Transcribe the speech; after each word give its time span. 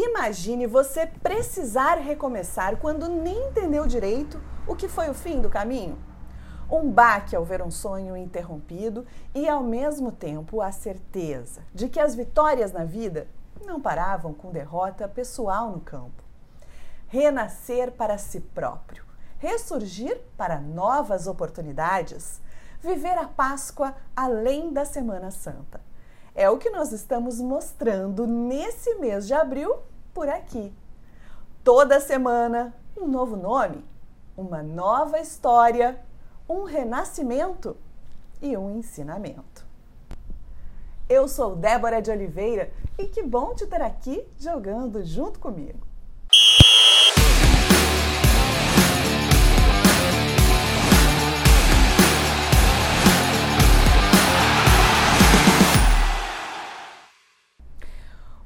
Imagine 0.00 0.64
você 0.68 1.06
precisar 1.06 1.96
recomeçar 1.96 2.76
quando 2.76 3.08
nem 3.08 3.48
entendeu 3.48 3.84
direito 3.84 4.40
o 4.64 4.76
que 4.76 4.86
foi 4.86 5.10
o 5.10 5.14
fim 5.14 5.40
do 5.40 5.50
caminho. 5.50 5.98
Um 6.70 6.88
baque 6.88 7.34
ao 7.34 7.44
ver 7.44 7.60
um 7.60 7.70
sonho 7.72 8.16
interrompido 8.16 9.04
e, 9.34 9.48
ao 9.48 9.60
mesmo 9.60 10.12
tempo, 10.12 10.62
a 10.62 10.70
certeza 10.70 11.62
de 11.74 11.88
que 11.88 11.98
as 11.98 12.14
vitórias 12.14 12.70
na 12.70 12.84
vida 12.84 13.26
não 13.66 13.80
paravam 13.80 14.32
com 14.32 14.52
derrota 14.52 15.08
pessoal 15.08 15.72
no 15.72 15.80
campo. 15.80 16.22
Renascer 17.08 17.90
para 17.90 18.16
si 18.18 18.38
próprio, 18.38 19.04
ressurgir 19.36 20.20
para 20.36 20.60
novas 20.60 21.26
oportunidades, 21.26 22.40
viver 22.80 23.18
a 23.18 23.26
Páscoa 23.26 23.96
além 24.14 24.72
da 24.72 24.84
Semana 24.84 25.32
Santa. 25.32 25.87
É 26.38 26.48
o 26.48 26.56
que 26.56 26.70
nós 26.70 26.92
estamos 26.92 27.40
mostrando 27.40 28.24
nesse 28.24 28.94
mês 28.94 29.26
de 29.26 29.34
abril 29.34 29.78
por 30.14 30.28
aqui. 30.28 30.72
Toda 31.64 31.98
semana, 31.98 32.72
um 32.96 33.08
novo 33.08 33.36
nome, 33.36 33.84
uma 34.36 34.62
nova 34.62 35.18
história, 35.18 35.98
um 36.48 36.62
renascimento 36.62 37.76
e 38.40 38.56
um 38.56 38.70
ensinamento. 38.78 39.66
Eu 41.08 41.26
sou 41.26 41.56
Débora 41.56 42.00
de 42.00 42.12
Oliveira 42.12 42.70
e 42.96 43.08
que 43.08 43.20
bom 43.20 43.52
te 43.52 43.66
ter 43.66 43.82
aqui 43.82 44.24
jogando 44.38 45.04
junto 45.04 45.40
comigo. 45.40 45.87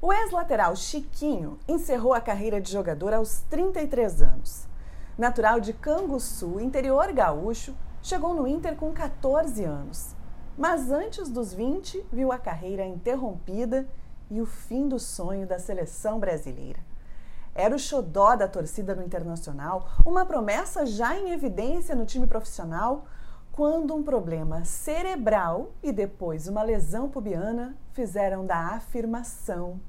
O 0.05 0.11
ex-lateral 0.11 0.75
Chiquinho 0.75 1.57
encerrou 1.65 2.13
a 2.13 2.19
carreira 2.19 2.59
de 2.59 2.69
jogador 2.69 3.13
aos 3.13 3.39
33 3.49 4.21
anos. 4.21 4.67
Natural 5.17 5.61
de 5.61 5.71
Canguçu, 5.71 6.59
interior 6.59 7.13
gaúcho, 7.13 7.73
chegou 8.01 8.33
no 8.33 8.45
Inter 8.45 8.75
com 8.75 8.91
14 8.91 9.63
anos. 9.63 10.13
Mas 10.57 10.91
antes 10.91 11.29
dos 11.29 11.53
20, 11.53 12.05
viu 12.11 12.33
a 12.33 12.37
carreira 12.37 12.85
interrompida 12.85 13.87
e 14.29 14.41
o 14.41 14.45
fim 14.45 14.89
do 14.89 14.99
sonho 14.99 15.47
da 15.47 15.57
seleção 15.57 16.19
brasileira. 16.19 16.81
Era 17.55 17.73
o 17.73 17.79
xodó 17.79 18.35
da 18.35 18.49
torcida 18.49 18.93
no 18.93 19.05
Internacional, 19.05 19.87
uma 20.05 20.25
promessa 20.25 20.85
já 20.85 21.17
em 21.17 21.31
evidência 21.31 21.95
no 21.95 22.05
time 22.05 22.27
profissional, 22.27 23.05
quando 23.53 23.95
um 23.95 24.03
problema 24.03 24.65
cerebral 24.65 25.71
e 25.81 25.93
depois 25.93 26.49
uma 26.49 26.61
lesão 26.61 27.07
pubiana 27.07 27.77
fizeram 27.93 28.45
da 28.45 28.57
afirmação 28.75 29.79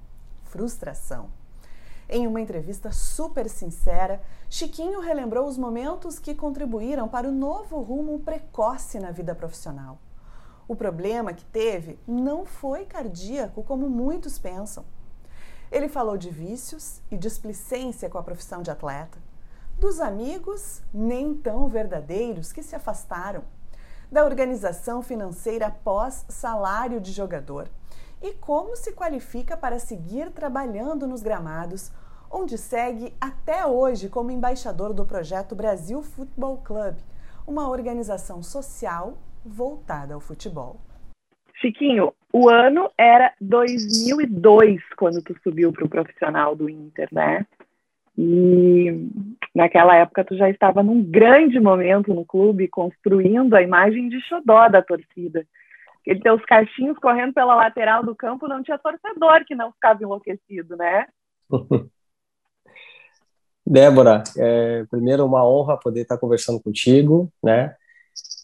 frustração. 0.54 1.30
Em 2.08 2.28
uma 2.28 2.40
entrevista 2.40 2.92
super 2.92 3.50
sincera, 3.50 4.22
Chiquinho 4.48 5.00
relembrou 5.00 5.48
os 5.48 5.58
momentos 5.58 6.20
que 6.20 6.32
contribuíram 6.32 7.08
para 7.08 7.28
o 7.28 7.32
novo 7.32 7.80
rumo 7.80 8.20
precoce 8.20 9.00
na 9.00 9.10
vida 9.10 9.34
profissional. 9.34 9.98
O 10.68 10.76
problema 10.76 11.32
que 11.32 11.44
teve 11.46 11.98
não 12.06 12.46
foi 12.46 12.84
cardíaco, 12.84 13.64
como 13.64 13.90
muitos 13.90 14.38
pensam. 14.38 14.84
Ele 15.72 15.88
falou 15.88 16.16
de 16.16 16.30
vícios 16.30 17.02
e 17.10 17.16
displicência 17.16 18.08
com 18.08 18.16
a 18.16 18.22
profissão 18.22 18.62
de 18.62 18.70
atleta, 18.70 19.18
dos 19.76 19.98
amigos 19.98 20.82
nem 20.92 21.34
tão 21.34 21.66
verdadeiros 21.66 22.52
que 22.52 22.62
se 22.62 22.76
afastaram, 22.76 23.42
da 24.08 24.24
organização 24.24 25.02
financeira 25.02 25.68
pós 25.82 26.24
salário 26.28 27.00
de 27.00 27.10
jogador 27.10 27.68
e 28.24 28.32
como 28.32 28.74
se 28.74 28.94
qualifica 28.94 29.54
para 29.54 29.78
seguir 29.78 30.30
trabalhando 30.30 31.06
nos 31.06 31.22
gramados, 31.22 31.92
onde 32.30 32.56
segue 32.56 33.12
até 33.20 33.66
hoje 33.66 34.08
como 34.08 34.30
embaixador 34.30 34.94
do 34.94 35.04
projeto 35.04 35.54
Brasil 35.54 36.02
Futebol 36.02 36.56
Club, 36.64 36.94
uma 37.46 37.68
organização 37.68 38.42
social 38.42 39.18
voltada 39.44 40.14
ao 40.14 40.20
futebol. 40.20 40.80
Chiquinho, 41.60 42.14
o 42.32 42.48
ano 42.48 42.90
era 42.96 43.34
2002 43.42 44.80
quando 44.96 45.22
tu 45.22 45.36
subiu 45.42 45.70
para 45.70 45.84
o 45.84 45.88
profissional 45.88 46.56
do 46.56 46.70
Inter, 46.70 47.08
né? 47.12 47.46
E 48.16 49.06
naquela 49.54 49.96
época 49.96 50.24
tu 50.24 50.34
já 50.34 50.48
estava 50.48 50.82
num 50.82 51.02
grande 51.02 51.60
momento 51.60 52.14
no 52.14 52.24
clube, 52.24 52.68
construindo 52.68 53.54
a 53.54 53.62
imagem 53.62 54.08
de 54.08 54.18
xodó 54.22 54.66
da 54.70 54.80
torcida 54.80 55.46
ele 56.06 56.20
tem 56.20 56.32
os 56.32 56.44
caixinhos 56.44 56.98
correndo 56.98 57.32
pela 57.32 57.54
lateral 57.54 58.04
do 58.04 58.14
campo, 58.14 58.46
não 58.46 58.62
tinha 58.62 58.78
torcedor 58.78 59.44
que 59.46 59.54
não 59.54 59.72
ficava 59.72 60.02
enlouquecido, 60.02 60.76
né? 60.76 61.06
Débora, 63.66 64.22
é, 64.36 64.84
primeiro 64.90 65.24
uma 65.24 65.46
honra 65.46 65.78
poder 65.78 66.02
estar 66.02 66.18
conversando 66.18 66.60
contigo, 66.60 67.32
né? 67.42 67.74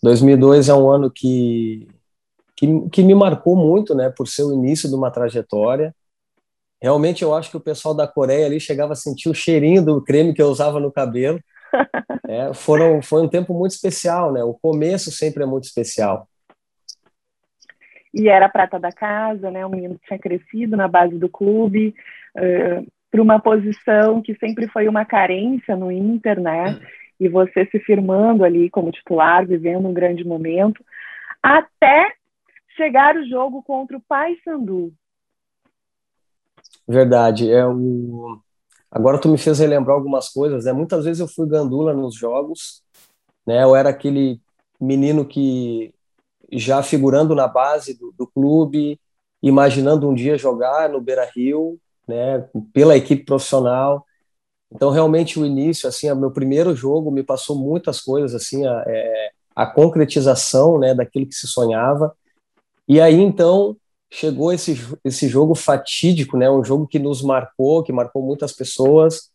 2002 0.02 0.70
é 0.70 0.74
um 0.74 0.90
ano 0.90 1.10
que, 1.10 1.86
que, 2.56 2.88
que 2.88 3.02
me 3.02 3.14
marcou 3.14 3.54
muito, 3.54 3.94
né, 3.94 4.08
por 4.08 4.26
ser 4.26 4.44
o 4.44 4.54
início 4.54 4.88
de 4.88 4.94
uma 4.94 5.10
trajetória. 5.10 5.94
Realmente 6.80 7.22
eu 7.22 7.34
acho 7.34 7.50
que 7.50 7.58
o 7.58 7.60
pessoal 7.60 7.94
da 7.94 8.08
Coreia 8.08 8.46
ali 8.46 8.58
chegava 8.58 8.94
a 8.94 8.96
sentir 8.96 9.28
o 9.28 9.34
cheirinho 9.34 9.84
do 9.84 10.02
creme 10.02 10.32
que 10.32 10.40
eu 10.40 10.48
usava 10.48 10.80
no 10.80 10.90
cabelo. 10.90 11.38
É, 12.28 12.54
foram, 12.54 13.02
foi 13.02 13.20
um 13.22 13.28
tempo 13.28 13.52
muito 13.52 13.72
especial, 13.72 14.32
né? 14.32 14.44
O 14.44 14.54
começo 14.54 15.10
sempre 15.10 15.42
é 15.42 15.46
muito 15.46 15.64
especial 15.64 16.29
e 18.12 18.28
era 18.28 18.48
prata 18.48 18.78
da 18.78 18.90
casa, 18.90 19.50
né? 19.50 19.64
Um 19.64 19.70
menino 19.70 19.98
que 19.98 20.06
tinha 20.06 20.18
crescido 20.18 20.76
na 20.76 20.88
base 20.88 21.16
do 21.18 21.28
clube, 21.28 21.94
uh, 22.36 22.86
para 23.10 23.22
uma 23.22 23.40
posição 23.40 24.22
que 24.22 24.34
sempre 24.36 24.68
foi 24.68 24.88
uma 24.88 25.04
carência 25.04 25.76
no 25.76 25.90
Inter, 25.90 26.40
né? 26.40 26.80
E 27.18 27.28
você 27.28 27.66
se 27.66 27.78
firmando 27.80 28.44
ali 28.44 28.70
como 28.70 28.92
titular, 28.92 29.46
vivendo 29.46 29.88
um 29.88 29.92
grande 29.92 30.24
momento, 30.24 30.84
até 31.42 32.12
chegar 32.76 33.16
o 33.16 33.28
jogo 33.28 33.62
contra 33.62 33.96
o 33.96 34.00
Paysandu. 34.00 34.92
Verdade, 36.88 37.50
é 37.50 37.66
o 37.66 38.40
Agora 38.90 39.20
tu 39.20 39.28
me 39.28 39.38
fez 39.38 39.60
relembrar 39.60 39.96
algumas 39.96 40.28
coisas, 40.28 40.64
né? 40.64 40.72
Muitas 40.72 41.04
vezes 41.04 41.20
eu 41.20 41.28
fui 41.28 41.48
gandula 41.48 41.94
nos 41.94 42.14
jogos, 42.14 42.82
né? 43.46 43.62
Eu 43.62 43.76
era 43.76 43.88
aquele 43.88 44.40
menino 44.80 45.24
que 45.24 45.94
já 46.52 46.82
figurando 46.82 47.34
na 47.34 47.46
base 47.46 47.94
do, 47.98 48.12
do 48.16 48.26
clube, 48.26 48.98
imaginando 49.42 50.08
um 50.08 50.14
dia 50.14 50.38
jogar 50.38 50.88
no 50.88 51.00
Beira 51.00 51.28
Rio, 51.34 51.78
né, 52.06 52.46
pela 52.72 52.96
equipe 52.96 53.24
profissional. 53.24 54.04
Então, 54.72 54.90
realmente, 54.90 55.38
o 55.38 55.46
início, 55.46 55.88
assim, 55.88 56.10
o 56.10 56.16
meu 56.16 56.30
primeiro 56.30 56.74
jogo 56.74 57.10
me 57.10 57.22
passou 57.22 57.56
muitas 57.56 58.00
coisas, 58.00 58.34
assim, 58.34 58.66
a, 58.66 58.84
é, 58.86 59.30
a 59.54 59.66
concretização, 59.66 60.78
né, 60.78 60.94
daquilo 60.94 61.26
que 61.26 61.34
se 61.34 61.46
sonhava. 61.46 62.14
E 62.86 63.00
aí, 63.00 63.20
então, 63.20 63.76
chegou 64.10 64.52
esse, 64.52 64.76
esse 65.04 65.28
jogo 65.28 65.54
fatídico, 65.54 66.36
né, 66.36 66.50
um 66.50 66.64
jogo 66.64 66.86
que 66.86 66.98
nos 66.98 67.22
marcou, 67.22 67.82
que 67.82 67.92
marcou 67.92 68.22
muitas 68.22 68.52
pessoas, 68.52 69.30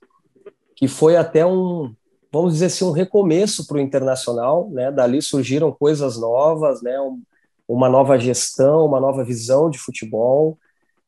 que 0.76 0.88
foi 0.88 1.16
até 1.16 1.46
um, 1.46 1.94
vamos 2.36 2.54
dizer 2.54 2.66
assim, 2.66 2.84
um 2.84 2.92
recomeço 2.92 3.66
para 3.66 3.78
o 3.78 3.80
internacional, 3.80 4.70
né? 4.70 4.92
Dali 4.92 5.22
surgiram 5.22 5.72
coisas 5.72 6.18
novas, 6.18 6.82
né? 6.82 7.00
Um, 7.00 7.22
uma 7.66 7.88
nova 7.88 8.20
gestão, 8.20 8.86
uma 8.86 9.00
nova 9.00 9.24
visão 9.24 9.70
de 9.70 9.80
futebol. 9.80 10.58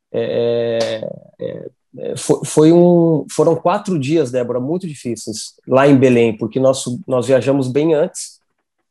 É, 0.10 1.02
é, 1.38 1.70
é 1.98 2.16
foi, 2.16 2.46
foi, 2.46 2.72
um, 2.72 3.26
foram 3.30 3.58
quatro 3.58 4.00
dias, 4.00 4.32
Débora, 4.32 4.62
muito 4.62 4.88
difíceis 4.88 5.56
lá 5.68 5.86
em 5.86 5.98
Belém, 5.98 6.36
porque 6.38 6.62
nós, 6.62 6.86
nós 7.06 7.28
viajamos 7.28 7.68
bem 7.68 7.94
antes, 7.94 8.40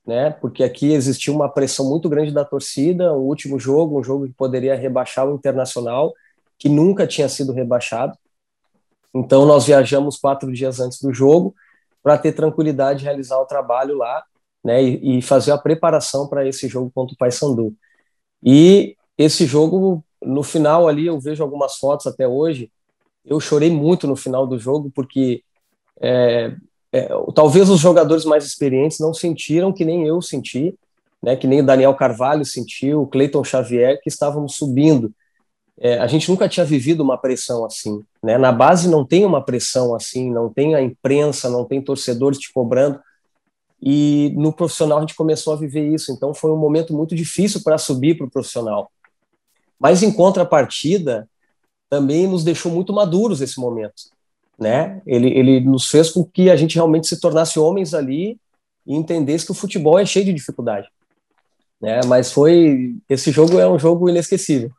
né? 0.07 0.31
Porque 0.31 0.63
aqui 0.63 0.93
existia 0.93 1.33
uma 1.33 1.49
pressão 1.49 1.89
muito 1.89 2.07
grande 2.07 2.33
da 2.33 2.45
torcida. 2.45 3.15
O 3.15 3.23
último 3.23 3.59
jogo, 3.59 3.99
um 3.99 4.05
jogo 4.05 4.27
que 4.27 4.35
poderia 4.35 4.77
rebaixar 4.77 5.27
o 5.27 5.35
internacional, 5.35 6.13
que 6.59 6.69
nunca 6.69 7.07
tinha 7.07 7.31
sido 7.31 7.55
rebaixado. 7.55 8.13
Então 9.15 9.47
nós 9.47 9.65
viajamos 9.65 10.19
quatro 10.19 10.53
dias 10.53 10.81
antes 10.81 11.01
do 11.01 11.15
jogo 11.15 11.55
para 12.07 12.17
ter 12.17 12.31
tranquilidade 12.31 13.01
de 13.01 13.05
realizar 13.05 13.37
o 13.41 13.47
trabalho 13.47 13.99
lá, 13.99 14.23
né, 14.63 14.81
e, 14.81 15.19
e 15.19 15.23
fazer 15.23 15.51
a 15.51 15.59
preparação 15.59 16.29
para 16.29 16.47
esse 16.47 16.69
jogo 16.69 16.89
contra 16.95 17.13
o 17.13 17.19
Paysandu. 17.19 17.75
E 18.45 18.97
esse 19.19 19.45
jogo, 19.45 20.05
no 20.23 20.45
final 20.45 20.87
ali, 20.87 21.07
eu 21.07 21.19
vejo 21.19 21.43
algumas 21.43 21.79
fotos 21.79 22.07
até 22.07 22.29
hoje, 22.29 22.71
eu 23.25 23.41
chorei 23.41 23.73
muito 23.73 24.07
no 24.07 24.15
final 24.15 24.47
do 24.47 24.57
jogo, 24.57 24.89
porque 24.95 25.43
é, 26.01 26.55
é, 26.93 27.09
talvez 27.35 27.69
os 27.69 27.81
jogadores 27.81 28.25
mais 28.25 28.47
experientes 28.47 29.01
não 29.01 29.13
sentiram 29.13 29.73
que 29.73 29.85
nem 29.85 30.07
eu 30.07 30.23
senti, 30.23 30.79
né, 31.21 31.35
que 31.35 31.49
nem 31.49 31.61
o 31.61 31.67
Daniel 31.67 31.95
Carvalho 31.97 32.45
sentiu, 32.45 33.03
o 33.03 33.07
Cleiton 33.09 33.43
Xavier, 33.43 34.01
que 34.01 34.09
estávamos 34.09 34.55
subindo 34.55 35.13
é, 35.79 35.99
a 35.99 36.07
gente 36.07 36.31
nunca 36.31 36.49
tinha 36.49 36.65
vivido 36.65 37.03
uma 37.03 37.19
pressão 37.19 37.65
assim. 37.65 38.03
Né? 38.23 38.39
Na 38.39 38.51
base 38.51 38.89
não 38.89 39.05
tem 39.05 39.25
uma 39.25 39.45
pressão 39.45 39.95
assim, 39.95 40.31
não 40.31 40.53
tem 40.53 40.75
a 40.75 40.81
imprensa, 40.81 41.51
não 41.51 41.65
tem 41.65 41.83
torcedores 41.83 42.39
te 42.39 42.53
cobrando. 42.53 42.99
E 43.83 44.33
no 44.37 44.53
profissional 44.53 44.99
a 44.99 45.01
gente 45.03 45.15
começou 45.15 45.53
a 45.53 45.57
viver 45.57 45.87
isso. 45.93 46.11
Então 46.11 46.33
foi 46.33 46.51
um 46.51 46.57
momento 46.57 46.95
muito 46.95 47.15
difícil 47.15 47.63
para 47.63 47.77
subir 47.77 48.17
para 48.17 48.27
o 48.27 48.31
profissional. 48.31 48.91
Mas 49.79 50.03
em 50.03 50.11
contrapartida, 50.11 51.29
também 51.89 52.27
nos 52.27 52.43
deixou 52.43 52.73
muito 52.73 52.93
maduros 52.93 53.41
esse 53.41 53.61
momento, 53.61 53.95
né? 54.59 55.01
Ele, 55.07 55.29
ele 55.29 55.61
nos 55.61 55.87
fez 55.87 56.11
com 56.11 56.25
que 56.25 56.51
a 56.51 56.57
gente 56.57 56.75
realmente 56.75 57.07
se 57.07 57.21
tornasse 57.21 57.59
homens 57.59 57.95
ali 57.95 58.39
e 58.87 58.95
entendesse 58.95 59.45
que 59.45 59.53
o 59.53 59.55
futebol 59.55 59.99
é 59.99 60.07
cheio 60.07 60.25
de 60.25 60.33
dificuldade, 60.33 60.89
né? 61.81 62.01
Mas 62.07 62.33
foi 62.33 62.97
esse 63.09 63.31
jogo 63.31 63.61
é 63.61 63.69
um 63.69 63.79
jogo 63.79 64.09
inesquecível. 64.09 64.71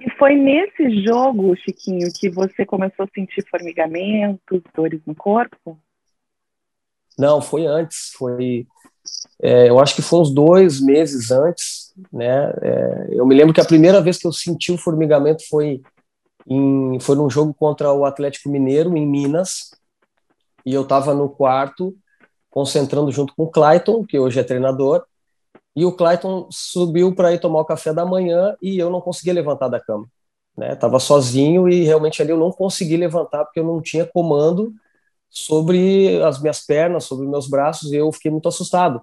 E 0.00 0.10
foi 0.18 0.34
nesse 0.34 1.04
jogo, 1.04 1.56
Chiquinho, 1.56 2.08
que 2.12 2.28
você 2.28 2.66
começou 2.66 3.04
a 3.04 3.08
sentir 3.14 3.44
formigamentos, 3.48 4.62
dores 4.74 5.00
no 5.06 5.14
corpo? 5.14 5.78
Não, 7.18 7.40
foi 7.40 7.66
antes. 7.66 8.12
Foi, 8.16 8.66
é, 9.40 9.68
eu 9.68 9.78
acho 9.78 9.94
que 9.96 10.02
foi 10.02 10.20
uns 10.20 10.32
dois 10.32 10.80
meses 10.80 11.30
antes, 11.30 11.94
né? 12.12 12.52
É, 12.62 13.06
eu 13.10 13.26
me 13.26 13.34
lembro 13.34 13.54
que 13.54 13.60
a 13.60 13.66
primeira 13.66 14.00
vez 14.00 14.18
que 14.18 14.26
eu 14.26 14.32
senti 14.32 14.70
o 14.70 14.78
formigamento 14.78 15.48
foi 15.48 15.80
em, 16.46 17.00
foi 17.00 17.16
num 17.16 17.30
jogo 17.30 17.54
contra 17.54 17.92
o 17.92 18.04
Atlético 18.04 18.50
Mineiro 18.50 18.96
em 18.96 19.06
Minas 19.06 19.70
e 20.64 20.74
eu 20.74 20.82
estava 20.82 21.14
no 21.14 21.28
quarto 21.28 21.96
concentrando 22.50 23.12
junto 23.12 23.34
com 23.34 23.44
o 23.44 23.50
Clayton, 23.50 24.04
que 24.04 24.18
hoje 24.18 24.40
é 24.40 24.42
treinador, 24.42 25.04
e 25.76 25.84
o 25.84 25.92
Clayton 25.92 26.48
subiu 26.50 27.14
para 27.14 27.34
ir 27.34 27.38
tomar 27.38 27.60
o 27.60 27.64
café 27.64 27.92
da 27.92 28.06
manhã 28.06 28.56
e 28.62 28.78
eu 28.78 28.88
não 28.88 29.00
conseguia 29.02 29.34
levantar 29.34 29.68
da 29.68 29.78
cama. 29.78 30.06
Né? 30.56 30.74
Tava 30.74 30.98
sozinho 30.98 31.68
e 31.68 31.84
realmente 31.84 32.22
ali 32.22 32.30
eu 32.30 32.38
não 32.38 32.50
consegui 32.50 32.96
levantar 32.96 33.44
porque 33.44 33.60
eu 33.60 33.64
não 33.64 33.82
tinha 33.82 34.06
comando 34.06 34.72
sobre 35.28 36.22
as 36.22 36.40
minhas 36.40 36.64
pernas, 36.64 37.04
sobre 37.04 37.26
meus 37.26 37.46
braços 37.46 37.92
e 37.92 37.96
eu 37.96 38.10
fiquei 38.10 38.30
muito 38.30 38.48
assustado. 38.48 39.02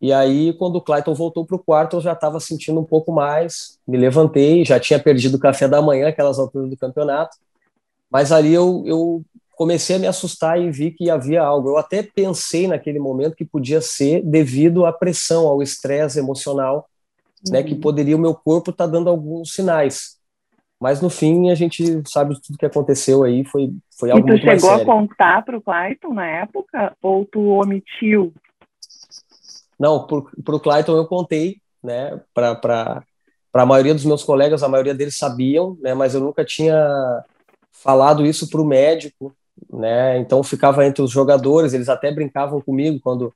E 0.00 0.12
aí, 0.12 0.52
quando 0.52 0.76
o 0.76 0.80
Clayton 0.80 1.14
voltou 1.14 1.44
para 1.44 1.56
o 1.56 1.58
quarto, 1.58 1.96
eu 1.96 2.00
já 2.00 2.12
estava 2.12 2.38
sentindo 2.38 2.78
um 2.78 2.84
pouco 2.84 3.10
mais, 3.10 3.78
me 3.88 3.96
levantei, 3.96 4.64
já 4.64 4.78
tinha 4.78 5.00
perdido 5.00 5.36
o 5.36 5.40
café 5.40 5.66
da 5.66 5.82
manhã, 5.82 6.08
aquelas 6.08 6.38
alturas 6.38 6.70
do 6.70 6.76
campeonato, 6.76 7.36
mas 8.10 8.30
ali 8.30 8.52
eu, 8.52 8.84
eu 8.86 9.24
comecei 9.56 9.96
a 9.96 9.98
me 9.98 10.06
assustar 10.06 10.60
e 10.60 10.70
vi 10.70 10.90
que 10.90 11.08
havia 11.08 11.42
algo. 11.42 11.70
Eu 11.70 11.78
até 11.78 12.02
pensei 12.02 12.68
naquele 12.68 12.98
momento 12.98 13.34
que 13.34 13.44
podia 13.44 13.80
ser 13.80 14.22
devido 14.22 14.84
à 14.84 14.92
pressão, 14.92 15.48
ao 15.48 15.62
estresse 15.62 16.18
emocional, 16.18 16.86
uhum. 17.44 17.52
né, 17.54 17.62
que 17.62 17.72
uhum. 17.72 17.80
poderia 17.80 18.14
o 18.14 18.20
meu 18.20 18.34
corpo 18.34 18.70
estar 18.70 18.84
tá 18.84 18.90
dando 18.92 19.08
alguns 19.08 19.54
sinais. 19.54 20.16
Mas 20.78 21.00
no 21.00 21.08
fim 21.08 21.50
a 21.50 21.54
gente 21.54 22.02
sabe 22.06 22.38
tudo 22.40 22.58
que 22.58 22.66
aconteceu 22.66 23.24
aí, 23.24 23.46
foi 23.46 23.72
foi 23.98 24.10
algo 24.10 24.28
muito 24.28 24.44
mais 24.44 24.60
sério. 24.60 24.74
E 24.74 24.76
tu 24.76 24.78
chegou 24.78 24.94
a 24.94 24.98
contar 25.00 25.42
para 25.42 25.56
o 25.56 25.62
Clayton 25.62 26.12
na 26.12 26.26
época 26.26 26.94
ou 27.02 27.24
tu 27.24 27.40
omitiu? 27.40 28.34
Não, 29.78 30.06
para 30.06 30.54
o 30.54 30.60
Clayton 30.60 30.96
eu 30.96 31.06
contei, 31.06 31.56
né, 31.82 32.20
para 32.34 32.54
para 32.54 33.62
a 33.62 33.66
maioria 33.66 33.94
dos 33.94 34.04
meus 34.04 34.22
colegas, 34.22 34.62
a 34.62 34.68
maioria 34.68 34.94
deles 34.94 35.16
sabiam, 35.16 35.78
né, 35.80 35.94
mas 35.94 36.14
eu 36.14 36.20
nunca 36.20 36.44
tinha 36.44 36.76
falado 37.72 38.26
isso 38.26 38.50
para 38.50 38.60
o 38.60 38.66
médico, 38.66 39.34
né? 39.72 40.18
Então 40.18 40.42
ficava 40.42 40.84
entre 40.86 41.02
os 41.02 41.10
jogadores, 41.10 41.72
eles 41.72 41.88
até 41.88 42.12
brincavam 42.12 42.60
comigo 42.60 43.00
quando 43.02 43.32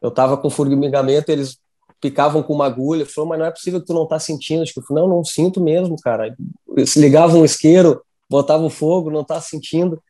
eu 0.00 0.08
estava 0.08 0.36
com 0.36 0.50
formigamento, 0.50 1.30
eles 1.30 1.58
picavam 2.00 2.42
com 2.42 2.54
uma 2.54 2.66
agulha, 2.66 3.04
falou, 3.04 3.30
mas 3.30 3.38
não 3.38 3.46
é 3.46 3.50
possível 3.50 3.80
que 3.80 3.86
tu 3.86 3.94
não 3.94 4.06
tá 4.06 4.18
sentindo, 4.18 4.64
tipo, 4.64 4.82
não, 4.90 5.08
não 5.08 5.24
sinto 5.24 5.60
mesmo, 5.60 5.96
cara. 5.96 6.34
Eles 6.76 6.94
ligavam 6.96 7.40
um 7.40 7.44
isqueiro, 7.44 8.00
botavam 8.30 8.70
fogo, 8.70 9.10
não 9.10 9.24
tá 9.24 9.40
sentindo. 9.40 10.00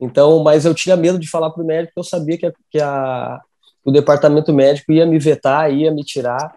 Então, 0.00 0.42
mas 0.42 0.64
eu 0.64 0.74
tinha 0.74 0.96
medo 0.96 1.18
de 1.18 1.28
falar 1.28 1.50
pro 1.50 1.64
médico, 1.64 1.94
eu 1.96 2.04
sabia 2.04 2.38
que, 2.38 2.46
a, 2.46 2.52
que 2.70 2.80
a, 2.80 3.40
o 3.84 3.90
departamento 3.90 4.52
médico 4.52 4.92
ia 4.92 5.06
me 5.06 5.18
vetar, 5.18 5.72
ia 5.72 5.90
me 5.90 6.04
tirar. 6.04 6.56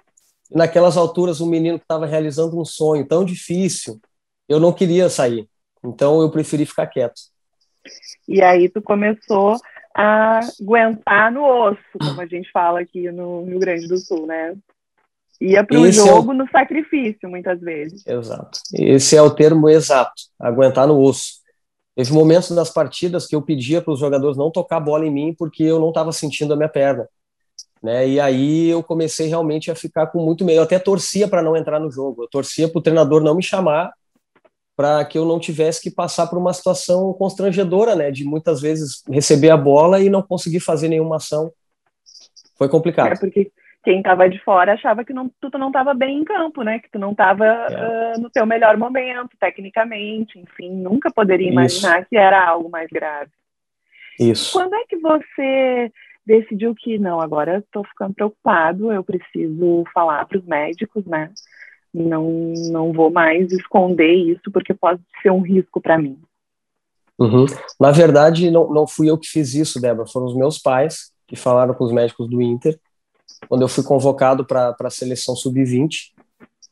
E 0.51 0.57
naquelas 0.57 0.95
alturas, 0.95 1.41
um 1.41 1.47
menino 1.47 1.79
que 1.79 1.85
estava 1.85 2.05
realizando 2.05 2.59
um 2.59 2.65
sonho 2.65 3.05
tão 3.07 3.25
difícil, 3.25 3.99
eu 4.47 4.59
não 4.59 4.71
queria 4.71 5.09
sair. 5.09 5.47
Então, 5.83 6.21
eu 6.21 6.29
preferi 6.29 6.65
ficar 6.65 6.87
quieto. 6.87 7.19
E 8.27 8.41
aí 8.41 8.69
tu 8.69 8.81
começou 8.81 9.57
a 9.95 10.39
aguentar 10.61 11.31
no 11.31 11.43
osso, 11.43 11.79
como 11.99 12.21
a 12.21 12.25
gente 12.25 12.51
fala 12.51 12.81
aqui 12.81 13.11
no 13.11 13.45
Rio 13.45 13.59
Grande 13.59 13.87
do 13.87 13.97
Sul, 13.97 14.27
né? 14.27 14.55
Ia 15.39 15.63
para 15.63 15.79
o 15.79 15.91
jogo 15.91 16.31
é 16.31 16.35
o... 16.35 16.37
no 16.37 16.49
sacrifício, 16.49 17.29
muitas 17.29 17.59
vezes. 17.59 18.05
Exato. 18.05 18.59
Esse 18.73 19.15
é 19.15 19.21
o 19.21 19.29
termo 19.29 19.69
exato, 19.69 20.13
aguentar 20.39 20.87
no 20.87 20.99
osso. 20.99 21.37
Teve 21.95 22.13
momentos 22.13 22.51
das 22.51 22.69
partidas 22.69 23.25
que 23.25 23.35
eu 23.35 23.41
pedia 23.41 23.81
para 23.81 23.93
os 23.93 23.99
jogadores 23.99 24.37
não 24.37 24.51
tocar 24.51 24.79
bola 24.79 25.05
em 25.05 25.11
mim 25.11 25.35
porque 25.37 25.63
eu 25.63 25.79
não 25.79 25.89
estava 25.89 26.11
sentindo 26.11 26.53
a 26.53 26.55
minha 26.55 26.69
perna. 26.69 27.07
Né? 27.81 28.07
E 28.07 28.19
aí 28.19 28.69
eu 28.69 28.83
comecei 28.83 29.27
realmente 29.27 29.71
a 29.71 29.75
ficar 29.75 30.07
com 30.07 30.23
muito 30.23 30.45
medo. 30.45 30.57
Eu 30.57 30.63
até 30.63 30.77
torcia 30.77 31.27
para 31.27 31.41
não 31.41 31.57
entrar 31.57 31.79
no 31.79 31.91
jogo. 31.91 32.23
Eu 32.23 32.27
torcia 32.27 32.67
para 32.67 32.77
o 32.77 32.81
treinador 32.81 33.23
não 33.23 33.35
me 33.35 33.41
chamar 33.41 33.91
para 34.77 35.03
que 35.03 35.17
eu 35.17 35.25
não 35.25 35.39
tivesse 35.39 35.81
que 35.81 35.89
passar 35.89 36.27
por 36.27 36.37
uma 36.37 36.53
situação 36.53 37.11
constrangedora, 37.13 37.95
né, 37.95 38.11
de 38.11 38.23
muitas 38.23 38.61
vezes 38.61 39.03
receber 39.09 39.49
a 39.49 39.57
bola 39.57 39.99
e 39.99 40.07
não 40.07 40.21
conseguir 40.21 40.59
fazer 40.59 40.87
nenhuma 40.87 41.15
ação. 41.15 41.51
Foi 42.55 42.69
complicado. 42.69 43.11
É 43.11 43.19
porque 43.19 43.51
quem 43.83 43.97
estava 43.97 44.29
de 44.29 44.37
fora 44.43 44.73
achava 44.73 45.03
que 45.03 45.13
não, 45.13 45.31
tu 45.41 45.57
não 45.57 45.67
estava 45.67 45.95
bem 45.95 46.19
em 46.19 46.23
campo, 46.23 46.61
né, 46.61 46.77
que 46.77 46.91
tu 46.91 46.99
não 46.99 47.11
estava 47.11 47.45
é. 47.45 48.17
uh, 48.17 48.21
no 48.21 48.29
teu 48.29 48.45
melhor 48.45 48.77
momento, 48.77 49.31
tecnicamente, 49.39 50.37
enfim, 50.37 50.69
nunca 50.69 51.09
poderia 51.09 51.49
imaginar 51.49 52.01
Isso. 52.01 52.09
que 52.09 52.15
era 52.15 52.47
algo 52.47 52.69
mais 52.69 52.87
grave. 52.91 53.31
Isso. 54.19 54.53
Quando 54.53 54.75
é 54.75 54.83
que 54.87 54.97
você 54.97 55.91
decidiu 56.23 56.75
que 56.75 56.99
não, 56.99 57.19
agora 57.19 57.59
estou 57.59 57.83
ficando 57.83 58.13
preocupado, 58.13 58.91
eu 58.91 59.03
preciso 59.03 59.85
falar 59.91 60.23
para 60.25 60.37
os 60.37 60.45
médicos, 60.45 61.03
né? 61.07 61.31
Não, 61.93 62.53
não 62.71 62.91
vou 62.91 63.11
mais 63.11 63.51
esconder 63.51 64.13
isso 64.13 64.51
porque 64.51 64.73
pode 64.73 65.01
ser 65.21 65.31
um 65.31 65.41
risco 65.41 65.81
para 65.81 65.97
mim. 65.97 66.19
Uhum. 67.19 67.45
Na 67.79 67.91
verdade, 67.91 68.51
não, 68.51 68.71
não 68.71 68.87
fui 68.87 69.09
eu 69.09 69.17
que 69.17 69.27
fiz 69.27 69.53
isso, 69.55 69.81
Débora, 69.81 70.07
foram 70.07 70.27
os 70.27 70.35
meus 70.35 70.59
pais 70.59 71.11
que 71.27 71.35
falaram 71.35 71.73
com 71.73 71.83
os 71.83 71.91
médicos 71.91 72.29
do 72.29 72.41
Inter. 72.41 72.79
Quando 73.49 73.61
eu 73.61 73.67
fui 73.67 73.83
convocado 73.83 74.45
para 74.45 74.75
a 74.79 74.89
seleção 74.89 75.35
sub-20, 75.35 76.11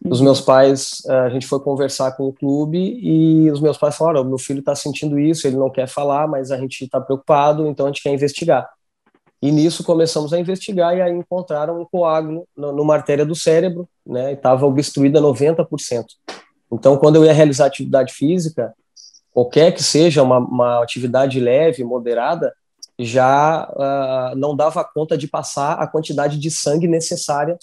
os 0.04 0.22
meus 0.22 0.40
pais, 0.40 1.02
eh, 1.08 1.20
a 1.20 1.30
gente 1.30 1.48
foi 1.48 1.60
conversar 1.60 2.12
com 2.12 2.28
o 2.28 2.34
clube 2.34 2.78
e 2.78 3.50
os 3.52 3.60
meus 3.60 3.78
pais 3.78 3.96
falaram: 3.96 4.24
meu 4.24 4.38
filho 4.38 4.60
está 4.60 4.76
sentindo 4.76 5.20
isso, 5.20 5.48
ele 5.48 5.58
não 5.58 5.70
quer 5.70 5.88
falar, 5.88 6.28
mas 6.28 6.52
a 6.52 6.58
gente 6.58 6.84
está 6.84 7.02
preocupado, 7.02 7.68
então 7.68 7.86
a 7.86 7.90
gente 7.90 8.04
quer 8.04 8.14
investigar. 8.14 8.70
E 9.46 9.52
nisso 9.52 9.84
começamos 9.84 10.34
a 10.34 10.40
investigar 10.40 10.98
e 10.98 11.02
aí 11.04 11.12
encontraram 11.12 11.80
um 11.80 11.86
coágulo 11.86 12.48
numa 12.58 12.96
artéria 12.96 13.24
do 13.24 13.36
cérebro, 13.36 13.88
né? 14.04 14.34
Estava 14.34 14.66
obstruída 14.66 15.22
90%. 15.22 16.04
Então, 16.72 16.98
quando 16.98 17.18
eu 17.18 17.26
ia 17.26 17.32
realizar 17.32 17.68
atividade 17.68 18.12
física, 18.12 18.74
qualquer 19.32 19.72
que 19.72 19.84
seja 19.84 20.24
uma, 20.24 20.40
uma 20.40 20.82
atividade 20.82 21.40
leve, 21.40 21.84
moderada, 21.84 22.52
já 22.98 23.70
uh, 23.70 24.36
não 24.36 24.56
dava 24.56 24.84
conta 24.84 25.16
de 25.16 25.28
passar 25.28 25.74
a 25.74 25.86
quantidade 25.86 26.40
de 26.40 26.50
sangue 26.50 26.88
necessária, 26.88 27.56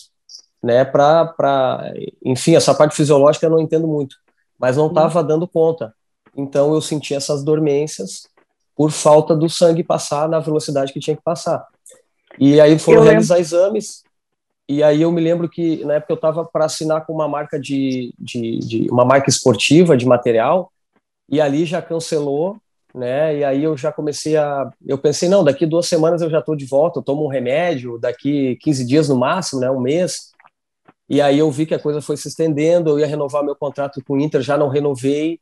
né? 0.62 0.84
Para, 0.84 1.92
enfim, 2.24 2.54
essa 2.54 2.72
parte 2.72 2.94
fisiológica 2.94 3.46
eu 3.46 3.50
não 3.50 3.58
entendo 3.58 3.88
muito, 3.88 4.14
mas 4.56 4.76
não 4.76 4.86
estava 4.86 5.20
uhum. 5.20 5.26
dando 5.26 5.48
conta. 5.48 5.92
Então, 6.36 6.72
eu 6.72 6.80
senti 6.80 7.12
essas 7.12 7.42
dormências 7.42 8.28
por 8.76 8.92
falta 8.92 9.34
do 9.34 9.48
sangue 9.48 9.82
passar 9.82 10.28
na 10.28 10.38
velocidade 10.38 10.92
que 10.92 11.00
tinha 11.00 11.16
que 11.16 11.24
passar. 11.24 11.71
E 12.38 12.60
aí 12.60 12.78
foram 12.78 13.00
eu 13.00 13.04
realizar 13.04 13.34
lembro. 13.34 13.46
exames, 13.46 14.02
e 14.68 14.82
aí 14.82 15.02
eu 15.02 15.12
me 15.12 15.20
lembro 15.20 15.48
que 15.48 15.84
na 15.84 15.94
época 15.94 16.12
eu 16.12 16.16
estava 16.16 16.44
para 16.44 16.64
assinar 16.64 17.04
com 17.04 17.12
uma 17.12 17.28
marca 17.28 17.58
de, 17.58 18.14
de, 18.18 18.58
de, 18.58 18.90
uma 18.90 19.04
marca 19.04 19.28
esportiva 19.28 19.96
de 19.96 20.06
material, 20.06 20.72
e 21.28 21.40
ali 21.40 21.64
já 21.64 21.82
cancelou, 21.82 22.56
né? 22.94 23.38
E 23.38 23.44
aí 23.44 23.62
eu 23.64 23.76
já 23.76 23.92
comecei 23.92 24.36
a, 24.36 24.70
eu 24.86 24.98
pensei 24.98 25.28
não, 25.28 25.44
daqui 25.44 25.66
duas 25.66 25.86
semanas 25.86 26.22
eu 26.22 26.30
já 26.30 26.38
estou 26.38 26.54
de 26.54 26.64
volta, 26.64 26.98
eu 26.98 27.02
tomo 27.02 27.24
um 27.24 27.28
remédio, 27.28 27.98
daqui 27.98 28.56
15 28.62 28.86
dias 28.86 29.08
no 29.08 29.16
máximo, 29.16 29.60
né? 29.60 29.70
Um 29.70 29.80
mês. 29.80 30.32
E 31.08 31.20
aí 31.20 31.38
eu 31.38 31.50
vi 31.50 31.66
que 31.66 31.74
a 31.74 31.78
coisa 31.78 32.00
foi 32.00 32.16
se 32.16 32.28
estendendo, 32.28 32.90
eu 32.90 32.98
ia 32.98 33.06
renovar 33.06 33.44
meu 33.44 33.56
contrato 33.56 34.02
com 34.06 34.14
o 34.14 34.20
Inter, 34.20 34.40
já 34.40 34.56
não 34.56 34.68
renovei, 34.68 35.38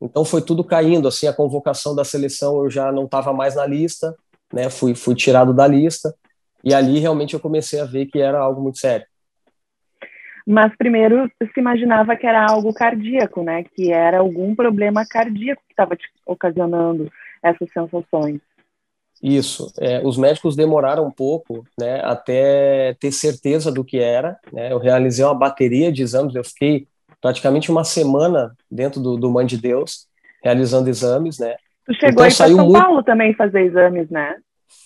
então 0.00 0.24
foi 0.24 0.42
tudo 0.42 0.62
caindo, 0.62 1.08
assim, 1.08 1.26
a 1.26 1.32
convocação 1.32 1.94
da 1.94 2.04
seleção 2.04 2.62
eu 2.64 2.70
já 2.70 2.92
não 2.92 3.04
estava 3.04 3.32
mais 3.32 3.54
na 3.54 3.66
lista, 3.66 4.14
né? 4.52 4.68
Fui, 4.68 4.94
fui 4.94 5.14
tirado 5.14 5.54
da 5.54 5.66
lista. 5.66 6.14
E 6.64 6.72
ali 6.72 6.98
realmente 6.98 7.34
eu 7.34 7.40
comecei 7.40 7.80
a 7.80 7.84
ver 7.84 8.06
que 8.06 8.20
era 8.20 8.38
algo 8.38 8.62
muito 8.62 8.78
sério. 8.78 9.06
Mas 10.46 10.76
primeiro 10.76 11.30
se 11.38 11.60
imaginava 11.60 12.16
que 12.16 12.26
era 12.26 12.46
algo 12.46 12.72
cardíaco, 12.72 13.42
né? 13.42 13.64
Que 13.64 13.92
era 13.92 14.18
algum 14.18 14.54
problema 14.54 15.04
cardíaco 15.06 15.62
que 15.66 15.72
estava 15.72 15.96
ocasionando 16.26 17.10
essas 17.42 17.68
sensações. 17.72 18.40
Isso. 19.22 19.72
É, 19.80 20.02
os 20.04 20.18
médicos 20.18 20.54
demoraram 20.54 21.06
um 21.06 21.10
pouco, 21.10 21.64
né, 21.78 22.02
até 22.04 22.94
ter 23.00 23.10
certeza 23.10 23.72
do 23.72 23.82
que 23.82 23.98
era. 23.98 24.38
Né? 24.52 24.70
Eu 24.70 24.78
realizei 24.78 25.24
uma 25.24 25.34
bateria 25.34 25.90
de 25.90 26.02
exames. 26.02 26.34
Eu 26.34 26.44
fiquei 26.44 26.86
praticamente 27.22 27.70
uma 27.70 27.84
semana 27.84 28.54
dentro 28.70 29.00
do, 29.00 29.16
do 29.16 29.30
Mãe 29.30 29.46
de 29.46 29.56
Deus 29.56 30.06
realizando 30.42 30.90
exames, 30.90 31.38
né? 31.38 31.56
Tu 31.86 31.94
chegou 31.94 32.10
então, 32.10 32.24
aí 32.24 32.36
para 32.36 32.48
São 32.48 32.66
muito... 32.66 32.82
Paulo 32.82 33.02
também 33.02 33.32
fazer 33.32 33.62
exames, 33.62 34.10
né? 34.10 34.36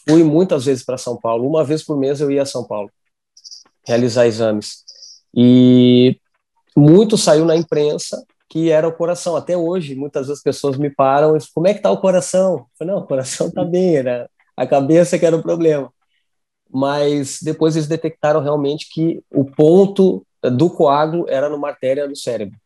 Fui 0.08 0.22
muitas 0.22 0.64
vezes 0.64 0.84
para 0.84 0.98
São 0.98 1.16
Paulo. 1.16 1.46
Uma 1.46 1.64
vez 1.64 1.82
por 1.82 1.98
mês 1.98 2.20
eu 2.20 2.30
ia 2.30 2.42
a 2.42 2.46
São 2.46 2.64
Paulo 2.64 2.90
realizar 3.86 4.26
exames. 4.26 4.84
E 5.34 6.18
muito 6.76 7.16
saiu 7.16 7.44
na 7.44 7.56
imprensa 7.56 8.24
que 8.48 8.70
era 8.70 8.88
o 8.88 8.92
coração. 8.92 9.36
Até 9.36 9.56
hoje, 9.56 9.94
muitas 9.94 10.26
vezes 10.26 10.38
as 10.38 10.42
pessoas 10.42 10.76
me 10.76 10.90
param 10.90 11.36
e 11.36 11.40
como 11.54 11.66
é 11.66 11.74
que 11.74 11.80
tá 11.80 11.90
o 11.90 12.00
coração? 12.00 12.58
Eu 12.58 12.66
falei, 12.78 12.94
não, 12.94 13.02
o 13.02 13.06
coração 13.06 13.50
tá 13.50 13.64
bem, 13.64 13.96
era 13.96 14.28
a 14.56 14.66
cabeça 14.66 15.18
que 15.18 15.26
era 15.26 15.36
o 15.36 15.42
problema. 15.42 15.92
Mas 16.70 17.40
depois 17.42 17.76
eles 17.76 17.88
detectaram 17.88 18.40
realmente 18.40 18.88
que 18.92 19.22
o 19.30 19.44
ponto 19.44 20.24
do 20.42 20.70
coágulo 20.70 21.26
era 21.28 21.48
numa 21.48 21.68
artéria 21.68 22.08
do 22.08 22.16
cérebro. 22.16 22.58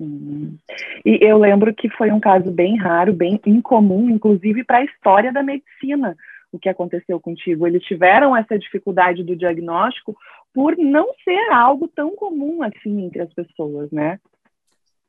E 0.00 1.18
eu 1.20 1.38
lembro 1.38 1.74
que 1.74 1.88
foi 1.88 2.10
um 2.10 2.20
caso 2.20 2.50
bem 2.50 2.76
raro, 2.76 3.12
bem 3.12 3.40
incomum, 3.46 4.10
inclusive 4.10 4.64
para 4.64 4.78
a 4.78 4.84
história 4.84 5.32
da 5.32 5.42
medicina, 5.42 6.16
o 6.52 6.58
que 6.58 6.68
aconteceu 6.68 7.20
contigo. 7.20 7.66
Eles 7.66 7.82
tiveram 7.84 8.36
essa 8.36 8.58
dificuldade 8.58 9.22
do 9.22 9.36
diagnóstico 9.36 10.16
por 10.52 10.76
não 10.76 11.08
ser 11.24 11.52
algo 11.52 11.88
tão 11.88 12.14
comum 12.14 12.62
assim 12.62 13.04
entre 13.04 13.22
as 13.22 13.32
pessoas, 13.32 13.90
né? 13.90 14.20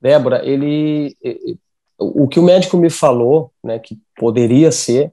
Débora, 0.01 0.41
ele, 0.45 1.15
o 1.97 2.27
que 2.27 2.39
o 2.39 2.43
médico 2.43 2.77
me 2.77 2.89
falou, 2.89 3.51
né, 3.63 3.79
que 3.79 3.97
poderia 4.15 4.71
ser, 4.71 5.11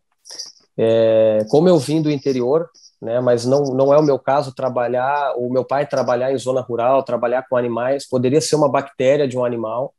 é, 0.77 1.47
como 1.49 1.69
eu 1.69 1.79
vim 1.79 2.03
do 2.03 2.11
interior, 2.11 2.69
né, 3.03 3.21
mas 3.21 3.45
não, 3.45 3.65
não 3.65 3.93
é 3.93 3.99
o 3.99 4.03
meu 4.03 4.17
caso 4.17 4.55
trabalhar, 4.55 5.35
o 5.37 5.51
meu 5.51 5.65
pai 5.65 5.85
trabalhar 5.85 6.33
em 6.33 6.39
zona 6.39 6.61
rural, 6.61 7.03
trabalhar 7.03 7.45
com 7.51 7.57
animais, 7.57 8.09
poderia 8.09 8.41
ser 8.41 8.55
uma 8.55 8.69
bactéria 8.69 9.27
de 9.27 9.37
um 9.37 9.45
animal, 9.45 9.93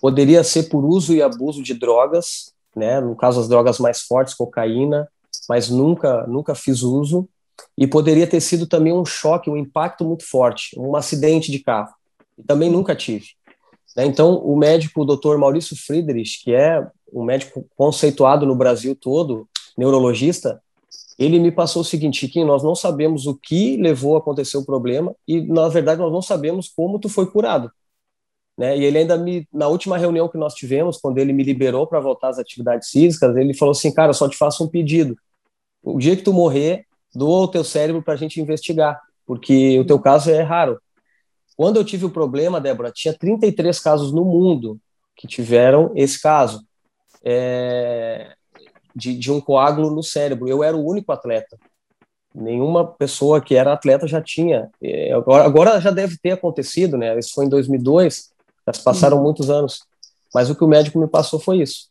poderia 0.00 0.44
ser 0.44 0.68
por 0.68 0.84
uso 0.84 1.12
e 1.12 1.20
abuso 1.20 1.64
de 1.64 1.74
drogas, 1.74 2.52
né, 2.76 3.00
no 3.00 3.16
caso 3.16 3.40
as 3.40 3.48
drogas 3.48 3.80
mais 3.80 4.02
fortes, 4.02 4.34
cocaína, 4.34 5.08
mas 5.48 5.68
nunca, 5.68 6.24
nunca 6.28 6.54
fiz 6.54 6.82
uso, 6.82 7.28
e 7.76 7.88
poderia 7.88 8.26
ter 8.26 8.40
sido 8.40 8.68
também 8.68 8.92
um 8.92 9.04
choque, 9.04 9.50
um 9.50 9.56
impacto 9.56 10.04
muito 10.04 10.24
forte, 10.24 10.78
um 10.78 10.94
acidente 10.94 11.50
de 11.50 11.58
carro, 11.58 11.92
e 12.38 12.42
também 12.44 12.70
nunca 12.70 12.94
tive. 12.94 13.30
Né? 13.96 14.06
Então, 14.06 14.36
o 14.36 14.56
médico, 14.56 15.02
o 15.02 15.04
Dr. 15.04 15.36
Maurício 15.38 15.76
Friedrich, 15.76 16.44
que 16.44 16.54
é 16.54 16.86
um 17.12 17.24
médico 17.24 17.66
conceituado 17.76 18.46
no 18.46 18.54
Brasil 18.54 18.94
todo, 18.94 19.48
neurologista, 19.76 20.62
ele 21.18 21.40
me 21.40 21.50
passou 21.50 21.82
o 21.82 21.84
seguinte, 21.84 22.20
Chiquinho, 22.20 22.46
nós 22.46 22.62
não 22.62 22.74
sabemos 22.74 23.26
o 23.26 23.34
que 23.34 23.76
levou 23.76 24.14
a 24.14 24.18
acontecer 24.18 24.56
o 24.56 24.64
problema 24.64 25.14
e, 25.26 25.40
na 25.40 25.68
verdade, 25.68 26.00
nós 26.00 26.12
não 26.12 26.22
sabemos 26.22 26.68
como 26.68 26.98
tu 26.98 27.08
foi 27.08 27.28
curado. 27.28 27.70
Né? 28.56 28.78
E 28.78 28.84
ele 28.84 28.98
ainda 28.98 29.16
me, 29.16 29.46
na 29.52 29.68
última 29.68 29.98
reunião 29.98 30.28
que 30.28 30.38
nós 30.38 30.54
tivemos, 30.54 30.98
quando 30.98 31.18
ele 31.18 31.32
me 31.32 31.42
liberou 31.42 31.86
para 31.86 31.98
voltar 32.00 32.28
às 32.28 32.38
atividades 32.38 32.90
físicas, 32.90 33.36
ele 33.36 33.52
falou 33.52 33.72
assim, 33.72 33.92
cara, 33.92 34.12
só 34.12 34.28
te 34.28 34.36
faço 34.36 34.64
um 34.64 34.68
pedido. 34.68 35.16
O 35.82 35.98
dia 35.98 36.16
que 36.16 36.22
tu 36.22 36.32
morrer, 36.32 36.86
doa 37.14 37.42
o 37.42 37.48
teu 37.48 37.64
cérebro 37.64 38.02
para 38.02 38.14
a 38.14 38.16
gente 38.16 38.40
investigar, 38.40 39.00
porque 39.26 39.78
o 39.78 39.84
teu 39.84 39.98
caso 39.98 40.30
é 40.30 40.42
raro. 40.42 40.80
Quando 41.56 41.76
eu 41.76 41.84
tive 41.84 42.04
o 42.04 42.10
problema, 42.10 42.60
Débora, 42.60 42.92
tinha 42.92 43.12
33 43.12 43.78
casos 43.80 44.12
no 44.12 44.24
mundo 44.24 44.78
que 45.16 45.26
tiveram 45.26 45.92
esse 45.96 46.20
caso. 46.20 46.64
É, 47.24 48.36
de, 48.98 49.16
de 49.16 49.30
um 49.30 49.40
coágulo 49.40 49.90
no 49.90 50.02
cérebro. 50.02 50.48
Eu 50.48 50.64
era 50.64 50.76
o 50.76 50.84
único 50.84 51.12
atleta. 51.12 51.56
Nenhuma 52.34 52.86
pessoa 52.86 53.40
que 53.40 53.54
era 53.54 53.72
atleta 53.72 54.06
já 54.06 54.20
tinha. 54.20 54.68
É, 54.82 55.12
agora, 55.12 55.44
agora 55.44 55.80
já 55.80 55.90
deve 55.90 56.18
ter 56.18 56.32
acontecido, 56.32 56.98
né? 56.98 57.18
Isso 57.18 57.32
foi 57.34 57.46
em 57.46 57.48
2002, 57.48 58.30
já 58.66 58.72
se 58.72 58.84
passaram 58.84 59.16
uhum. 59.16 59.22
muitos 59.22 59.48
anos. 59.48 59.86
Mas 60.34 60.50
o 60.50 60.56
que 60.56 60.64
o 60.64 60.68
médico 60.68 60.98
me 60.98 61.08
passou 61.08 61.38
foi 61.40 61.58
isso. 61.58 61.88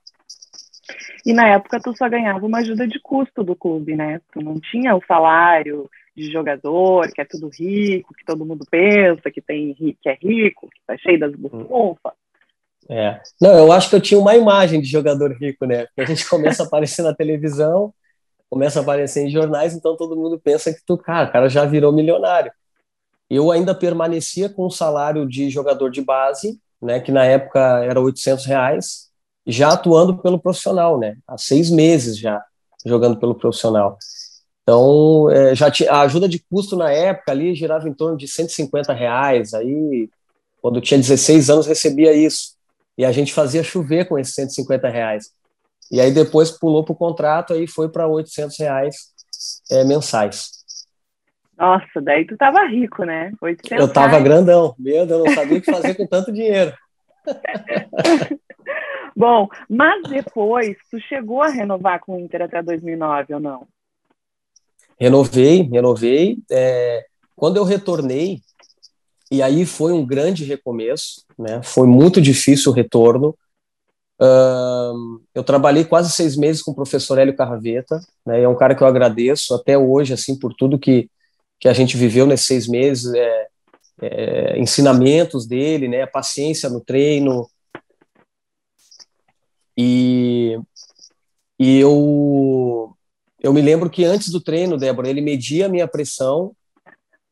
E 1.26 1.34
na 1.34 1.48
época 1.48 1.80
tu 1.82 1.96
só 1.98 2.08
ganhava 2.08 2.46
uma 2.46 2.60
ajuda 2.60 2.88
de 2.88 3.00
custo 3.00 3.44
do 3.44 3.56
clube, 3.56 3.96
né? 3.96 4.22
Tu 4.32 4.42
não 4.42 4.60
tinha 4.60 4.96
o 4.96 5.04
salário 5.06 5.90
de 6.16 6.32
jogador, 6.32 7.12
que 7.12 7.22
é 7.22 7.26
tudo 7.26 7.50
rico, 7.50 8.14
que 8.14 8.26
todo 8.26 8.46
mundo 8.46 8.66
pensa 8.70 9.30
que 9.32 9.42
tem 9.42 9.74
que 9.74 10.10
é 10.10 10.14
rico, 10.14 10.70
que 10.70 10.80
tá 10.86 10.98
cheio 10.98 11.20
das 11.20 11.34
bufufas. 11.36 12.14
É. 12.90 13.20
Não, 13.42 13.58
eu 13.58 13.72
acho 13.72 13.90
que 13.90 13.96
eu 13.96 14.02
tinha 14.02 14.20
uma 14.20 14.36
imagem 14.36 14.80
de 14.80 14.88
jogador 14.88 15.32
rico, 15.34 15.66
né? 15.66 15.86
Porque 15.88 16.02
a 16.02 16.06
gente 16.06 16.28
começa 16.30 16.64
a 16.64 16.66
aparecer 16.66 17.02
na 17.02 17.14
televisão, 17.14 17.94
começa 18.50 18.80
a 18.80 18.82
aparecer 18.82 19.26
em 19.26 19.30
jornais, 19.30 19.74
então 19.74 19.98
todo 19.98 20.16
mundo 20.16 20.40
pensa 20.40 20.74
que 20.74 20.80
tu, 20.86 20.98
cara, 20.98 21.28
o 21.28 21.32
cara 21.32 21.50
já 21.50 21.66
virou 21.66 21.92
milionário. 21.92 22.52
Eu 23.30 23.52
ainda 23.52 23.76
permanecia 23.76 24.48
com 24.48 24.66
o 24.66 24.72
salário 24.72 25.28
de 25.28 25.50
jogador 25.50 25.90
de 25.90 26.02
base, 26.02 26.60
né? 26.82 27.00
Que 27.00 27.12
na 27.12 27.26
época 27.26 27.60
era 27.84 28.00
800 28.00 28.46
reais, 28.46 29.10
já 29.46 29.74
atuando 29.74 30.18
pelo 30.18 30.40
profissional, 30.40 30.98
né? 30.98 31.18
Há 31.28 31.38
seis 31.38 31.70
meses 31.70 32.18
já 32.18 32.42
jogando 32.86 33.20
pelo 33.20 33.36
profissional. 33.36 33.98
Então, 34.64 35.30
é, 35.32 35.56
já 35.56 35.72
tinha, 35.72 35.92
a 35.92 36.02
ajuda 36.02 36.28
de 36.28 36.40
custo 36.40 36.76
na 36.76 36.92
época 36.92 37.32
ali 37.32 37.56
girava 37.56 37.88
em 37.88 37.94
torno 37.94 38.18
de 38.18 38.28
150 38.28 38.94
reais. 38.94 39.54
Aí, 39.54 40.10
quando 40.62 40.78
eu 40.78 40.82
tinha 40.82 41.00
16 41.00 41.50
anos, 41.50 41.68
recebia 41.68 42.14
isso 42.14 42.57
e 42.98 43.06
a 43.06 43.12
gente 43.12 43.34
fazia 43.34 43.64
chover 43.64 44.08
com 44.08 44.18
esses 44.18 44.34
150 44.34 44.90
reais. 44.90 45.32
E 45.92 46.02
aí 46.02 46.12
depois 46.12 46.52
pulou 46.52 46.84
para 46.84 46.94
o 46.94 46.98
contrato, 46.98 47.54
aí 47.54 47.68
foi 47.68 47.90
para 47.90 48.08
800 48.08 48.58
reais 48.60 48.96
é, 49.72 49.84
mensais. 49.84 50.52
Nossa, 51.58 52.02
daí 52.02 52.26
tu 52.26 52.38
tava 52.38 52.66
rico, 52.68 53.04
né? 53.04 53.32
800 53.42 53.80
eu 53.80 53.92
tava 53.92 54.10
reais. 54.10 54.24
grandão, 54.24 54.76
meu 54.78 55.06
Deus, 55.06 55.26
não 55.26 55.34
sabia 55.34 55.58
o 55.58 55.62
que 55.62 55.72
fazer 55.72 55.96
com 55.96 56.06
tanto 56.06 56.32
dinheiro. 56.32 56.74
Bom, 59.16 59.48
mas 59.68 60.04
depois, 60.04 60.78
tu 60.92 61.00
chegou 61.00 61.42
a 61.42 61.48
renovar 61.48 62.00
com 62.00 62.16
o 62.16 62.20
Inter 62.20 62.44
até 62.44 62.62
2009 62.62 63.34
ou 63.34 63.40
não? 63.40 63.68
Renovei, 65.00 65.64
renovei. 65.64 66.38
É, 66.52 67.04
quando 67.36 67.58
eu 67.58 67.64
retornei, 67.64 68.40
e 69.30 69.42
aí 69.42 69.66
foi 69.66 69.92
um 69.92 70.06
grande 70.06 70.46
recomeço, 70.46 71.26
né? 71.38 71.62
Foi 71.62 71.86
muito 71.86 72.22
difícil 72.22 72.72
o 72.72 72.76
retorno. 72.76 73.38
Uh, 74.20 75.22
eu 75.36 75.44
trabalhei 75.44 75.84
quase 75.84 76.12
seis 76.12 76.36
meses 76.36 76.62
com 76.62 76.72
o 76.72 76.76
professor 76.76 77.18
Hélio 77.18 77.36
Carraveta, 77.36 78.00
né? 78.26 78.42
É 78.42 78.48
um 78.48 78.56
cara 78.56 78.74
que 78.74 78.82
eu 78.82 78.88
agradeço 78.88 79.54
até 79.54 79.78
hoje, 79.78 80.14
assim, 80.14 80.38
por 80.38 80.54
tudo 80.54 80.80
que, 80.80 81.10
que 81.60 81.68
a 81.68 81.74
gente 81.74 81.98
viveu 81.98 82.26
nesses 82.26 82.48
seis 82.48 82.68
meses, 82.68 83.14
é, 83.14 83.48
é, 84.02 84.60
ensinamentos 84.60 85.46
dele, 85.46 85.88
né? 85.88 86.06
paciência 86.06 86.70
no 86.70 86.80
treino. 86.80 87.50
E, 89.78 90.58
e 91.60 91.80
eu, 91.80 92.96
eu 93.40 93.54
me 93.54 93.62
lembro 93.62 93.90
que 93.90 94.06
antes 94.06 94.30
do 94.30 94.42
treino, 94.42 94.78
Débora, 94.78 95.10
ele 95.10 95.22
media 95.22 95.66
a 95.66 95.70
minha 95.70 95.88
pressão 95.88 96.56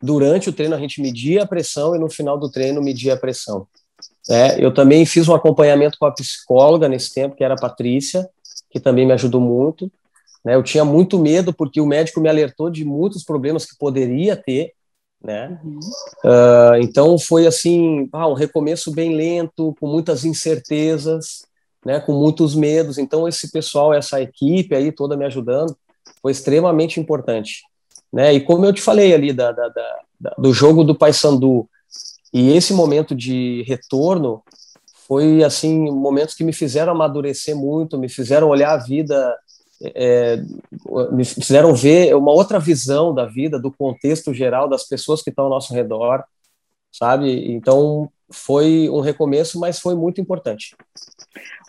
durante 0.06 0.50
o 0.50 0.54
treino 0.54 0.76
a 0.76 0.80
gente 0.80 1.02
media 1.02 1.44
a 1.44 1.48
pressão 1.48 1.96
e 1.96 2.00
no 2.00 2.10
final 2.10 2.38
do 2.38 2.50
treino 2.50 2.82
media 2.82 3.16
a 3.16 3.18
pressão. 3.18 3.68
É, 4.30 4.64
eu 4.64 4.74
também 4.74 5.06
fiz 5.06 5.28
um 5.28 5.36
acompanhamento 5.36 5.98
com 6.00 6.06
a 6.06 6.12
psicóloga 6.12 6.88
nesse 6.88 7.14
tempo, 7.14 7.36
que 7.36 7.44
era 7.44 7.54
a 7.54 7.60
Patrícia, 7.60 8.28
que 8.70 8.80
também 8.80 9.06
me 9.06 9.14
ajudou 9.14 9.42
muito. 9.42 9.92
Né, 10.44 10.56
eu 10.56 10.64
tinha 10.64 10.86
muito 10.86 11.18
medo 11.18 11.54
porque 11.54 11.82
o 11.82 11.86
médico 11.86 12.22
me 12.22 12.30
alertou 12.30 12.70
de 12.70 12.86
muitos 12.86 13.24
problemas 13.24 13.66
que 13.66 13.78
poderia 13.78 14.36
ter, 14.36 14.74
né? 15.24 15.60
Uhum. 15.64 15.80
Uh, 16.24 16.76
então 16.82 17.18
foi 17.18 17.48
assim, 17.48 18.08
ah, 18.14 18.28
um 18.28 18.34
recomeço 18.34 18.92
bem 18.92 19.16
lento, 19.16 19.76
com 19.80 19.88
muitas 19.88 20.24
incertezas, 20.24 21.48
né? 21.84 22.00
Com 22.00 22.14
muitos 22.14 22.54
medos. 22.54 23.00
Então 23.00 23.28
esse 23.28 23.52
pessoal, 23.52 23.94
essa 23.94 24.22
equipe 24.22 24.76
aí 24.76 24.92
toda 24.92 25.18
me 25.18 25.26
ajudando, 25.26 25.76
foi 26.22 26.32
extremamente 26.32 27.00
importante. 27.00 27.64
Né? 28.16 28.34
E 28.34 28.40
como 28.40 28.66
eu 28.66 28.72
te 28.72 28.82
falei 28.82 29.14
ali 29.14 29.34
da, 29.34 29.52
da, 29.52 29.68
da, 29.68 30.36
do 30.38 30.54
jogo 30.54 30.86
do 30.86 30.96
Paysandu, 30.96 31.68
e 32.34 32.56
esse 32.56 32.74
momento 32.74 33.14
de 33.14 33.62
retorno 33.68 34.42
foi 35.06 35.44
assim 35.44 35.92
momentos 35.92 36.34
que 36.34 36.46
me 36.46 36.54
fizeram 36.54 36.94
amadurecer 36.94 37.54
muito, 37.58 37.98
me 37.98 38.08
fizeram 38.08 38.48
olhar 38.48 38.72
a 38.72 38.78
vida, 38.78 39.38
é, 39.94 40.38
me 41.12 41.26
fizeram 41.26 41.76
ver 41.76 42.16
uma 42.16 42.32
outra 42.32 42.58
visão 42.58 43.14
da 43.14 43.26
vida, 43.26 43.60
do 43.60 43.70
contexto 43.70 44.34
geral 44.34 44.70
das 44.70 44.88
pessoas 44.88 45.22
que 45.22 45.30
estão 45.30 45.44
ao 45.44 45.52
nosso 45.52 45.74
redor, 45.74 46.24
sabe? 46.94 47.52
Então 47.52 48.10
foi 48.32 48.90
um 48.90 49.02
recomeço, 49.02 49.60
mas 49.60 49.78
foi 49.78 49.94
muito 49.94 50.22
importante. 50.22 50.74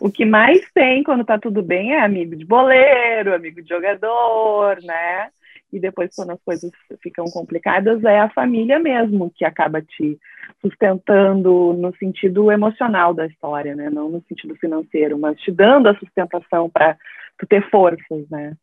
O 0.00 0.12
que 0.12 0.24
mais 0.24 0.60
tem 0.72 1.02
quando 1.02 1.24
tá 1.24 1.40
tudo 1.40 1.60
bem 1.60 1.94
é 1.94 2.04
amigo 2.04 2.36
de 2.36 2.44
boleiro, 2.44 3.34
amigo 3.34 3.60
de 3.60 3.68
jogador, 3.68 4.80
né? 4.84 5.30
E 5.72 5.80
depois 5.80 6.14
quando 6.14 6.30
as 6.30 6.40
coisas 6.44 6.70
ficam 7.02 7.24
complicadas 7.26 8.02
é 8.04 8.20
a 8.20 8.30
família 8.30 8.78
mesmo 8.78 9.30
que 9.30 9.44
acaba 9.44 9.82
te 9.82 10.18
sustentando 10.60 11.74
no 11.74 11.94
sentido 11.96 12.50
emocional 12.50 13.12
da 13.12 13.26
história, 13.26 13.74
né? 13.74 13.90
Não 13.90 14.08
no 14.08 14.22
sentido 14.28 14.54
financeiro, 14.56 15.18
mas 15.18 15.38
te 15.40 15.50
dando 15.50 15.88
a 15.88 15.98
sustentação 15.98 16.70
para 16.70 16.96
tu 17.38 17.46
ter 17.46 17.68
forças, 17.70 18.28
né? 18.30 18.56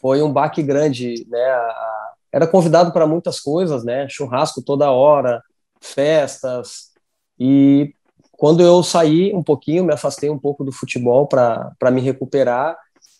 Foi 0.00 0.20
um 0.20 0.32
baque 0.32 0.62
grande, 0.62 1.26
né? 1.28 1.58
Era 2.32 2.46
convidado 2.46 2.92
para 2.92 3.06
muitas 3.06 3.40
coisas, 3.40 3.84
né? 3.84 4.08
Churrasco 4.08 4.62
toda 4.62 4.90
hora, 4.90 5.42
festas 5.80 6.92
e 7.38 7.94
quando 8.32 8.60
eu 8.60 8.82
saí 8.82 9.32
um 9.32 9.42
pouquinho, 9.42 9.84
me 9.84 9.94
afastei 9.94 10.28
um 10.28 10.38
pouco 10.38 10.64
do 10.64 10.72
futebol 10.72 11.28
para 11.28 11.90
me 11.92 12.00
recuperar 12.00 12.76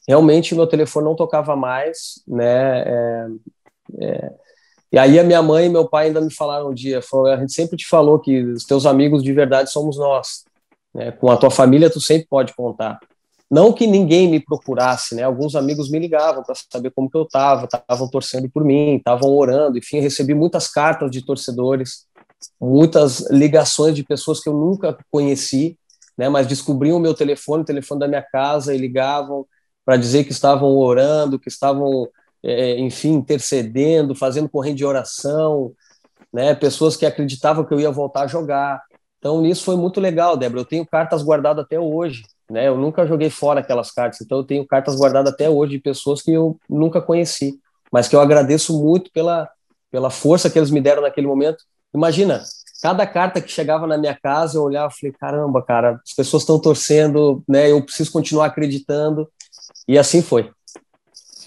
realmente 0.07 0.55
meu 0.55 0.67
telefone 0.67 1.07
não 1.07 1.17
tocava 1.17 1.55
mais, 1.57 2.23
né? 2.27 2.83
É, 2.83 3.27
é, 4.01 4.33
E 4.93 4.99
aí 4.99 5.19
a 5.19 5.25
minha 5.25 5.43
mãe 5.43 5.67
e 5.67 5.69
meu 5.69 5.89
pai 5.89 6.07
ainda 6.07 6.21
me 6.21 6.33
falaram 6.33 6.71
um 6.71 6.75
dia, 6.75 7.01
falou, 7.03 7.27
a 7.27 7.37
gente 7.37 7.53
sempre 7.53 7.77
te 7.77 7.87
falou 7.87 8.19
que 8.19 8.43
os 8.43 8.65
teus 8.65 8.85
amigos 8.87 9.23
de 9.23 9.33
verdade 9.33 9.71
somos 9.71 9.97
nós. 9.97 10.45
Né? 10.95 11.13
Com 11.13 11.31
a 11.31 11.37
tua 11.37 11.51
família 11.51 11.91
tu 11.91 12.01
sempre 12.01 12.27
pode 12.29 12.55
contar. 12.55 12.99
Não 13.51 13.71
que 13.73 13.87
ninguém 13.87 14.29
me 14.29 14.41
procurasse, 14.41 15.15
né? 15.15 15.23
Alguns 15.25 15.55
amigos 15.55 15.91
me 15.91 15.99
ligavam 15.99 16.43
para 16.43 16.55
saber 16.55 16.91
como 16.91 17.11
que 17.11 17.17
eu 17.19 17.25
estava, 17.25 17.67
estavam 17.67 18.09
torcendo 18.09 18.49
por 18.49 18.65
mim, 18.65 18.97
estavam 18.97 19.31
orando, 19.31 19.77
enfim, 19.77 20.01
recebi 20.01 20.33
muitas 20.35 20.69
cartas 20.69 21.11
de 21.11 21.23
torcedores, 21.23 22.07
muitas 22.59 23.31
ligações 23.31 23.95
de 23.95 24.03
pessoas 24.05 24.41
que 24.41 24.49
eu 24.49 24.55
nunca 24.55 24.97
conheci, 25.11 25.77
né? 26.17 26.31
Mas 26.31 26.47
descobriam 26.47 26.97
o 26.97 27.01
meu 27.01 27.13
telefone, 27.13 27.63
o 27.63 27.67
telefone 27.67 28.01
da 28.01 28.09
minha 28.09 28.23
casa 28.23 28.75
e 28.75 28.79
ligavam 28.79 29.47
para 29.85 29.97
dizer 29.97 30.25
que 30.25 30.33
estavam 30.33 30.77
orando, 30.77 31.39
que 31.39 31.49
estavam 31.49 32.09
é, 32.43 32.79
enfim, 32.79 33.13
intercedendo, 33.13 34.15
fazendo 34.15 34.49
corrente 34.49 34.79
de 34.79 34.85
oração, 34.85 35.73
né? 36.33 36.55
Pessoas 36.55 36.97
que 36.97 37.07
acreditavam 37.07 37.65
que 37.65 37.73
eu 37.73 37.81
ia 37.81 37.91
voltar 37.91 38.23
a 38.23 38.27
jogar. 38.27 38.83
Então, 39.19 39.47
isso 39.47 39.65
foi 39.65 39.77
muito 39.77 40.01
legal, 40.01 40.37
Débora. 40.37 40.63
Eu 40.63 40.65
tenho 40.65 40.85
cartas 40.85 41.23
guardadas 41.23 41.65
até 41.65 41.79
hoje, 41.79 42.25
né? 42.51 42.67
Eu 42.67 42.77
nunca 42.77 43.07
joguei 43.07 43.31
fora 43.31 43.61
aquelas 43.61 43.93
cartas, 43.93 44.21
então 44.21 44.39
eu 44.39 44.45
tenho 44.45 44.67
cartas 44.67 44.97
guardadas 44.97 45.33
até 45.33 45.49
hoje 45.49 45.73
de 45.73 45.79
pessoas 45.79 46.21
que 46.21 46.33
eu 46.33 46.59
nunca 46.69 47.01
conheci, 47.01 47.61
mas 47.93 48.09
que 48.09 48.17
eu 48.17 48.21
agradeço 48.21 48.83
muito 48.83 49.11
pela, 49.13 49.49
pela 49.91 50.11
força 50.11 50.51
que 50.51 50.59
eles 50.59 50.71
me 50.71 50.81
deram 50.81 51.03
naquele 51.03 51.27
momento. 51.27 51.65
Imagina, 51.95 52.43
cada 52.83 53.07
carta 53.07 53.41
que 53.41 53.51
chegava 53.51 53.87
na 53.87 53.97
minha 53.97 54.19
casa, 54.21 54.59
eu 54.59 54.65
olhava 54.65 54.93
e 54.93 54.99
falei, 54.99 55.15
caramba, 55.19 55.63
cara, 55.63 56.01
as 56.05 56.15
pessoas 56.15 56.43
estão 56.43 56.59
torcendo, 56.59 57.45
né? 57.49 57.71
Eu 57.71 57.81
preciso 57.85 58.11
continuar 58.11 58.47
acreditando. 58.47 59.29
E 59.89 59.99
assim 59.99 60.23
foi 60.23 60.51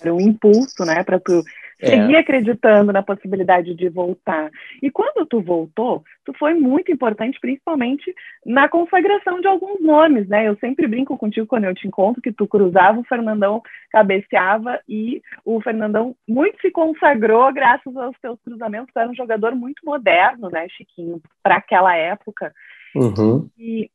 um 0.06 0.20
impulso, 0.20 0.86
né, 0.86 1.04
para 1.04 1.20
tu 1.20 1.44
é. 1.82 1.90
seguir 1.90 2.16
acreditando 2.16 2.94
na 2.94 3.04
possibilidade 3.04 3.74
de 3.74 3.90
voltar. 3.90 4.50
E 4.82 4.90
quando 4.90 5.26
tu 5.26 5.42
voltou, 5.42 6.04
tu 6.24 6.34
foi 6.38 6.54
muito 6.54 6.92
importante, 6.92 7.40
principalmente 7.40 8.14
na 8.46 8.70
consagração 8.70 9.42
de 9.42 9.48
alguns 9.48 9.82
nomes, 9.82 10.28
né? 10.28 10.48
Eu 10.48 10.56
sempre 10.58 10.88
brinco 10.88 11.18
contigo 11.18 11.48
quando 11.48 11.66
eu 11.66 11.76
te 11.76 11.88
encontro 11.88 12.22
que 12.22 12.32
tu 12.32 12.48
cruzava, 12.48 13.00
o 13.00 13.06
Fernandão 13.06 13.62
cabeceava 13.92 14.80
e 14.88 15.22
o 15.44 15.62
Fernandão 15.62 16.16
muito 16.28 16.60
se 16.62 16.72
consagrou 16.72 17.52
graças 17.54 17.96
aos 17.96 18.18
teus 18.20 18.40
cruzamentos. 18.42 18.94
Tu 18.94 19.00
era 19.00 19.10
um 19.10 19.16
jogador 19.16 19.54
muito 19.54 19.86
moderno, 19.86 20.50
né, 20.50 20.68
Chiquinho, 20.70 21.22
para 21.44 21.58
aquela 21.58 21.96
época. 21.96 22.54
Uhum. 22.96 23.50
E, 23.58 23.90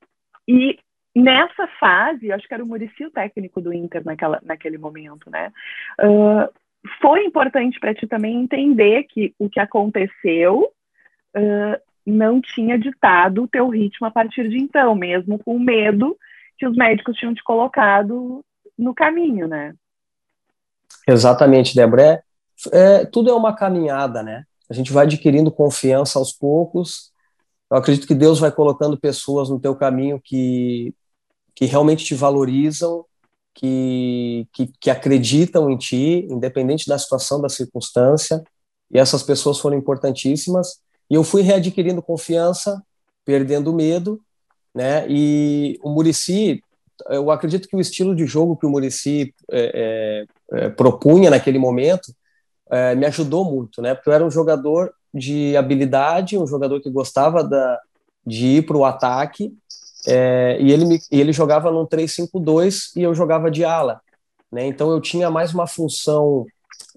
e 0.46 0.78
nessa 1.14 1.66
fase, 1.78 2.32
acho 2.32 2.46
que 2.46 2.54
era 2.54 2.62
o 2.62 2.66
Murici 2.66 3.04
o 3.04 3.10
técnico 3.10 3.60
do 3.60 3.72
Inter 3.72 4.02
naquela, 4.04 4.40
naquele 4.42 4.78
momento, 4.78 5.30
né? 5.30 5.52
Uh, 6.00 6.52
foi 7.00 7.24
importante 7.24 7.78
para 7.78 7.94
ti 7.94 8.06
também 8.06 8.40
entender 8.40 9.04
que 9.04 9.34
o 9.38 9.48
que 9.48 9.60
aconteceu 9.60 10.72
uh, 11.36 11.80
não 12.06 12.40
tinha 12.40 12.78
ditado 12.78 13.42
o 13.42 13.48
teu 13.48 13.68
ritmo 13.68 14.06
a 14.06 14.10
partir 14.10 14.48
de 14.48 14.58
então, 14.58 14.94
mesmo 14.94 15.38
com 15.38 15.58
medo 15.58 16.16
que 16.58 16.66
os 16.66 16.76
médicos 16.76 17.16
tinham 17.16 17.34
te 17.34 17.42
colocado 17.42 18.44
no 18.78 18.94
caminho, 18.94 19.46
né? 19.46 19.74
Exatamente, 21.06 21.74
Débora. 21.74 22.02
É, 22.02 22.22
é, 22.72 23.04
tudo 23.04 23.30
é 23.30 23.34
uma 23.34 23.54
caminhada, 23.54 24.22
né? 24.22 24.44
A 24.68 24.74
gente 24.74 24.92
vai 24.92 25.04
adquirindo 25.04 25.50
confiança 25.50 26.18
aos 26.18 26.32
poucos. 26.32 27.12
Eu 27.70 27.76
acredito 27.76 28.06
que 28.06 28.14
Deus 28.14 28.38
vai 28.38 28.50
colocando 28.50 28.98
pessoas 28.98 29.48
no 29.48 29.60
teu 29.60 29.74
caminho 29.74 30.20
que 30.22 30.94
que 31.54 31.66
realmente 31.66 32.04
te 32.04 32.14
valorizam, 32.14 33.04
que, 33.54 34.46
que, 34.52 34.70
que 34.80 34.90
acreditam 34.90 35.70
em 35.70 35.76
ti, 35.76 36.26
independente 36.30 36.88
da 36.88 36.98
situação, 36.98 37.40
da 37.40 37.48
circunstância, 37.48 38.42
e 38.90 38.98
essas 38.98 39.22
pessoas 39.22 39.58
foram 39.58 39.76
importantíssimas. 39.76 40.80
E 41.10 41.14
eu 41.14 41.24
fui 41.24 41.42
readquirindo 41.42 42.02
confiança, 42.02 42.82
perdendo 43.24 43.72
medo, 43.72 44.20
né? 44.74 45.06
E 45.08 45.78
o 45.82 45.90
Murici, 45.90 46.62
eu 47.08 47.30
acredito 47.30 47.68
que 47.68 47.76
o 47.76 47.80
estilo 47.80 48.14
de 48.14 48.26
jogo 48.26 48.56
que 48.56 48.66
o 48.66 48.70
Murici 48.70 49.34
é, 49.50 50.26
é, 50.52 50.64
é, 50.64 50.68
propunha 50.70 51.30
naquele 51.30 51.58
momento 51.58 52.12
é, 52.70 52.94
me 52.94 53.06
ajudou 53.06 53.44
muito, 53.44 53.82
né? 53.82 53.94
Porque 53.94 54.08
eu 54.08 54.14
era 54.14 54.24
um 54.24 54.30
jogador 54.30 54.92
de 55.12 55.56
habilidade, 55.56 56.38
um 56.38 56.46
jogador 56.46 56.80
que 56.80 56.90
gostava 56.90 57.42
da, 57.42 57.80
de 58.24 58.46
ir 58.46 58.66
para 58.66 58.76
o 58.76 58.84
ataque 58.84 59.52
é, 60.06 60.56
e 60.60 60.72
ele, 60.72 60.84
me, 60.84 61.00
ele 61.10 61.32
jogava 61.32 61.70
num 61.70 61.86
3-5-2 61.86 62.92
e 62.96 63.02
eu 63.02 63.14
jogava 63.14 63.50
de 63.50 63.64
ala. 63.64 64.00
Né? 64.50 64.66
Então 64.66 64.90
eu 64.90 65.00
tinha 65.00 65.30
mais 65.30 65.52
uma 65.54 65.66
função 65.66 66.46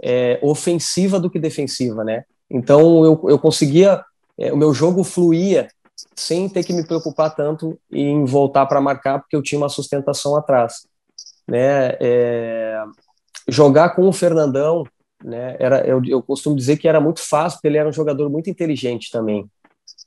é, 0.01 0.39
ofensiva 0.41 1.19
do 1.19 1.29
que 1.29 1.39
defensiva. 1.39 2.03
Né? 2.03 2.23
Então 2.49 3.03
eu, 3.03 3.29
eu 3.29 3.39
conseguia, 3.39 4.03
é, 4.37 4.51
o 4.51 4.57
meu 4.57 4.73
jogo 4.73 5.03
fluía 5.03 5.67
sem 6.15 6.49
ter 6.49 6.63
que 6.63 6.73
me 6.73 6.85
preocupar 6.85 7.35
tanto 7.35 7.79
em 7.91 8.25
voltar 8.25 8.65
para 8.65 8.81
marcar, 8.81 9.19
porque 9.19 9.35
eu 9.35 9.43
tinha 9.43 9.59
uma 9.59 9.69
sustentação 9.69 10.35
atrás. 10.35 10.87
Né? 11.47 11.97
É, 11.99 12.83
jogar 13.47 13.95
com 13.95 14.07
o 14.07 14.13
Fernandão, 14.13 14.83
né, 15.23 15.55
era, 15.59 15.85
eu, 15.87 16.01
eu 16.05 16.21
costumo 16.21 16.55
dizer 16.55 16.77
que 16.77 16.87
era 16.87 16.99
muito 16.99 17.21
fácil, 17.21 17.57
porque 17.57 17.67
ele 17.67 17.77
era 17.77 17.87
um 17.87 17.93
jogador 17.93 18.29
muito 18.29 18.49
inteligente 18.49 19.09
também, 19.11 19.49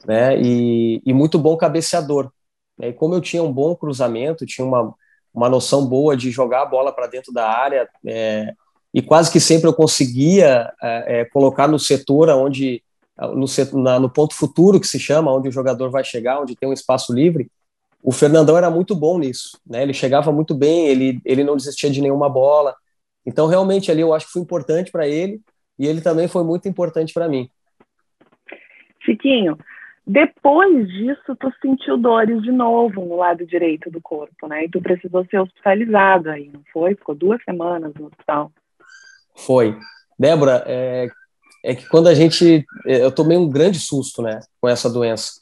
né, 0.06 0.38
e, 0.40 1.00
e 1.04 1.12
muito 1.12 1.38
bom 1.38 1.56
cabeceador. 1.56 2.30
Né? 2.78 2.88
E 2.88 2.92
como 2.92 3.14
eu 3.14 3.20
tinha 3.20 3.42
um 3.42 3.52
bom 3.52 3.74
cruzamento, 3.74 4.46
tinha 4.46 4.66
uma, 4.66 4.94
uma 5.32 5.48
noção 5.48 5.86
boa 5.86 6.16
de 6.16 6.30
jogar 6.30 6.62
a 6.62 6.66
bola 6.66 6.92
para 6.92 7.06
dentro 7.06 7.32
da 7.32 7.48
área, 7.48 7.88
é, 8.06 8.52
e 8.92 9.02
quase 9.02 9.30
que 9.30 9.40
sempre 9.40 9.68
eu 9.68 9.74
conseguia 9.74 10.72
é, 10.82 11.20
é 11.20 11.24
colocar 11.26 11.68
no 11.68 11.78
setor 11.78 12.28
onde 12.30 12.82
no, 13.34 13.48
setor, 13.48 13.80
na, 13.80 13.98
no 13.98 14.10
ponto 14.10 14.34
futuro 14.34 14.80
que 14.80 14.86
se 14.86 14.98
chama, 14.98 15.32
onde 15.32 15.48
o 15.48 15.52
jogador 15.52 15.90
vai 15.90 16.04
chegar, 16.04 16.40
onde 16.40 16.54
tem 16.54 16.68
um 16.68 16.72
espaço 16.72 17.12
livre. 17.12 17.50
O 18.02 18.12
Fernandão 18.12 18.56
era 18.56 18.70
muito 18.70 18.94
bom 18.94 19.18
nisso, 19.18 19.58
né? 19.66 19.82
Ele 19.82 19.94
chegava 19.94 20.30
muito 20.30 20.54
bem, 20.54 20.86
ele, 20.86 21.20
ele 21.24 21.42
não 21.42 21.56
desistia 21.56 21.90
de 21.90 22.00
nenhuma 22.00 22.28
bola. 22.28 22.74
Então, 23.24 23.46
realmente, 23.46 23.90
ali 23.90 24.02
eu 24.02 24.14
acho 24.14 24.26
que 24.26 24.32
foi 24.32 24.42
importante 24.42 24.92
para 24.92 25.08
ele 25.08 25.40
e 25.78 25.86
ele 25.86 26.00
também 26.00 26.28
foi 26.28 26.44
muito 26.44 26.68
importante 26.68 27.12
para 27.12 27.28
mim. 27.28 27.50
Chiquinho, 29.00 29.56
depois 30.06 30.86
disso, 30.86 31.34
tu 31.34 31.52
sentiu 31.60 31.98
dores 31.98 32.40
de 32.42 32.52
novo 32.52 33.04
no 33.04 33.16
lado 33.16 33.44
direito 33.44 33.90
do 33.90 34.00
corpo, 34.00 34.46
né? 34.46 34.64
E 34.64 34.70
tu 34.70 34.80
precisou 34.80 35.26
ser 35.26 35.40
hospitalizado 35.40 36.30
aí, 36.30 36.48
não 36.48 36.62
foi? 36.72 36.94
Ficou 36.94 37.12
duas 37.12 37.42
semanas 37.42 37.92
no 37.98 38.06
hospital. 38.06 38.52
Foi. 39.34 39.76
Débora, 40.16 40.62
é, 40.64 41.08
é 41.64 41.74
que 41.74 41.88
quando 41.88 42.06
a 42.06 42.14
gente. 42.14 42.64
É, 42.86 43.02
eu 43.02 43.10
tomei 43.10 43.36
um 43.36 43.48
grande 43.48 43.80
susto, 43.80 44.22
né, 44.22 44.38
com 44.60 44.68
essa 44.68 44.88
doença. 44.88 45.40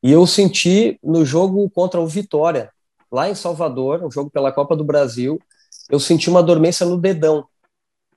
E 0.00 0.12
eu 0.12 0.24
senti 0.24 1.00
no 1.02 1.24
jogo 1.24 1.68
contra 1.70 2.00
o 2.00 2.06
Vitória, 2.06 2.70
lá 3.10 3.28
em 3.28 3.34
Salvador, 3.34 4.04
um 4.04 4.10
jogo 4.10 4.30
pela 4.30 4.52
Copa 4.52 4.76
do 4.76 4.84
Brasil, 4.84 5.40
eu 5.90 5.98
senti 5.98 6.30
uma 6.30 6.44
dormência 6.44 6.86
no 6.86 6.96
dedão. 6.96 7.44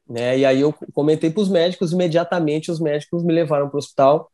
Né, 0.08 0.40
e 0.40 0.46
aí 0.46 0.62
eu 0.62 0.74
comentei 0.94 1.32
para 1.32 1.42
os 1.42 1.50
médicos, 1.50 1.94
imediatamente 1.94 2.72
os 2.72 2.80
médicos 2.80 3.24
me 3.24 3.34
levaram 3.34 3.70
para 3.70 3.76
o 3.76 3.80
hospital 3.80 4.30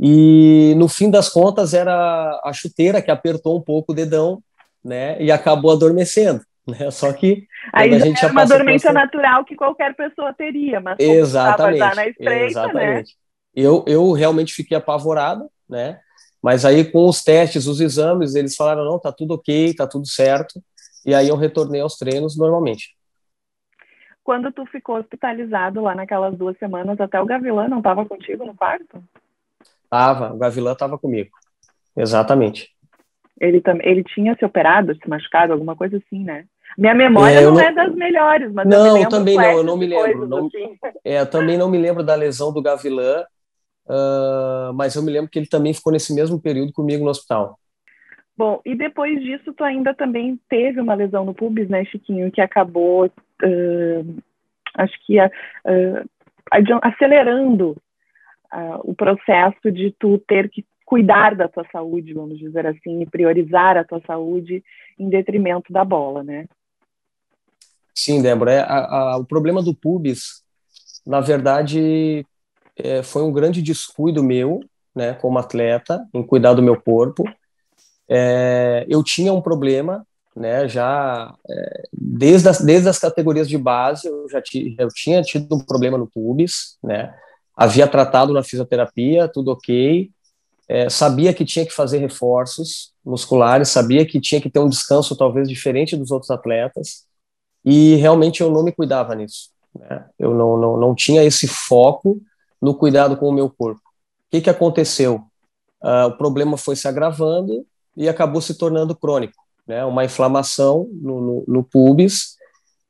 e 0.00 0.74
no 0.76 0.88
fim 0.88 1.10
das 1.10 1.28
contas 1.28 1.74
era 1.74 2.40
a 2.44 2.52
chuteira 2.52 3.02
que 3.02 3.10
apertou 3.10 3.56
um 3.56 3.62
pouco 3.62 3.92
o 3.92 3.94
dedão, 3.94 4.42
né? 4.84 5.20
E 5.22 5.30
acabou 5.30 5.72
adormecendo. 5.72 6.40
Né? 6.64 6.92
Só 6.92 7.12
que 7.12 7.44
aí 7.72 7.92
a 7.92 7.98
gente 7.98 8.24
é 8.24 8.28
uma 8.28 8.46
dormência 8.46 8.92
natural 8.92 9.44
que 9.44 9.56
qualquer 9.56 9.96
pessoa 9.96 10.32
teria, 10.32 10.78
mas 10.78 10.96
exatamente, 11.00 11.78
já 11.78 11.92
na 11.92 12.06
estreita, 12.06 12.30
né? 12.30 12.46
exatamente. 12.46 13.08
Né? 13.08 13.14
Eu, 13.52 13.84
eu 13.84 14.12
realmente 14.12 14.54
fiquei 14.54 14.76
apavorado, 14.76 15.50
né? 15.68 15.98
Mas 16.40 16.64
aí 16.64 16.84
com 16.84 17.08
os 17.08 17.24
testes, 17.24 17.66
os 17.66 17.80
exames, 17.80 18.36
eles 18.36 18.54
falaram 18.54 18.84
não, 18.84 18.96
tá 18.96 19.10
tudo 19.10 19.34
ok, 19.34 19.74
tá 19.74 19.88
tudo 19.88 20.06
certo. 20.06 20.62
E 21.04 21.12
aí 21.12 21.28
eu 21.28 21.36
retornei 21.36 21.80
aos 21.80 21.96
treinos 21.96 22.38
normalmente. 22.38 22.96
Quando 24.22 24.52
tu 24.52 24.64
ficou 24.66 24.98
hospitalizado 24.98 25.80
lá 25.80 25.96
naquelas 25.96 26.36
duas 26.38 26.56
semanas, 26.58 27.00
até 27.00 27.20
o 27.20 27.26
Gavilã 27.26 27.66
não 27.66 27.78
estava 27.78 28.06
contigo 28.06 28.46
no 28.46 28.54
quarto? 28.54 29.02
Tava, 29.92 30.32
o 30.32 30.38
Gavilã 30.38 30.72
estava 30.72 30.96
comigo. 30.96 31.28
Exatamente. 31.94 32.70
Ele, 33.38 33.60
também, 33.60 33.86
ele 33.86 34.02
tinha 34.02 34.34
se 34.34 34.42
operado, 34.42 34.94
se 34.94 35.06
machucado, 35.06 35.52
alguma 35.52 35.76
coisa 35.76 35.98
assim, 35.98 36.24
né? 36.24 36.46
Minha 36.78 36.94
memória 36.94 37.40
é, 37.40 37.42
não, 37.42 37.52
não, 37.52 37.60
é 37.60 37.74
das 37.74 37.94
melhores, 37.94 38.50
mas 38.54 38.66
não, 38.66 38.96
eu 38.96 39.06
também 39.10 39.36
não, 39.36 39.44
eu 39.44 39.62
não 39.62 39.76
me 39.76 39.84
lembro. 39.84 40.26
Não, 40.26 40.46
assim. 40.46 40.78
é, 41.04 41.20
eu 41.20 41.30
também 41.30 41.58
não 41.58 41.70
me 41.70 41.76
lembro 41.76 42.02
da 42.02 42.14
lesão 42.14 42.50
do 42.50 42.62
Gavilã, 42.62 43.22
uh, 43.84 44.72
mas 44.72 44.94
eu 44.94 45.02
me 45.02 45.12
lembro 45.12 45.30
que 45.30 45.38
ele 45.38 45.46
também 45.46 45.74
ficou 45.74 45.92
nesse 45.92 46.14
mesmo 46.14 46.40
período 46.40 46.72
comigo 46.72 47.04
no 47.04 47.10
hospital. 47.10 47.58
Bom, 48.34 48.62
e 48.64 48.74
depois 48.74 49.20
disso, 49.20 49.52
tu 49.52 49.62
ainda 49.62 49.92
também 49.92 50.40
teve 50.48 50.80
uma 50.80 50.94
lesão 50.94 51.26
no 51.26 51.34
pubis, 51.34 51.68
né, 51.68 51.84
Chiquinho, 51.84 52.32
que 52.32 52.40
acabou, 52.40 53.04
uh, 53.04 54.22
acho 54.78 54.94
que 55.04 55.20
uh, 55.20 56.08
acelerando 56.80 57.76
o 58.84 58.94
processo 58.94 59.70
de 59.70 59.94
tu 59.98 60.18
ter 60.18 60.48
que 60.50 60.64
cuidar 60.84 61.34
da 61.34 61.48
tua 61.48 61.64
saúde, 61.72 62.12
vamos 62.12 62.38
dizer 62.38 62.66
assim, 62.66 63.00
e 63.00 63.06
priorizar 63.06 63.78
a 63.78 63.84
tua 63.84 64.00
saúde 64.06 64.62
em 64.98 65.08
detrimento 65.08 65.72
da 65.72 65.84
bola, 65.84 66.22
né? 66.22 66.46
Sim, 67.94 68.20
Débora. 68.20 68.52
É, 68.52 68.60
a, 68.60 68.76
a, 68.76 69.16
o 69.16 69.24
problema 69.24 69.62
do 69.62 69.74
pubis, 69.74 70.42
na 71.06 71.20
verdade, 71.20 72.26
é, 72.76 73.02
foi 73.02 73.22
um 73.22 73.32
grande 73.32 73.62
descuido 73.62 74.22
meu, 74.22 74.60
né, 74.94 75.14
como 75.14 75.38
atleta, 75.38 76.06
em 76.12 76.22
cuidar 76.22 76.54
do 76.54 76.62
meu 76.62 76.80
corpo. 76.80 77.24
É, 78.08 78.84
eu 78.88 79.02
tinha 79.02 79.32
um 79.32 79.40
problema, 79.40 80.06
né, 80.36 80.68
já 80.68 81.34
é, 81.48 81.82
desde, 81.92 82.48
as, 82.48 82.60
desde 82.60 82.88
as 82.88 82.98
categorias 82.98 83.48
de 83.48 83.56
base, 83.56 84.08
eu 84.08 84.28
já 84.28 84.42
ti, 84.42 84.76
tinha 84.94 85.22
tido 85.22 85.54
um 85.54 85.64
problema 85.64 85.96
no 85.96 86.06
pubis, 86.06 86.76
né, 86.82 87.14
havia 87.56 87.86
tratado 87.86 88.32
na 88.32 88.42
fisioterapia, 88.42 89.28
tudo 89.28 89.52
ok, 89.52 90.10
é, 90.68 90.88
sabia 90.88 91.34
que 91.34 91.44
tinha 91.44 91.66
que 91.66 91.72
fazer 91.72 91.98
reforços 91.98 92.92
musculares, 93.04 93.68
sabia 93.68 94.06
que 94.06 94.20
tinha 94.20 94.40
que 94.40 94.50
ter 94.50 94.58
um 94.58 94.68
descanso 94.68 95.16
talvez 95.16 95.48
diferente 95.48 95.96
dos 95.96 96.10
outros 96.10 96.30
atletas, 96.30 97.04
e 97.64 97.96
realmente 97.96 98.40
eu 98.40 98.50
não 98.50 98.62
me 98.62 98.72
cuidava 98.72 99.14
nisso. 99.14 99.50
Né? 99.78 100.04
Eu 100.18 100.34
não, 100.34 100.56
não, 100.56 100.76
não 100.76 100.94
tinha 100.94 101.22
esse 101.22 101.46
foco 101.46 102.20
no 102.60 102.74
cuidado 102.74 103.16
com 103.16 103.28
o 103.28 103.32
meu 103.32 103.50
corpo. 103.50 103.80
O 103.80 104.30
que, 104.30 104.40
que 104.40 104.50
aconteceu? 104.50 105.24
Uh, 105.82 106.06
o 106.08 106.16
problema 106.16 106.56
foi 106.56 106.76
se 106.76 106.86
agravando 106.86 107.66
e 107.96 108.08
acabou 108.08 108.40
se 108.40 108.54
tornando 108.54 108.96
crônico, 108.96 109.42
né? 109.66 109.84
Uma 109.84 110.04
inflamação 110.04 110.88
no, 110.92 111.20
no, 111.20 111.44
no 111.46 111.64
pubis 111.64 112.36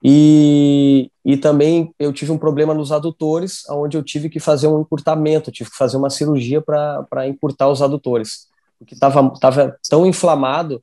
e, 0.02 1.10
e 1.24 1.36
também 1.36 1.94
eu 1.98 2.12
tive 2.12 2.32
um 2.32 2.38
problema 2.38 2.74
nos 2.74 2.90
adutores, 2.90 3.62
onde 3.70 3.96
eu 3.96 4.02
tive 4.02 4.28
que 4.28 4.40
fazer 4.40 4.66
um 4.66 4.80
encurtamento, 4.80 5.52
tive 5.52 5.70
que 5.70 5.76
fazer 5.76 5.96
uma 5.96 6.10
cirurgia 6.10 6.60
para 6.60 7.28
encurtar 7.28 7.68
os 7.68 7.80
adutores, 7.80 8.48
porque 8.78 8.94
estava 8.94 9.32
tava 9.38 9.78
tão 9.88 10.04
inflamado 10.04 10.82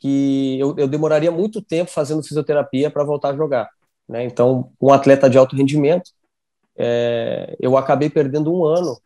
que 0.00 0.58
eu, 0.58 0.74
eu 0.78 0.88
demoraria 0.88 1.30
muito 1.30 1.60
tempo 1.60 1.90
fazendo 1.90 2.22
fisioterapia 2.22 2.90
para 2.90 3.04
voltar 3.04 3.30
a 3.30 3.36
jogar. 3.36 3.68
Né? 4.08 4.24
Então, 4.24 4.70
um 4.80 4.92
atleta 4.92 5.28
de 5.28 5.36
alto 5.36 5.56
rendimento, 5.56 6.10
é, 6.76 7.56
eu 7.60 7.76
acabei 7.76 8.08
perdendo 8.08 8.52
um 8.52 8.64
ano, 8.64 8.98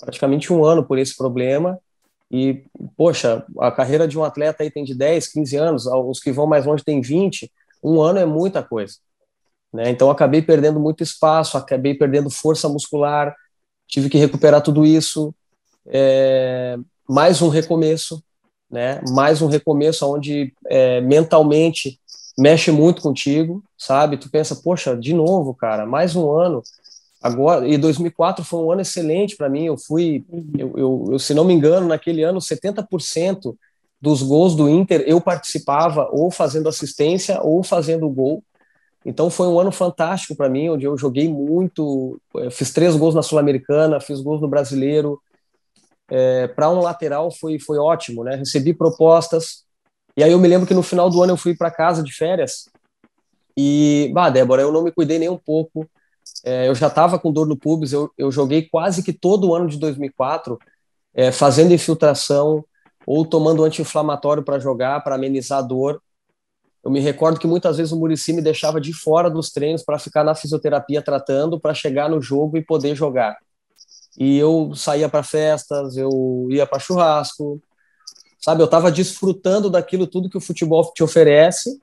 praticamente 0.00 0.52
um 0.52 0.64
ano 0.64 0.84
por 0.84 0.98
esse 0.98 1.16
problema. 1.16 1.78
E, 2.30 2.64
poxa, 2.96 3.44
a 3.58 3.70
carreira 3.70 4.06
de 4.06 4.18
um 4.18 4.24
atleta 4.24 4.62
aí 4.62 4.70
tem 4.70 4.84
de 4.84 4.94
10, 4.94 5.28
15 5.28 5.56
anos, 5.56 5.86
os 5.86 6.20
que 6.20 6.30
vão 6.30 6.46
mais 6.46 6.66
longe 6.66 6.84
tem 6.84 7.00
20, 7.00 7.50
um 7.82 8.00
ano 8.00 8.18
é 8.18 8.26
muita 8.26 8.62
coisa. 8.62 8.96
Né? 9.72 9.90
Então, 9.90 10.10
acabei 10.10 10.42
perdendo 10.42 10.80
muito 10.80 11.02
espaço, 11.02 11.56
acabei 11.56 11.94
perdendo 11.94 12.30
força 12.30 12.68
muscular, 12.68 13.34
tive 13.86 14.08
que 14.08 14.18
recuperar 14.18 14.62
tudo 14.62 14.84
isso. 14.84 15.34
É, 15.86 16.76
mais 17.08 17.40
um 17.40 17.48
recomeço, 17.48 18.22
né? 18.70 19.00
mais 19.10 19.40
um 19.40 19.46
recomeço 19.46 20.06
onde 20.06 20.52
é, 20.66 21.00
mentalmente 21.00 21.98
mexe 22.38 22.70
muito 22.70 23.02
contigo, 23.02 23.64
sabe? 23.76 24.16
Tu 24.16 24.30
pensa, 24.30 24.54
poxa, 24.54 24.96
de 24.96 25.12
novo, 25.12 25.52
cara, 25.54 25.84
mais 25.84 26.14
um 26.14 26.30
ano. 26.30 26.62
Agora, 27.20 27.66
e 27.66 27.76
2004 27.76 28.44
foi 28.44 28.60
um 28.60 28.70
ano 28.70 28.80
excelente 28.80 29.36
para 29.36 29.48
mim. 29.48 29.64
Eu 29.64 29.76
fui, 29.76 30.24
eu, 30.56 30.72
eu, 30.76 31.08
eu, 31.12 31.18
se 31.18 31.34
não 31.34 31.44
me 31.44 31.52
engano, 31.52 31.88
naquele 31.88 32.22
ano, 32.22 32.40
70% 32.40 33.56
dos 34.00 34.22
gols 34.22 34.54
do 34.54 34.68
Inter 34.68 35.02
eu 35.06 35.20
participava 35.20 36.08
ou 36.12 36.30
fazendo 36.30 36.68
assistência 36.68 37.40
ou 37.42 37.62
fazendo 37.62 38.08
gol. 38.08 38.42
Então 39.04 39.30
foi 39.30 39.46
um 39.48 39.58
ano 39.58 39.72
fantástico 39.72 40.36
para 40.36 40.48
mim, 40.48 40.68
onde 40.70 40.84
eu 40.84 40.96
joguei 40.96 41.28
muito, 41.28 42.20
eh, 42.36 42.50
fiz 42.50 42.72
três 42.72 42.96
gols 42.96 43.14
na 43.14 43.22
Sul-Americana, 43.22 44.00
fiz 44.00 44.20
gols 44.20 44.40
no 44.40 44.48
Brasileiro. 44.48 45.20
É, 46.10 46.48
para 46.48 46.70
um 46.70 46.80
lateral 46.80 47.30
foi, 47.30 47.58
foi 47.58 47.78
ótimo, 47.78 48.24
né? 48.24 48.36
Recebi 48.36 48.72
propostas, 48.74 49.64
e 50.18 50.24
aí 50.24 50.32
eu 50.32 50.38
me 50.40 50.48
lembro 50.48 50.66
que 50.66 50.74
no 50.74 50.82
final 50.82 51.08
do 51.08 51.22
ano 51.22 51.34
eu 51.34 51.36
fui 51.36 51.54
para 51.54 51.70
casa 51.70 52.02
de 52.02 52.12
férias 52.12 52.68
e, 53.56 54.10
bah, 54.12 54.30
Débora, 54.30 54.62
eu 54.62 54.72
não 54.72 54.82
me 54.82 54.90
cuidei 54.90 55.18
nem 55.18 55.28
um 55.28 55.38
pouco. 55.38 55.88
É, 56.44 56.68
eu 56.68 56.74
já 56.74 56.88
estava 56.88 57.18
com 57.18 57.32
dor 57.32 57.46
no 57.46 57.56
pubis, 57.56 57.92
eu, 57.92 58.10
eu 58.18 58.30
joguei 58.30 58.62
quase 58.62 59.02
que 59.02 59.12
todo 59.12 59.48
o 59.48 59.54
ano 59.54 59.68
de 59.68 59.78
2004 59.78 60.58
é, 61.14 61.30
fazendo 61.30 61.72
infiltração 61.72 62.64
ou 63.10 63.24
tomando 63.24 63.64
anti-inflamatório 63.64 64.42
para 64.42 64.58
jogar, 64.58 65.02
para 65.02 65.14
amenizar 65.14 65.60
a 65.60 65.62
dor. 65.62 66.02
Eu 66.84 66.90
me 66.90 67.00
recordo 67.00 67.40
que 67.40 67.46
muitas 67.46 67.78
vezes 67.78 67.90
o 67.90 67.96
Murici 67.96 68.34
me 68.34 68.42
deixava 68.42 68.78
de 68.78 68.92
fora 68.92 69.30
dos 69.30 69.50
treinos 69.50 69.82
para 69.82 69.98
ficar 69.98 70.22
na 70.22 70.34
fisioterapia 70.34 71.00
tratando, 71.00 71.58
para 71.58 71.72
chegar 71.72 72.10
no 72.10 72.20
jogo 72.20 72.58
e 72.58 72.62
poder 72.62 72.94
jogar. 72.94 73.38
E 74.18 74.36
eu 74.36 74.74
saía 74.74 75.08
para 75.08 75.22
festas, 75.22 75.96
eu 75.96 76.48
ia 76.50 76.66
para 76.66 76.78
churrasco, 76.78 77.62
sabe? 78.38 78.60
Eu 78.60 78.66
estava 78.66 78.92
desfrutando 78.92 79.70
daquilo 79.70 80.06
tudo 80.06 80.28
que 80.28 80.36
o 80.36 80.40
futebol 80.42 80.92
te 80.94 81.02
oferece, 81.02 81.80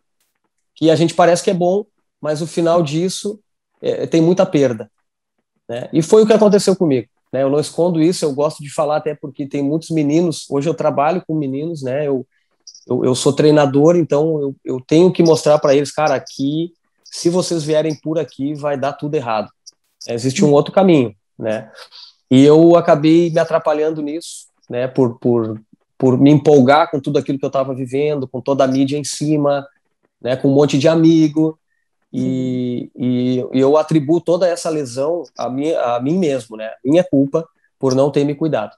que 0.75 0.91
a 0.91 0.95
gente 0.95 1.15
parece 1.15 1.43
que 1.43 1.49
é 1.49 1.55
bom, 1.55 1.87
mas 2.21 2.39
o 2.43 2.45
final 2.45 2.83
disso 2.83 3.39
é, 3.81 4.05
tem 4.05 4.21
muita 4.21 4.45
perda. 4.45 4.91
Né? 5.67 5.89
E 5.91 6.03
foi 6.03 6.21
o 6.21 6.27
que 6.27 6.33
aconteceu 6.33 6.75
comigo. 6.75 7.09
Né? 7.31 7.43
Eu 7.43 7.49
não 7.49 7.59
escondo 7.59 8.01
isso, 8.01 8.23
eu 8.23 8.33
gosto 8.33 8.63
de 8.63 8.73
falar 8.73 8.97
até 8.97 9.15
porque 9.15 9.47
tem 9.47 9.63
muitos 9.63 9.89
meninos. 9.89 10.45
Hoje 10.49 10.69
eu 10.69 10.73
trabalho 10.73 11.23
com 11.27 11.35
meninos, 11.35 11.81
né? 11.81 12.07
Eu, 12.07 12.25
eu, 12.87 13.05
eu 13.05 13.15
sou 13.15 13.33
treinador, 13.33 13.95
então 13.95 14.39
eu, 14.39 14.55
eu 14.63 14.81
tenho 14.85 15.11
que 15.11 15.23
mostrar 15.23 15.59
para 15.59 15.75
eles, 15.75 15.91
cara, 15.91 16.15
aqui, 16.15 16.73
se 17.03 17.29
vocês 17.29 17.63
vierem 17.63 17.95
por 17.95 18.19
aqui, 18.19 18.53
vai 18.53 18.77
dar 18.77 18.93
tudo 18.93 19.15
errado. 19.15 19.49
Existe 20.07 20.45
um 20.45 20.51
outro 20.51 20.71
caminho, 20.71 21.15
né? 21.37 21.71
E 22.29 22.43
eu 22.43 22.75
acabei 22.75 23.29
me 23.29 23.39
atrapalhando 23.39 24.01
nisso, 24.01 24.47
né? 24.69 24.87
Por, 24.87 25.17
por 25.19 25.59
por 25.97 26.19
me 26.19 26.31
empolgar 26.31 26.91
com 26.91 26.99
tudo 26.99 27.17
aquilo 27.17 27.39
que 27.39 27.45
eu 27.45 27.49
estava 27.49 27.73
vivendo, 27.73 28.27
com 28.27 28.41
toda 28.41 28.63
a 28.63 28.67
mídia 28.67 28.97
em 28.97 29.03
cima, 29.03 29.65
né, 30.21 30.35
com 30.35 30.49
um 30.49 30.53
monte 30.53 30.77
de 30.77 30.87
amigo, 30.87 31.57
e, 32.17 32.91
e, 32.95 33.45
eu 33.51 33.77
atribuo 33.77 34.21
toda 34.21 34.47
essa 34.47 34.69
lesão 34.69 35.23
a 35.37 35.49
mim, 35.49 35.71
a 35.73 35.99
mim 35.99 36.17
mesmo, 36.17 36.57
né, 36.57 36.71
minha 36.83 37.03
culpa 37.03 37.47
por 37.79 37.95
não 37.95 38.11
ter 38.11 38.23
me 38.23 38.35
cuidado. 38.35 38.75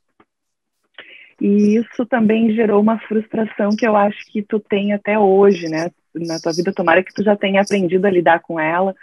E 1.39 1.77
isso 1.77 2.05
também 2.05 2.51
gerou 2.53 2.81
uma 2.81 2.99
frustração 2.99 3.69
que 3.77 3.87
eu 3.87 3.95
acho 3.95 4.25
que 4.31 4.41
tu 4.41 4.59
tem 4.59 4.93
até 4.93 5.19
hoje, 5.19 5.69
né, 5.69 5.91
na 6.15 6.39
tua 6.39 6.51
vida, 6.51 6.73
tomara 6.73 7.03
que 7.03 7.13
tu 7.13 7.23
já 7.23 7.35
tenha 7.35 7.61
aprendido 7.61 8.05
a 8.05 8.11
lidar 8.11 8.39
com 8.39 8.59
ela, 8.59 8.95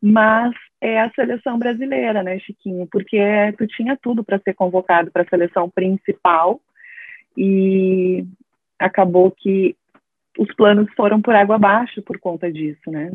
mas 0.00 0.54
é 0.80 1.00
a 1.00 1.10
seleção 1.10 1.58
brasileira, 1.58 2.22
né, 2.22 2.38
Chiquinho, 2.38 2.86
porque 2.90 3.18
tu 3.58 3.66
tinha 3.66 3.96
tudo 4.00 4.22
para 4.22 4.38
ser 4.38 4.54
convocado 4.54 5.10
para 5.10 5.22
a 5.22 5.28
seleção 5.28 5.68
principal, 5.68 6.60
e 7.36 8.24
acabou 8.78 9.30
que 9.30 9.76
os 10.38 10.52
planos 10.54 10.92
foram 10.94 11.20
por 11.20 11.34
água 11.34 11.56
abaixo 11.56 12.02
por 12.02 12.18
conta 12.18 12.50
disso, 12.50 12.90
né? 12.90 13.12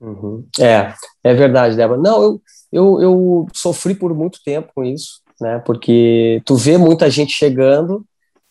Uhum. 0.00 0.46
É, 0.58 0.94
é 1.22 1.34
verdade, 1.34 1.76
Débora. 1.76 2.00
Não, 2.00 2.22
eu, 2.22 2.42
eu, 2.72 3.00
eu 3.00 3.46
sofri 3.52 3.94
por 3.94 4.14
muito 4.14 4.42
tempo 4.42 4.72
com 4.74 4.82
isso, 4.82 5.20
né? 5.40 5.58
Porque 5.60 6.40
tu 6.46 6.56
vê 6.56 6.78
muita 6.78 7.10
gente 7.10 7.32
chegando 7.32 8.04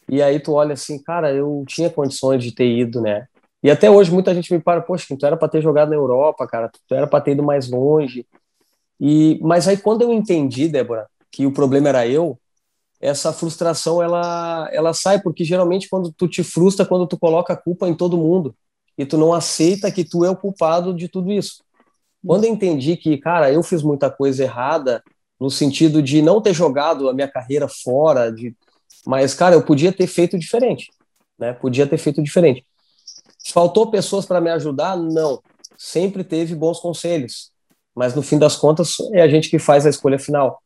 e 0.08 0.22
aí 0.22 0.40
tu 0.40 0.54
olha 0.54 0.74
assim, 0.74 1.02
cara, 1.02 1.34
eu 1.34 1.64
tinha 1.68 1.90
condições 1.90 2.44
de 2.44 2.54
ter 2.54 2.68
ido, 2.68 3.02
né? 3.02 3.26
E 3.64 3.70
até 3.70 3.90
hoje 3.90 4.12
muita 4.12 4.34
gente 4.34 4.54
me 4.54 4.60
para, 4.60 4.82
poxa, 4.82 5.06
tu 5.18 5.26
era 5.26 5.36
para 5.36 5.50
ter 5.50 5.62
jogado 5.62 5.90
na 5.90 5.96
Europa, 5.96 6.48
cara, 6.48 6.70
tu 6.88 6.96
era 6.96 7.08
para 7.08 7.22
ter 7.22 7.32
ido 7.32 7.44
mais 7.44 7.70
longe. 7.70 8.26
E 9.00 9.40
mas 9.42 9.68
aí 9.68 9.78
quando 9.78 10.04
eu 10.04 10.14
entendi, 10.14 10.68
Débora, 10.68 11.08
que 11.32 11.46
o 11.46 11.54
problema 11.54 11.90
era 11.90 12.08
eu, 12.08 12.40
essa 13.02 13.34
frustração 13.34 14.02
ela 14.04 14.70
ela 14.72 14.94
sai 14.94 15.22
porque 15.22 15.44
geralmente 15.44 15.90
quando 15.90 16.12
tu 16.12 16.28
te 16.28 16.44
frustra 16.44 16.86
quando 16.86 17.08
tu 17.08 17.18
coloca 17.18 17.54
a 17.54 17.58
culpa 17.58 17.88
em 17.88 17.96
todo 17.96 18.18
mundo 18.18 18.54
e 19.00 19.06
tu 19.06 19.18
não 19.18 19.34
aceita 19.34 19.90
que 19.90 20.04
tu 20.04 20.26
é 20.26 20.30
o 20.30 20.36
culpado 20.36 20.94
de 20.94 21.08
tudo 21.08 21.32
isso. 21.32 21.64
Quando 22.24 22.44
eu 22.44 22.52
entendi 22.52 22.98
que, 22.98 23.18
cara, 23.18 23.50
eu 23.50 23.64
fiz 23.64 23.82
muita 23.82 24.12
coisa 24.12 24.44
errada 24.44 25.02
no 25.40 25.50
sentido 25.50 26.04
de 26.04 26.22
não 26.22 26.42
ter 26.42 26.54
jogado 26.54 27.08
a 27.08 27.14
minha 27.14 27.30
carreira 27.30 27.70
fora, 27.70 28.30
de 28.30 28.54
mas 29.08 29.34
cara, 29.34 29.56
eu 29.56 29.64
podia 29.64 29.94
ter 29.94 30.06
feito 30.06 30.38
diferente, 30.38 30.92
né? 31.38 31.54
Podia 31.54 31.88
ter 31.88 31.98
feito 31.98 32.22
diferente. 32.22 32.66
Faltou 33.54 33.90
pessoas 33.90 34.26
para 34.26 34.42
me 34.42 34.50
ajudar? 34.50 34.98
Não. 34.98 35.42
Sempre 35.78 36.22
teve 36.26 36.54
bons 36.54 36.82
conselhos, 36.82 37.52
mas 37.96 38.14
no 38.14 38.22
fim 38.22 38.38
das 38.38 38.58
contas 38.58 38.98
é 39.14 39.22
a 39.22 39.30
gente 39.30 39.50
que 39.50 39.58
faz 39.58 39.86
a 39.86 39.90
escolha 39.90 40.20
final, 40.20 40.62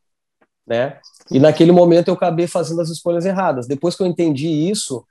né? 0.66 1.00
E 1.30 1.40
naquele 1.40 1.72
momento 1.72 2.08
eu 2.08 2.16
acabei 2.16 2.48
fazendo 2.48 2.82
as 2.82 2.90
escolhas 2.90 3.28
erradas. 3.28 3.68
Depois 3.68 3.96
que 3.96 4.02
eu 4.02 4.08
entendi 4.08 4.48
isso, 4.48 5.06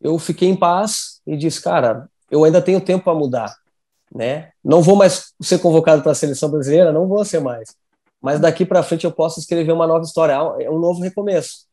eu 0.00 0.18
fiquei 0.18 0.48
em 0.48 0.56
paz 0.56 1.20
e 1.24 1.36
disse, 1.36 1.62
cara, 1.62 2.08
eu 2.30 2.44
ainda 2.44 2.60
tenho 2.62 2.80
tempo 2.80 3.04
para 3.04 3.14
mudar, 3.14 3.54
né? 4.14 4.50
Não 4.64 4.82
vou 4.82 4.96
mais 4.96 5.32
ser 5.40 5.58
convocado 5.58 6.02
para 6.02 6.12
a 6.12 6.14
seleção 6.14 6.50
brasileira, 6.50 6.92
não 6.92 7.06
vou 7.06 7.24
ser 7.24 7.40
mais. 7.40 7.76
Mas 8.20 8.40
daqui 8.40 8.64
para 8.64 8.82
frente 8.82 9.04
eu 9.04 9.12
posso 9.12 9.38
escrever 9.38 9.72
uma 9.72 9.86
nova 9.86 10.02
história, 10.02 10.32
é 10.32 10.70
um 10.70 10.78
novo 10.78 11.00
recomeço, 11.02 11.66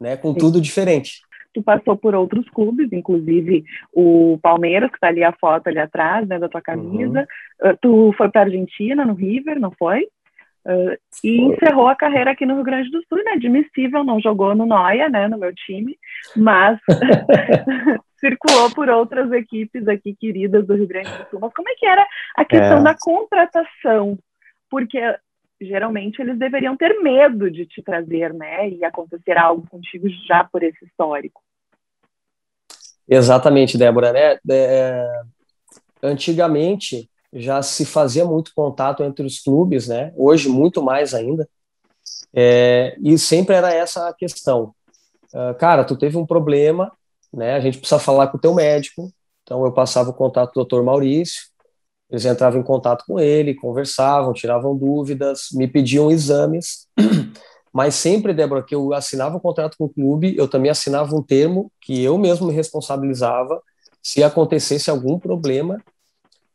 né? 0.00 0.16
Com 0.16 0.32
Sim. 0.32 0.38
tudo 0.38 0.60
diferente. 0.60 1.20
Tu 1.52 1.62
passou 1.62 1.96
por 1.96 2.14
outros 2.14 2.48
clubes, 2.50 2.92
inclusive 2.92 3.64
o 3.92 4.38
Palmeiras, 4.40 4.88
que 4.88 4.96
está 4.96 5.08
ali 5.08 5.24
a 5.24 5.32
foto 5.32 5.66
ali 5.66 5.78
atrás, 5.78 6.26
né, 6.28 6.38
da 6.38 6.48
tua 6.48 6.62
camisa. 6.62 7.26
Uhum. 7.60 7.76
Tu 7.80 8.14
foi 8.16 8.28
para 8.30 8.42
Argentina, 8.42 9.04
no 9.04 9.14
River, 9.14 9.58
não 9.58 9.72
foi? 9.72 10.06
Uh, 10.64 10.96
e 11.24 11.40
encerrou 11.40 11.88
a 11.88 11.96
carreira 11.96 12.32
aqui 12.32 12.44
no 12.44 12.54
Rio 12.54 12.64
Grande 12.64 12.90
do 12.90 13.02
Sul, 13.08 13.18
inadmissível, 13.18 14.04
não 14.04 14.20
jogou 14.20 14.54
no 14.54 14.66
Noia, 14.66 15.08
né, 15.08 15.26
no 15.26 15.38
meu 15.38 15.54
time, 15.54 15.96
mas 16.36 16.78
circulou 18.20 18.70
por 18.70 18.88
outras 18.88 19.32
equipes 19.32 19.88
aqui 19.88 20.14
queridas 20.14 20.66
do 20.66 20.74
Rio 20.74 20.86
Grande 20.86 21.10
do 21.10 21.30
Sul. 21.30 21.40
Mas 21.40 21.52
como 21.54 21.68
é 21.68 21.74
que 21.74 21.86
era 21.86 22.06
a 22.36 22.44
questão 22.44 22.78
é. 22.78 22.82
da 22.82 22.94
contratação? 22.94 24.18
Porque 24.70 25.00
geralmente 25.60 26.20
eles 26.22 26.38
deveriam 26.38 26.76
ter 26.76 27.00
medo 27.02 27.50
de 27.50 27.66
te 27.66 27.82
trazer, 27.82 28.32
né? 28.32 28.68
E 28.68 28.84
acontecer 28.84 29.36
algo 29.36 29.66
contigo 29.68 30.08
já 30.26 30.44
por 30.44 30.62
esse 30.62 30.84
histórico. 30.84 31.42
Exatamente, 33.08 33.76
Débora, 33.76 34.12
né? 34.12 34.38
É, 34.48 35.22
antigamente 36.02 37.10
já 37.32 37.62
se 37.62 37.84
fazia 37.84 38.24
muito 38.24 38.52
contato 38.54 39.02
entre 39.02 39.24
os 39.24 39.40
clubes, 39.40 39.88
né? 39.88 40.12
Hoje 40.16 40.48
muito 40.48 40.82
mais 40.82 41.14
ainda. 41.14 41.48
É, 42.32 42.96
e 43.02 43.18
sempre 43.18 43.54
era 43.54 43.72
essa 43.72 44.08
a 44.08 44.14
questão. 44.14 44.74
Uh, 45.32 45.54
cara, 45.58 45.84
tu 45.84 45.96
teve 45.96 46.16
um 46.16 46.26
problema, 46.26 46.92
né? 47.32 47.54
A 47.54 47.60
gente 47.60 47.78
precisa 47.78 47.98
falar 47.98 48.28
com 48.28 48.36
o 48.36 48.40
teu 48.40 48.54
médico. 48.54 49.12
Então 49.42 49.64
eu 49.64 49.72
passava 49.72 50.10
o 50.10 50.14
contato 50.14 50.52
do 50.52 50.64
Dr. 50.64 50.82
Maurício. 50.82 51.42
Eles 52.10 52.24
entravam 52.24 52.60
em 52.60 52.64
contato 52.64 53.04
com 53.06 53.20
ele, 53.20 53.54
conversavam, 53.54 54.32
tiravam 54.32 54.76
dúvidas, 54.76 55.48
me 55.52 55.68
pediam 55.68 56.10
exames. 56.10 56.88
Mas 57.72 57.94
sempre, 57.94 58.34
Débora, 58.34 58.64
que 58.64 58.74
eu 58.74 58.92
assinava 58.92 59.36
um 59.36 59.40
contrato 59.40 59.76
com 59.78 59.84
o 59.84 59.88
clube, 59.88 60.34
eu 60.36 60.48
também 60.48 60.70
assinava 60.70 61.14
um 61.14 61.22
termo 61.22 61.70
que 61.80 62.02
eu 62.02 62.18
mesmo 62.18 62.48
me 62.48 62.52
responsabilizava 62.52 63.62
se 64.02 64.24
acontecesse 64.24 64.90
algum 64.90 65.18
problema 65.18 65.80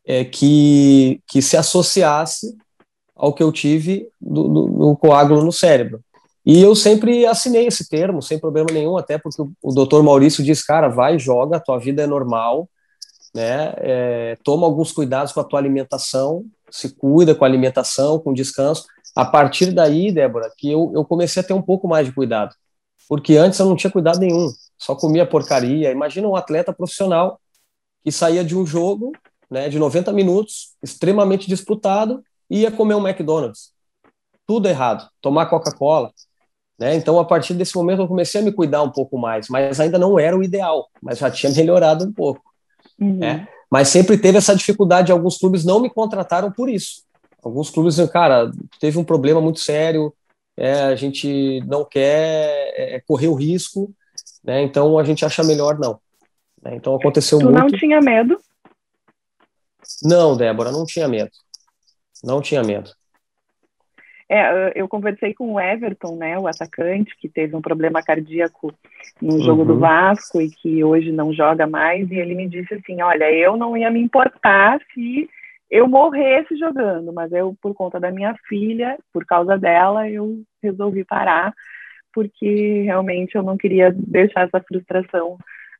é, 0.05 0.25
que, 0.25 1.21
que 1.25 1.41
se 1.41 1.55
associasse 1.55 2.55
ao 3.15 3.33
que 3.33 3.41
eu 3.41 3.51
tive 3.51 4.09
do, 4.19 4.47
do, 4.47 4.67
no 4.67 4.97
coágulo 4.97 5.41
no 5.41 5.51
cérebro. 5.51 6.03
E 6.45 6.61
eu 6.61 6.75
sempre 6.75 7.25
assinei 7.25 7.65
esse 7.65 7.89
termo, 7.89 8.21
sem 8.21 8.37
problema 8.39 8.67
nenhum, 8.71 8.97
até 8.97 9.17
porque 9.17 9.41
o, 9.41 9.51
o 9.63 9.73
doutor 9.73 10.03
Maurício 10.03 10.43
diz, 10.43 10.63
cara, 10.63 10.87
vai, 10.87 11.17
joga, 11.17 11.59
tua 11.59 11.79
vida 11.79 12.03
é 12.03 12.07
normal, 12.07 12.69
né? 13.33 13.73
É, 13.77 14.37
toma 14.43 14.67
alguns 14.67 14.91
cuidados 14.91 15.33
com 15.33 15.39
a 15.39 15.43
tua 15.43 15.59
alimentação, 15.59 16.45
se 16.69 16.95
cuida 16.95 17.33
com 17.33 17.43
a 17.43 17.47
alimentação, 17.47 18.19
com 18.19 18.33
descanso. 18.33 18.85
A 19.15 19.25
partir 19.25 19.71
daí, 19.71 20.11
Débora, 20.11 20.51
que 20.57 20.71
eu, 20.71 20.91
eu 20.93 21.03
comecei 21.03 21.41
a 21.41 21.45
ter 21.45 21.53
um 21.53 21.61
pouco 21.61 21.87
mais 21.87 22.05
de 22.05 22.13
cuidado, 22.13 22.53
porque 23.09 23.37
antes 23.37 23.59
eu 23.59 23.65
não 23.65 23.75
tinha 23.75 23.91
cuidado 23.91 24.19
nenhum, 24.19 24.51
só 24.77 24.95
comia 24.95 25.25
porcaria. 25.25 25.91
Imagina 25.91 26.27
um 26.27 26.35
atleta 26.35 26.71
profissional 26.71 27.39
que 28.03 28.11
saía 28.11 28.43
de 28.43 28.55
um 28.55 28.65
jogo, 28.65 29.13
né, 29.49 29.67
de 29.67 29.79
90 29.79 30.13
minutos, 30.13 30.75
extremamente 30.83 31.47
disputado, 31.47 32.23
e 32.49 32.61
ia 32.61 32.71
comer 32.71 32.95
um 32.95 33.07
McDonald's. 33.07 33.71
Tudo 34.45 34.67
errado. 34.67 35.09
Tomar 35.21 35.47
Coca-Cola. 35.47 36.11
Né? 36.77 36.95
Então, 36.95 37.17
a 37.19 37.25
partir 37.25 37.53
desse 37.53 37.75
momento, 37.75 38.01
eu 38.01 38.07
comecei 38.07 38.41
a 38.41 38.43
me 38.43 38.51
cuidar 38.51 38.83
um 38.83 38.91
pouco 38.91 39.17
mais, 39.17 39.47
mas 39.49 39.79
ainda 39.79 39.97
não 39.97 40.19
era 40.19 40.37
o 40.37 40.43
ideal, 40.43 40.89
mas 41.01 41.19
já 41.19 41.31
tinha 41.31 41.51
melhorado 41.53 42.05
um 42.05 42.11
pouco. 42.11 42.41
Uhum. 42.99 43.17
Né? 43.17 43.47
Mas 43.71 43.87
sempre 43.87 44.17
teve 44.17 44.37
essa 44.37 44.55
dificuldade, 44.55 45.11
alguns 45.11 45.37
clubes 45.37 45.63
não 45.63 45.79
me 45.79 45.89
contrataram 45.89 46.51
por 46.51 46.69
isso. 46.69 47.03
Alguns 47.41 47.69
clubes 47.69 47.95
diziam, 47.95 48.07
cara, 48.07 48.51
teve 48.79 48.97
um 48.97 49.03
problema 49.03 49.39
muito 49.39 49.59
sério, 49.59 50.13
é, 50.57 50.83
a 50.83 50.95
gente 50.95 51.61
não 51.67 51.85
quer 51.85 52.73
é, 52.75 53.03
correr 53.07 53.27
o 53.27 53.35
risco, 53.35 53.93
né? 54.43 54.61
então 54.63 54.97
a 54.97 55.03
gente 55.03 55.25
acha 55.25 55.43
melhor 55.43 55.77
não. 55.77 55.99
Né? 56.61 56.75
Então 56.75 56.95
aconteceu 56.95 57.39
tu 57.39 57.45
muito. 57.45 57.57
Tu 57.57 57.71
não 57.71 57.79
tinha 57.79 58.01
medo? 58.01 58.39
Não, 60.03 60.35
Débora, 60.35 60.71
não 60.71 60.85
tinha 60.85 61.07
medo. 61.07 61.31
Não 62.23 62.41
tinha 62.41 62.63
medo. 62.63 62.91
É, 64.27 64.71
eu 64.75 64.87
conversei 64.87 65.35
com 65.35 65.53
o 65.53 65.59
Everton, 65.59 66.15
né, 66.15 66.37
o 66.37 66.47
atacante, 66.47 67.15
que 67.19 67.29
teve 67.29 67.55
um 67.55 67.61
problema 67.61 68.01
cardíaco 68.01 68.73
no 69.21 69.39
jogo 69.39 69.61
uhum. 69.61 69.67
do 69.67 69.79
Vasco 69.79 70.41
e 70.41 70.49
que 70.49 70.83
hoje 70.83 71.11
não 71.11 71.31
joga 71.31 71.67
mais, 71.67 72.09
e 72.09 72.15
ele 72.15 72.33
me 72.33 72.49
disse 72.49 72.73
assim: 72.73 73.01
Olha, 73.01 73.31
eu 73.31 73.55
não 73.55 73.77
ia 73.77 73.91
me 73.91 73.99
importar 73.99 74.79
se 74.93 75.29
eu 75.69 75.87
morresse 75.87 76.57
jogando, 76.57 77.13
mas 77.13 77.31
eu, 77.31 77.55
por 77.61 77.73
conta 77.75 77.99
da 77.99 78.11
minha 78.11 78.35
filha, 78.47 78.97
por 79.13 79.25
causa 79.25 79.57
dela, 79.57 80.09
eu 80.09 80.41
resolvi 80.61 81.03
parar, 81.03 81.53
porque 82.11 82.83
realmente 82.83 83.35
eu 83.35 83.43
não 83.43 83.57
queria 83.57 83.91
deixar 83.95 84.47
essa 84.47 84.59
frustração 84.61 85.37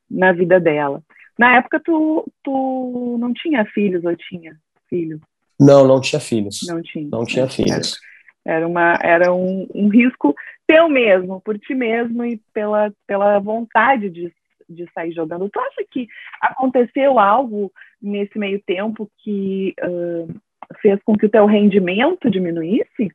na 0.09 0.31
vida 0.31 0.59
dela. 0.59 1.01
Na 1.37 1.57
época, 1.57 1.81
tu, 1.83 2.25
tu 2.43 3.17
não 3.19 3.33
tinha 3.33 3.65
filhos 3.65 4.03
ou 4.05 4.15
tinha 4.15 4.55
filho? 4.89 5.19
Não, 5.59 5.87
não 5.87 5.99
tinha 5.99 6.19
filhos. 6.19 6.59
Não 6.67 6.81
tinha. 6.81 7.09
Não 7.09 7.25
tinha 7.25 7.47
filhos. 7.47 7.99
Era, 8.45 8.67
uma, 8.67 8.97
era 9.01 9.33
um, 9.33 9.67
um 9.73 9.87
risco 9.87 10.35
teu 10.67 10.87
mesmo, 10.87 11.41
por 11.41 11.57
ti 11.57 11.73
mesmo 11.73 12.23
e 12.23 12.39
pela, 12.53 12.93
pela 13.07 13.39
vontade 13.39 14.09
de, 14.09 14.31
de 14.69 14.87
sair 14.93 15.11
jogando. 15.11 15.49
Tu 15.49 15.59
acha 15.59 15.83
que 15.91 16.07
aconteceu 16.41 17.17
algo 17.19 17.71
nesse 18.01 18.37
meio 18.37 18.61
tempo 18.65 19.09
que 19.23 19.73
uh, 19.81 20.33
fez 20.81 20.99
com 21.03 21.17
que 21.17 21.25
o 21.25 21.29
teu 21.29 21.45
rendimento 21.45 22.29
diminuísse? 22.29 23.11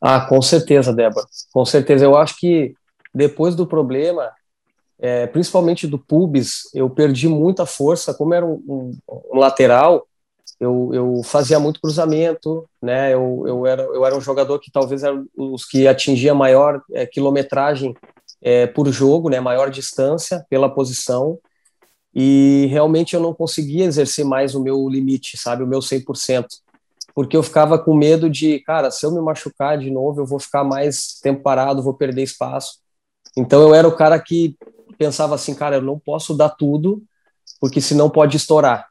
Ah, 0.00 0.20
com 0.20 0.40
certeza, 0.40 0.94
Débora. 0.94 1.26
Com 1.52 1.64
certeza. 1.64 2.04
Eu 2.04 2.16
acho 2.16 2.38
que 2.38 2.74
depois 3.14 3.54
do 3.54 3.66
problema, 3.66 4.30
é, 4.98 5.26
principalmente 5.26 5.86
do 5.86 5.98
pubis, 5.98 6.72
eu 6.74 6.88
perdi 6.88 7.28
muita 7.28 7.66
força. 7.66 8.14
Como 8.14 8.34
era 8.34 8.46
um, 8.46 8.62
um, 8.68 8.98
um 9.32 9.38
lateral, 9.38 10.06
eu, 10.60 10.90
eu, 10.92 11.22
fazia 11.22 11.60
muito 11.60 11.80
cruzamento, 11.80 12.68
né? 12.82 13.14
Eu, 13.14 13.44
eu, 13.46 13.66
era, 13.66 13.82
eu 13.82 14.04
era 14.04 14.16
um 14.16 14.20
jogador 14.20 14.58
que 14.58 14.70
talvez 14.72 15.04
era 15.04 15.22
os 15.36 15.64
que 15.64 15.86
atingia 15.86 16.34
maior 16.34 16.82
é, 16.92 17.06
quilometragem 17.06 17.94
é, 18.42 18.66
por 18.66 18.90
jogo, 18.90 19.28
né? 19.28 19.38
Maior 19.38 19.70
distância 19.70 20.44
pela 20.50 20.68
posição. 20.68 21.38
E 22.14 22.66
realmente 22.70 23.14
eu 23.14 23.20
não 23.20 23.32
conseguia 23.32 23.84
exercer 23.84 24.24
mais 24.24 24.54
o 24.54 24.62
meu 24.62 24.88
limite, 24.88 25.36
sabe? 25.36 25.62
O 25.62 25.66
meu 25.66 25.80
100%. 25.80 26.46
Porque 27.14 27.36
eu 27.36 27.42
ficava 27.42 27.78
com 27.78 27.94
medo 27.94 28.28
de, 28.28 28.58
cara, 28.60 28.90
se 28.90 29.06
eu 29.06 29.12
me 29.12 29.20
machucar 29.20 29.78
de 29.78 29.90
novo, 29.90 30.20
eu 30.20 30.26
vou 30.26 30.40
ficar 30.40 30.64
mais 30.64 31.18
tempo 31.22 31.42
parado, 31.42 31.82
vou 31.82 31.94
perder 31.94 32.22
espaço. 32.22 32.78
Então 33.36 33.60
eu 33.62 33.74
era 33.74 33.86
o 33.86 33.96
cara 33.96 34.18
que 34.18 34.56
pensava 34.96 35.36
assim, 35.36 35.54
cara, 35.54 35.76
eu 35.76 35.82
não 35.82 35.98
posso 35.98 36.34
dar 36.34 36.48
tudo, 36.48 37.02
porque 37.60 37.80
senão 37.80 38.10
pode 38.10 38.36
estourar. 38.36 38.88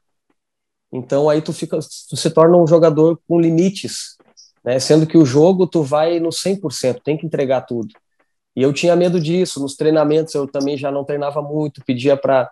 Então 0.92 1.28
aí 1.28 1.42
tu 1.42 1.52
fica, 1.52 1.78
tu 1.78 2.16
se 2.16 2.30
torna 2.30 2.56
um 2.56 2.66
jogador 2.66 3.20
com 3.28 3.40
limites, 3.40 4.16
né? 4.64 4.78
Sendo 4.78 5.06
que 5.06 5.18
o 5.18 5.26
jogo 5.26 5.66
tu 5.66 5.82
vai 5.82 6.18
no 6.18 6.30
100%, 6.30 7.00
tem 7.02 7.16
que 7.16 7.26
entregar 7.26 7.62
tudo. 7.62 7.88
E 8.56 8.62
eu 8.62 8.72
tinha 8.72 8.96
medo 8.96 9.20
disso, 9.20 9.60
nos 9.60 9.76
treinamentos 9.76 10.34
eu 10.34 10.46
também 10.46 10.76
já 10.76 10.90
não 10.90 11.04
treinava 11.04 11.40
muito, 11.40 11.84
pedia 11.84 12.16
para 12.16 12.50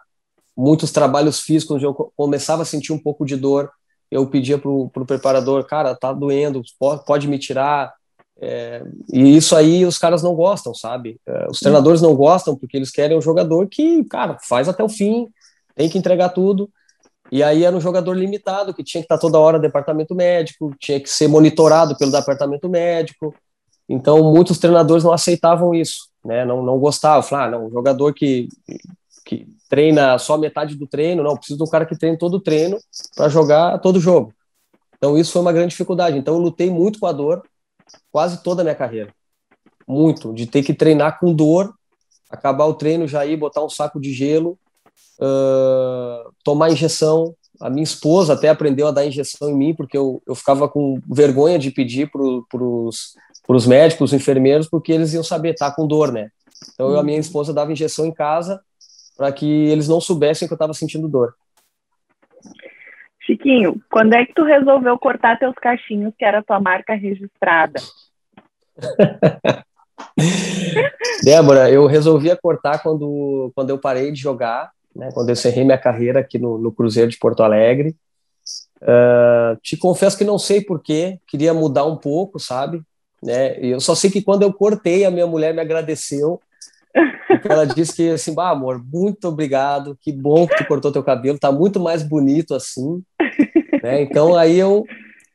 muitos 0.56 0.92
trabalhos 0.92 1.40
físicos, 1.40 1.76
onde 1.76 1.84
eu 1.84 2.12
começava 2.16 2.62
a 2.62 2.64
sentir 2.64 2.92
um 2.92 2.98
pouco 2.98 3.24
de 3.24 3.36
dor, 3.36 3.70
eu 4.10 4.26
pedia 4.26 4.56
para 4.56 4.70
o 4.70 4.88
preparador, 4.88 5.64
cara, 5.66 5.94
tá 5.94 6.12
doendo, 6.12 6.62
pode, 6.78 7.26
me 7.26 7.38
tirar, 7.38 7.92
é, 8.40 8.82
e 9.12 9.36
isso 9.36 9.56
aí 9.56 9.84
os 9.84 9.98
caras 9.98 10.22
não 10.22 10.34
gostam, 10.34 10.74
sabe? 10.74 11.18
É, 11.26 11.46
os 11.50 11.58
treinadores 11.58 12.00
não 12.00 12.14
gostam 12.14 12.56
porque 12.56 12.76
eles 12.76 12.90
querem 12.90 13.16
um 13.16 13.22
jogador 13.22 13.66
que, 13.68 14.04
cara, 14.04 14.38
faz 14.46 14.68
até 14.68 14.84
o 14.84 14.88
fim, 14.88 15.28
tem 15.74 15.88
que 15.88 15.98
entregar 15.98 16.28
tudo. 16.30 16.70
E 17.30 17.42
aí 17.42 17.64
era 17.64 17.76
um 17.76 17.80
jogador 17.80 18.12
limitado, 18.12 18.72
que 18.72 18.84
tinha 18.84 19.00
que 19.00 19.06
estar 19.06 19.18
toda 19.18 19.38
hora 19.38 19.58
no 19.58 19.62
departamento 19.62 20.14
médico, 20.14 20.74
tinha 20.78 21.00
que 21.00 21.08
ser 21.08 21.28
monitorado 21.28 21.96
pelo 21.96 22.12
departamento 22.12 22.68
médico. 22.68 23.34
Então, 23.88 24.32
muitos 24.32 24.58
treinadores 24.58 25.04
não 25.04 25.12
aceitavam 25.12 25.74
isso, 25.74 26.08
né? 26.24 26.44
Não, 26.44 26.62
não 26.62 26.78
gostavam. 26.78 27.22
Falaram, 27.22 27.46
ah, 27.46 27.58
não, 27.58 27.66
um 27.66 27.70
jogador 27.70 28.12
que, 28.14 28.48
que 29.24 29.46
treina 29.68 30.18
só 30.18 30.36
metade 30.36 30.76
do 30.76 30.86
treino, 30.86 31.22
não, 31.22 31.36
preciso 31.36 31.58
de 31.58 31.64
um 31.64 31.70
cara 31.70 31.86
que 31.86 31.96
treine 31.96 32.18
todo 32.18 32.34
o 32.34 32.40
treino 32.40 32.78
para 33.14 33.28
jogar 33.28 33.78
todo 33.78 34.00
jogo. 34.00 34.32
Então, 34.96 35.16
isso 35.18 35.32
foi 35.32 35.42
uma 35.42 35.52
grande 35.52 35.70
dificuldade. 35.70 36.16
Então, 36.16 36.34
eu 36.34 36.40
lutei 36.40 36.70
muito 36.70 36.98
com 36.98 37.06
a 37.06 37.12
dor 37.12 37.42
quase 38.10 38.42
toda 38.42 38.62
a 38.62 38.64
minha 38.64 38.74
carreira. 38.74 39.12
Muito. 39.86 40.32
De 40.32 40.46
ter 40.46 40.62
que 40.62 40.74
treinar 40.74 41.20
com 41.20 41.32
dor, 41.32 41.72
acabar 42.30 42.64
o 42.66 42.74
treino, 42.74 43.06
já 43.06 43.24
ir, 43.24 43.36
botar 43.36 43.64
um 43.64 43.68
saco 43.68 44.00
de 44.00 44.12
gelo, 44.12 44.58
uh, 45.20 46.30
tomar 46.44 46.70
injeção. 46.70 47.34
A 47.60 47.70
minha 47.70 47.84
esposa 47.84 48.34
até 48.34 48.48
aprendeu 48.48 48.86
a 48.86 48.90
dar 48.90 49.06
injeção 49.06 49.48
em 49.48 49.54
mim, 49.54 49.74
porque 49.74 49.96
eu, 49.96 50.22
eu 50.26 50.34
ficava 50.34 50.68
com 50.68 51.00
vergonha 51.10 51.58
de 51.58 51.70
pedir 51.70 52.10
para 52.10 52.20
os 52.62 53.66
médicos, 53.66 54.12
os 54.12 54.20
enfermeiros, 54.20 54.68
porque 54.68 54.92
eles 54.92 55.14
iam 55.14 55.24
saber, 55.24 55.54
tá 55.54 55.70
com 55.70 55.86
dor, 55.86 56.12
né? 56.12 56.28
Então 56.74 56.90
eu, 56.90 56.98
a 56.98 57.02
minha 57.02 57.18
esposa 57.18 57.54
dava 57.54 57.72
injeção 57.72 58.04
em 58.06 58.12
casa 58.12 58.60
para 59.16 59.32
que 59.32 59.46
eles 59.46 59.88
não 59.88 60.00
soubessem 60.00 60.46
que 60.46 60.52
eu 60.52 60.56
estava 60.56 60.74
sentindo 60.74 61.08
dor. 61.08 61.34
Chiquinho, 63.22 63.80
quando 63.90 64.14
é 64.14 64.24
que 64.24 64.34
tu 64.34 64.44
resolveu 64.44 64.96
cortar 64.98 65.38
teus 65.38 65.54
cachinhos, 65.56 66.14
que 66.16 66.24
era 66.24 66.44
tua 66.44 66.60
marca 66.60 66.94
registrada? 66.94 67.80
Débora, 71.24 71.70
eu 71.70 71.86
resolvi 71.86 72.34
cortar 72.36 72.82
quando, 72.82 73.50
quando 73.54 73.70
eu 73.70 73.78
parei 73.78 74.12
de 74.12 74.20
jogar 74.20 74.70
né, 74.96 75.10
quando 75.12 75.28
eu 75.28 75.34
encerrei 75.34 75.64
minha 75.64 75.78
carreira 75.78 76.20
aqui 76.20 76.38
no, 76.38 76.58
no 76.58 76.72
Cruzeiro 76.72 77.10
de 77.10 77.18
Porto 77.18 77.42
Alegre. 77.42 77.94
Uh, 78.82 79.56
te 79.62 79.76
confesso 79.76 80.16
que 80.16 80.24
não 80.24 80.38
sei 80.38 80.60
porquê, 80.60 81.18
queria 81.26 81.54
mudar 81.54 81.84
um 81.84 81.96
pouco, 81.96 82.38
sabe? 82.38 82.82
Né? 83.22 83.58
Eu 83.58 83.80
só 83.80 83.94
sei 83.94 84.10
que 84.10 84.22
quando 84.22 84.42
eu 84.42 84.52
cortei, 84.52 85.04
a 85.04 85.10
minha 85.10 85.26
mulher 85.26 85.54
me 85.54 85.60
agradeceu. 85.60 86.40
Ela 87.48 87.66
disse 87.66 87.94
que 87.94 88.10
assim, 88.10 88.34
bah, 88.34 88.50
amor, 88.50 88.82
muito 88.92 89.28
obrigado, 89.28 89.98
que 90.00 90.12
bom 90.12 90.46
que 90.46 90.56
tu 90.56 90.66
cortou 90.66 90.92
teu 90.92 91.02
cabelo, 91.02 91.38
tá 91.38 91.52
muito 91.52 91.78
mais 91.78 92.02
bonito 92.02 92.54
assim. 92.54 93.02
Né? 93.82 94.02
Então 94.02 94.34
aí 94.34 94.58
eu 94.58 94.84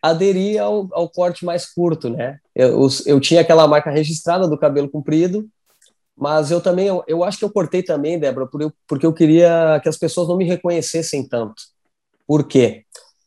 aderi 0.02 0.58
ao, 0.58 0.88
ao 0.92 1.08
corte 1.08 1.46
mais 1.46 1.72
curto, 1.72 2.10
né? 2.10 2.40
Eu, 2.56 2.88
eu 3.06 3.20
tinha 3.20 3.42
aquela 3.42 3.68
marca 3.68 3.92
registrada 3.92 4.48
do 4.48 4.58
cabelo 4.58 4.90
comprido, 4.90 5.48
mas 6.18 6.52
eu 6.52 6.62
também, 6.62 6.88
eu, 6.88 7.04
eu 7.08 7.24
acho 7.24 7.38
que 7.38 7.46
eu 7.46 7.52
cortei 7.52 7.82
também, 7.82 8.20
Débora, 8.20 8.48
porque 8.88 9.06
eu 9.06 9.14
queria 9.14 9.80
que 9.82 9.90
as 9.90 9.98
pessoas 9.98 10.28
não 10.28 10.38
me 10.38 10.46
reconhecessem 10.46 11.28
tanto. 11.28 11.64
Por 12.28 12.48
quê? 12.48 12.86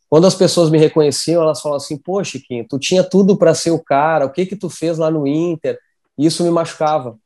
Quando 0.09 0.27
as 0.27 0.35
pessoas 0.35 0.69
me 0.69 0.77
reconheciam, 0.77 1.41
elas 1.41 1.61
falavam 1.61 1.83
assim: 1.83 1.97
Pô, 1.97 2.23
Chiquinho, 2.23 2.65
tu 2.67 2.79
tinha 2.79 3.03
tudo 3.03 3.37
para 3.37 3.53
ser 3.53 3.71
o 3.71 3.83
cara, 3.83 4.25
o 4.25 4.31
que 4.31 4.45
que 4.45 4.55
tu 4.55 4.69
fez 4.69 4.97
lá 4.97 5.11
no 5.11 5.27
Inter? 5.27 5.77
E 6.17 6.25
isso 6.25 6.43
me 6.43 6.51
machucava. 6.51 7.17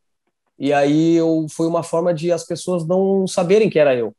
E 0.58 0.74
aí 0.74 1.16
eu, 1.16 1.46
foi 1.50 1.68
uma 1.68 1.84
forma 1.84 2.14
de 2.14 2.32
as 2.32 2.44
pessoas 2.44 2.86
não 2.86 3.28
saberem 3.28 3.70
que 3.70 3.80
era 3.80 3.96
eu, 3.96 4.14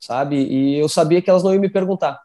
sabe? 0.00 0.36
E 0.36 0.78
eu 0.78 0.88
sabia 0.88 1.20
que 1.22 1.30
elas 1.30 1.42
não 1.42 1.52
iam 1.52 1.60
me 1.60 1.70
perguntar 1.70 2.20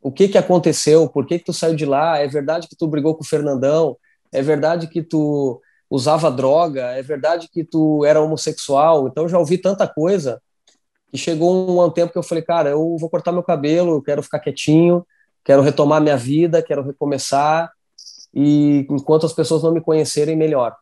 o 0.00 0.10
que 0.10 0.28
que 0.28 0.38
aconteceu, 0.38 1.08
por 1.08 1.26
que 1.26 1.38
que 1.38 1.44
tu 1.44 1.52
saiu 1.52 1.76
de 1.76 1.84
lá, 1.84 2.18
é 2.18 2.26
verdade 2.26 2.66
que 2.66 2.76
tu 2.76 2.86
brigou 2.86 3.14
com 3.14 3.22
o 3.22 3.26
Fernandão, 3.26 3.96
é 4.32 4.40
verdade 4.40 4.86
que 4.86 5.02
tu 5.02 5.60
usava 5.90 6.30
droga, 6.30 6.92
é 6.92 7.02
verdade 7.02 7.48
que 7.52 7.64
tu 7.64 8.04
era 8.04 8.20
homossexual, 8.20 9.08
então 9.08 9.28
já 9.28 9.38
ouvi 9.38 9.58
tanta 9.58 9.88
coisa 9.88 10.40
que 11.10 11.18
chegou 11.18 11.84
um 11.84 11.90
tempo 11.90 12.12
que 12.12 12.18
eu 12.18 12.22
falei, 12.22 12.44
cara, 12.44 12.70
eu 12.70 12.96
vou 12.96 13.10
cortar 13.10 13.32
meu 13.32 13.42
cabelo, 13.42 13.96
eu 13.96 14.02
quero 14.02 14.22
ficar 14.22 14.38
quietinho, 14.38 15.04
quero 15.44 15.60
retomar 15.60 16.00
minha 16.00 16.16
vida, 16.16 16.62
quero 16.62 16.84
recomeçar, 16.84 17.72
e 18.32 18.86
enquanto 18.88 19.26
as 19.26 19.32
pessoas 19.32 19.64
não 19.64 19.72
me 19.72 19.80
conhecerem, 19.80 20.36
melhor. 20.36 20.76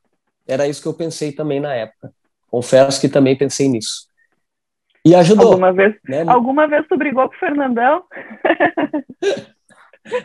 Era 0.46 0.68
isso 0.68 0.82
que 0.82 0.88
eu 0.88 0.92
pensei 0.92 1.32
também 1.32 1.60
na 1.60 1.74
época. 1.74 2.12
Confesso 2.50 3.00
que 3.00 3.08
também 3.08 3.36
pensei 3.36 3.68
nisso. 3.68 4.06
E 5.04 5.14
ajudou. 5.14 5.52
Alguma 5.52 5.72
vez, 5.72 5.96
né? 6.04 6.24
alguma 6.26 6.68
vez 6.68 6.86
tu 6.86 6.96
brigou 6.98 7.26
com 7.28 7.34
o 7.34 7.38
Fernandão? 7.38 8.04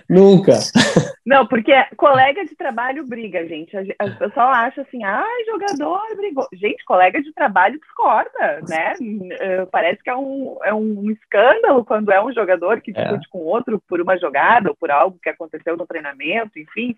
Nunca. 0.09 0.53
Não, 1.25 1.47
porque 1.47 1.71
colega 1.95 2.43
de 2.43 2.55
trabalho 2.55 3.05
briga, 3.05 3.47
gente. 3.47 3.75
O 3.77 4.17
pessoal 4.17 4.49
acha 4.49 4.81
assim, 4.81 5.03
ai, 5.03 5.45
jogador 5.45 6.01
brigou. 6.17 6.47
Gente, 6.53 6.83
colega 6.83 7.21
de 7.21 7.31
trabalho 7.33 7.79
discorda, 7.79 8.61
né? 8.67 8.93
Eh, 9.39 9.65
parece 9.71 10.03
que 10.03 10.09
é 10.09 10.15
um, 10.15 10.57
é 10.63 10.73
um 10.73 11.09
escândalo 11.11 11.85
quando 11.85 12.11
é 12.11 12.21
um 12.21 12.33
jogador 12.33 12.81
que 12.81 12.91
é. 12.91 12.93
discute 12.93 13.25
é. 13.25 13.29
com 13.31 13.39
outro 13.39 13.81
por 13.87 14.01
uma 14.01 14.17
jogada 14.17 14.69
ou 14.69 14.75
por 14.75 14.91
algo 14.91 15.17
que 15.21 15.29
aconteceu 15.29 15.77
no 15.77 15.87
treinamento, 15.87 16.59
enfim. 16.59 16.93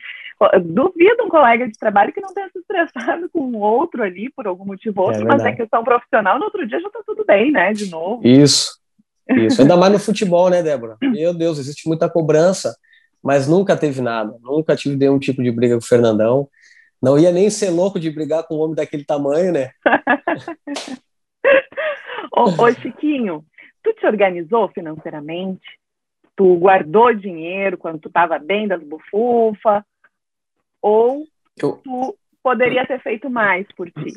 Duvido 0.63 1.23
um 1.23 1.29
colega 1.29 1.67
de 1.67 1.77
trabalho 1.77 2.11
que 2.11 2.21
não 2.21 2.33
tenha 2.33 2.49
se 2.49 2.57
estressado 2.57 3.29
com 3.29 3.53
outro 3.53 4.01
ali 4.01 4.29
por 4.31 4.47
algum 4.47 4.65
motivo 4.65 5.01
ou 5.01 5.07
outro, 5.07 5.21
é 5.21 5.25
mas 5.25 5.45
é 5.45 5.51
questão 5.51 5.83
profissional, 5.83 6.39
no 6.39 6.45
outro 6.45 6.65
dia 6.65 6.79
já 6.79 6.89
tá 6.89 7.01
tudo 7.05 7.23
bem, 7.25 7.51
né? 7.51 7.73
De 7.73 7.89
novo. 7.91 8.25
Isso. 8.27 8.83
Isso, 9.29 9.61
ainda 9.61 9.75
mais 9.75 9.91
no 9.91 9.99
futebol, 9.99 10.49
né, 10.49 10.61
Débora? 10.61 10.97
Meu 11.01 11.33
Deus, 11.33 11.57
existe 11.57 11.87
muita 11.87 12.09
cobrança, 12.09 12.75
mas 13.23 13.47
nunca 13.47 13.75
teve 13.75 14.01
nada, 14.01 14.37
nunca 14.41 14.75
tive 14.75 14.95
nenhum 14.95 15.17
tipo 15.17 15.41
de 15.41 15.51
briga 15.51 15.75
com 15.75 15.83
o 15.83 15.87
Fernandão. 15.87 16.47
Não 17.01 17.17
ia 17.17 17.31
nem 17.31 17.49
ser 17.49 17.69
louco 17.69 17.99
de 17.99 18.09
brigar 18.11 18.43
com 18.43 18.55
um 18.55 18.59
homem 18.59 18.75
daquele 18.75 19.03
tamanho, 19.03 19.51
né? 19.51 19.71
ô, 22.31 22.43
ô, 22.43 22.71
Chiquinho, 22.71 23.43
tu 23.83 23.93
te 23.93 24.05
organizou 24.05 24.69
financeiramente? 24.69 25.79
Tu 26.35 26.55
guardou 26.57 27.13
dinheiro 27.13 27.77
quando 27.77 27.99
tu 27.99 28.07
estava 28.07 28.37
bem 28.37 28.67
das 28.67 28.83
bufufas? 28.83 29.83
Ou 30.81 31.25
eu... 31.57 31.81
tu 31.83 32.17
poderia 32.43 32.85
ter 32.85 33.01
feito 33.01 33.29
mais 33.29 33.65
por 33.75 33.89
ti? 33.89 34.13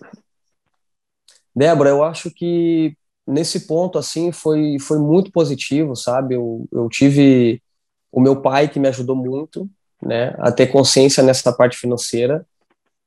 Débora, 1.54 1.90
eu 1.90 2.04
acho 2.04 2.30
que 2.30 2.96
nesse 3.28 3.66
ponto, 3.66 3.98
assim, 3.98 4.32
foi, 4.32 4.78
foi 4.80 4.98
muito 4.98 5.30
positivo, 5.30 5.94
sabe? 5.94 6.34
Eu, 6.34 6.66
eu 6.72 6.88
tive 6.88 7.62
o 8.10 8.20
meu 8.20 8.40
pai 8.40 8.68
que 8.68 8.80
me 8.80 8.88
ajudou 8.88 9.14
muito, 9.14 9.68
né, 10.02 10.34
a 10.38 10.50
ter 10.50 10.68
consciência 10.68 11.22
nessa 11.22 11.52
parte 11.52 11.76
financeira. 11.76 12.46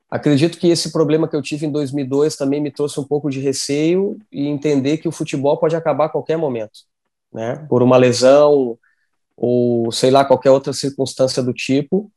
Acredito 0.08 0.58
que 0.58 0.68
esse 0.68 0.92
problema 0.92 1.26
que 1.26 1.34
eu 1.34 1.42
tive 1.42 1.66
em 1.66 1.72
2002 1.72 2.36
também 2.36 2.60
me 2.60 2.70
trouxe 2.70 3.00
um 3.00 3.04
pouco 3.04 3.28
de 3.30 3.40
receio 3.40 4.18
e 4.30 4.46
entender 4.46 4.98
que 4.98 5.08
o 5.08 5.12
futebol 5.12 5.58
pode 5.58 5.74
acabar 5.74 6.04
a 6.04 6.10
qualquer 6.10 6.36
momento, 6.36 6.80
né? 7.32 7.66
Por 7.68 7.82
uma 7.82 7.96
lesão 7.96 8.78
ou 9.36 9.90
sei 9.90 10.10
lá 10.10 10.24
qualquer 10.24 10.50
outra 10.50 10.72
circunstância 10.72 11.42
do 11.42 11.52
tipo. 11.52 12.12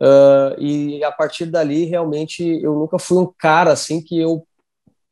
Uh, 0.00 0.58
e 0.58 1.04
a 1.04 1.12
partir 1.12 1.44
dali, 1.44 1.84
realmente, 1.84 2.42
eu 2.42 2.74
nunca 2.74 2.98
fui 2.98 3.18
um 3.18 3.30
cara 3.38 3.70
assim 3.70 4.02
que 4.02 4.18
eu 4.18 4.46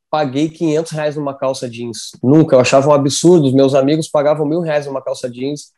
paguei 0.09 0.49
500 0.49 0.91
reais 0.91 1.15
numa 1.15 1.33
calça 1.33 1.69
jeans. 1.69 2.11
Nunca, 2.21 2.55
eu 2.55 2.59
achava 2.59 2.89
um 2.89 2.93
absurdo. 2.93 3.47
Os 3.47 3.53
meus 3.53 3.73
amigos 3.75 4.07
pagavam 4.07 4.45
mil 4.45 4.61
reais 4.61 4.85
numa 4.85 5.01
calça 5.01 5.29
jeans. 5.29 5.71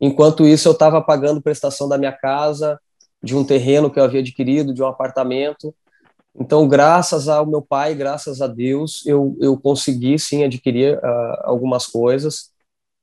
Enquanto 0.00 0.46
isso, 0.46 0.68
eu 0.68 0.72
estava 0.72 1.00
pagando 1.00 1.42
prestação 1.42 1.88
da 1.88 1.98
minha 1.98 2.12
casa, 2.12 2.80
de 3.22 3.36
um 3.36 3.44
terreno 3.44 3.90
que 3.90 3.98
eu 3.98 4.04
havia 4.04 4.20
adquirido, 4.20 4.72
de 4.72 4.82
um 4.82 4.86
apartamento. 4.86 5.74
Então, 6.34 6.66
graças 6.66 7.28
ao 7.28 7.44
meu 7.44 7.60
pai, 7.60 7.94
graças 7.94 8.40
a 8.40 8.46
Deus, 8.46 9.04
eu, 9.04 9.36
eu 9.40 9.58
consegui 9.58 10.18
sim 10.18 10.44
adquirir 10.44 10.96
uh, 10.98 11.36
algumas 11.42 11.86
coisas, 11.86 12.50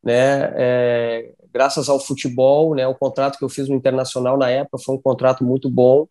né? 0.04 0.54
É, 0.56 1.34
graças 1.54 1.90
ao 1.90 2.00
futebol, 2.00 2.74
né? 2.74 2.88
O 2.88 2.96
contrato 2.96 3.38
que 3.38 3.44
eu 3.44 3.50
fiz 3.50 3.68
no 3.68 3.76
Internacional 3.76 4.38
na 4.38 4.50
época 4.50 4.78
foi 4.84 4.96
um 4.96 5.02
contrato 5.02 5.44
muito 5.44 5.70
bom 5.70 6.08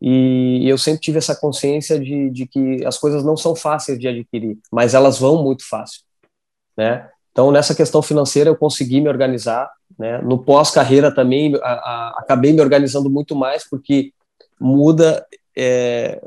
e 0.00 0.68
eu 0.68 0.78
sempre 0.78 1.00
tive 1.00 1.18
essa 1.18 1.34
consciência 1.34 1.98
de, 1.98 2.30
de 2.30 2.46
que 2.46 2.84
as 2.86 2.96
coisas 2.96 3.24
não 3.24 3.36
são 3.36 3.56
fáceis 3.56 3.98
de 3.98 4.06
adquirir, 4.06 4.58
mas 4.70 4.94
elas 4.94 5.18
vão 5.18 5.42
muito 5.42 5.68
fácil, 5.68 6.02
né? 6.76 7.08
Então, 7.32 7.52
nessa 7.52 7.74
questão 7.74 8.02
financeira, 8.02 8.50
eu 8.50 8.56
consegui 8.56 9.00
me 9.00 9.08
organizar, 9.08 9.70
né? 9.98 10.20
No 10.22 10.38
pós-carreira 10.38 11.12
também, 11.12 11.54
a, 11.56 11.72
a, 11.72 12.16
acabei 12.18 12.52
me 12.52 12.60
organizando 12.60 13.10
muito 13.10 13.34
mais, 13.34 13.68
porque 13.68 14.12
muda... 14.60 15.26
É, 15.56 16.20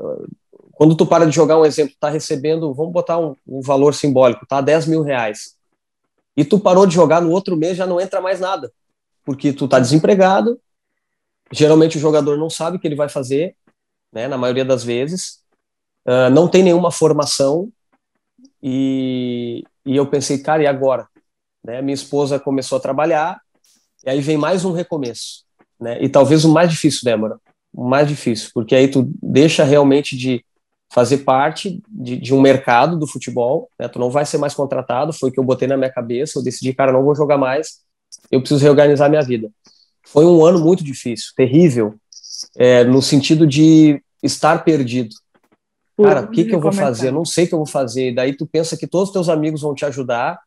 quando 0.72 0.96
tu 0.96 1.06
para 1.06 1.26
de 1.26 1.34
jogar, 1.34 1.58
um 1.58 1.64
exemplo, 1.64 1.94
tá 2.00 2.08
recebendo, 2.08 2.72
vamos 2.74 2.92
botar 2.92 3.18
um, 3.18 3.36
um 3.46 3.60
valor 3.60 3.94
simbólico, 3.94 4.46
tá? 4.46 4.60
10 4.60 4.86
mil 4.86 5.02
reais. 5.02 5.54
E 6.36 6.44
tu 6.44 6.58
parou 6.58 6.86
de 6.86 6.94
jogar 6.94 7.20
no 7.20 7.30
outro 7.30 7.56
mês, 7.56 7.76
já 7.76 7.86
não 7.86 8.00
entra 8.00 8.20
mais 8.20 8.40
nada, 8.40 8.72
porque 9.24 9.52
tu 9.52 9.68
tá 9.68 9.78
desempregado, 9.78 10.58
geralmente 11.52 11.98
o 11.98 12.00
jogador 12.00 12.38
não 12.38 12.48
sabe 12.48 12.76
o 12.76 12.80
que 12.80 12.88
ele 12.88 12.96
vai 12.96 13.08
fazer, 13.08 13.54
né, 14.12 14.28
na 14.28 14.36
maioria 14.36 14.64
das 14.64 14.84
vezes, 14.84 15.40
uh, 16.06 16.30
não 16.30 16.48
tem 16.48 16.62
nenhuma 16.62 16.90
formação, 16.90 17.70
e, 18.62 19.64
e 19.84 19.96
eu 19.96 20.06
pensei, 20.06 20.38
cara, 20.38 20.62
e 20.62 20.66
agora? 20.66 21.08
Né, 21.64 21.80
minha 21.80 21.94
esposa 21.94 22.38
começou 22.38 22.78
a 22.78 22.80
trabalhar, 22.80 23.40
e 24.04 24.10
aí 24.10 24.20
vem 24.20 24.36
mais 24.36 24.64
um 24.64 24.72
recomeço, 24.72 25.44
né, 25.80 26.02
e 26.02 26.08
talvez 26.08 26.44
o 26.44 26.52
mais 26.52 26.70
difícil, 26.70 27.00
Débora, 27.04 27.38
o 27.72 27.84
mais 27.84 28.06
difícil, 28.06 28.50
porque 28.52 28.74
aí 28.74 28.88
tu 28.88 29.10
deixa 29.22 29.64
realmente 29.64 30.16
de 30.16 30.44
fazer 30.92 31.18
parte 31.18 31.82
de, 31.88 32.18
de 32.18 32.34
um 32.34 32.40
mercado 32.40 32.98
do 32.98 33.06
futebol, 33.06 33.70
né, 33.78 33.88
tu 33.88 33.98
não 33.98 34.10
vai 34.10 34.26
ser 34.26 34.36
mais 34.36 34.52
contratado, 34.52 35.12
foi 35.12 35.30
o 35.30 35.32
que 35.32 35.40
eu 35.40 35.44
botei 35.44 35.66
na 35.66 35.76
minha 35.76 35.90
cabeça, 35.90 36.38
eu 36.38 36.42
decidi, 36.42 36.74
cara, 36.74 36.92
não 36.92 37.02
vou 37.02 37.14
jogar 37.14 37.38
mais, 37.38 37.80
eu 38.30 38.40
preciso 38.40 38.62
reorganizar 38.62 39.08
minha 39.08 39.22
vida. 39.22 39.50
Foi 40.04 40.26
um 40.26 40.44
ano 40.44 40.58
muito 40.58 40.84
difícil, 40.84 41.32
terrível, 41.34 41.94
é, 42.56 42.84
no 42.84 43.02
sentido 43.02 43.46
de 43.46 44.02
estar 44.22 44.64
perdido. 44.64 45.14
Cara, 46.00 46.22
o 46.22 46.30
que, 46.30 46.44
que 46.44 46.54
eu 46.54 46.60
vou 46.60 46.72
fazer? 46.72 47.08
Eu 47.08 47.12
não 47.12 47.24
sei 47.24 47.44
o 47.44 47.48
que 47.48 47.54
eu 47.54 47.58
vou 47.58 47.66
fazer. 47.66 48.10
E 48.10 48.14
daí 48.14 48.36
tu 48.36 48.46
pensa 48.46 48.76
que 48.76 48.86
todos 48.86 49.08
os 49.08 49.12
teus 49.12 49.28
amigos 49.28 49.60
vão 49.60 49.74
te 49.74 49.84
ajudar 49.84 50.40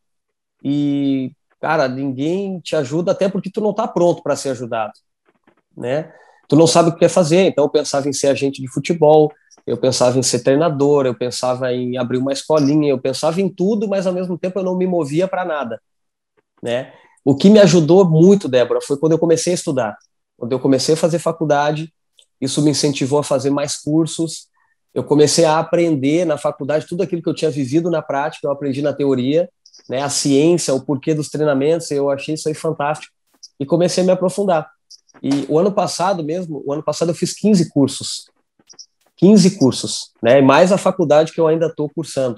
e, 0.63 1.31
cara, 1.61 1.87
ninguém 1.87 2.59
te 2.59 2.75
ajuda 2.75 3.11
até 3.11 3.29
porque 3.29 3.51
tu 3.51 3.61
não 3.61 3.71
está 3.71 3.87
pronto 3.87 4.23
para 4.23 4.35
ser 4.35 4.49
ajudado, 4.49 4.93
né? 5.77 6.11
Tu 6.47 6.55
não 6.55 6.67
sabe 6.67 6.89
o 6.89 6.93
que 6.93 6.99
quer 6.99 7.09
fazer. 7.09 7.47
Então 7.47 7.65
eu 7.65 7.69
pensava 7.69 8.09
em 8.09 8.13
ser 8.13 8.27
agente 8.27 8.61
de 8.61 8.67
futebol, 8.67 9.31
eu 9.65 9.77
pensava 9.77 10.17
em 10.17 10.23
ser 10.23 10.39
treinador, 10.39 11.05
eu 11.05 11.15
pensava 11.15 11.71
em 11.73 11.97
abrir 11.97 12.17
uma 12.17 12.33
escolinha, 12.33 12.89
eu 12.89 12.99
pensava 12.99 13.39
em 13.41 13.49
tudo, 13.49 13.87
mas 13.87 14.05
ao 14.05 14.13
mesmo 14.13 14.37
tempo 14.37 14.59
eu 14.59 14.63
não 14.63 14.77
me 14.77 14.87
movia 14.87 15.27
para 15.27 15.45
nada, 15.45 15.81
né? 16.61 16.93
O 17.23 17.35
que 17.35 17.49
me 17.49 17.59
ajudou 17.59 18.07
muito, 18.07 18.47
Débora, 18.47 18.79
foi 18.81 18.97
quando 18.97 19.13
eu 19.13 19.19
comecei 19.19 19.53
a 19.53 19.55
estudar. 19.55 19.97
Quando 20.37 20.51
eu 20.51 20.59
comecei 20.59 20.95
a 20.95 20.97
fazer 20.97 21.19
faculdade, 21.19 21.93
isso 22.39 22.61
me 22.61 22.71
incentivou 22.71 23.19
a 23.19 23.23
fazer 23.23 23.49
mais 23.49 23.77
cursos. 23.77 24.47
Eu 24.93 25.03
comecei 25.03 25.45
a 25.45 25.59
aprender 25.59 26.25
na 26.25 26.37
faculdade 26.37 26.87
tudo 26.87 27.03
aquilo 27.03 27.21
que 27.21 27.29
eu 27.29 27.33
tinha 27.33 27.51
vivido 27.51 27.89
na 27.89 28.01
prática, 28.01 28.47
eu 28.47 28.51
aprendi 28.51 28.81
na 28.81 28.93
teoria, 28.93 29.49
né, 29.89 30.01
a 30.01 30.09
ciência, 30.09 30.73
o 30.73 30.81
porquê 30.81 31.13
dos 31.13 31.29
treinamentos, 31.29 31.91
eu 31.91 32.09
achei 32.09 32.35
isso 32.35 32.47
aí 32.47 32.53
fantástico 32.53 33.13
e 33.59 33.65
comecei 33.65 34.03
a 34.03 34.05
me 34.05 34.11
aprofundar. 34.11 34.69
E 35.21 35.45
o 35.49 35.59
ano 35.59 35.71
passado 35.71 36.23
mesmo, 36.23 36.63
o 36.65 36.73
ano 36.73 36.83
passado 36.83 37.09
eu 37.11 37.15
fiz 37.15 37.33
15 37.33 37.69
cursos. 37.69 38.29
15 39.17 39.57
cursos, 39.57 40.11
né, 40.21 40.41
mais 40.41 40.71
a 40.71 40.77
faculdade 40.77 41.31
que 41.31 41.39
eu 41.39 41.47
ainda 41.47 41.67
estou 41.67 41.89
cursando. 41.89 42.37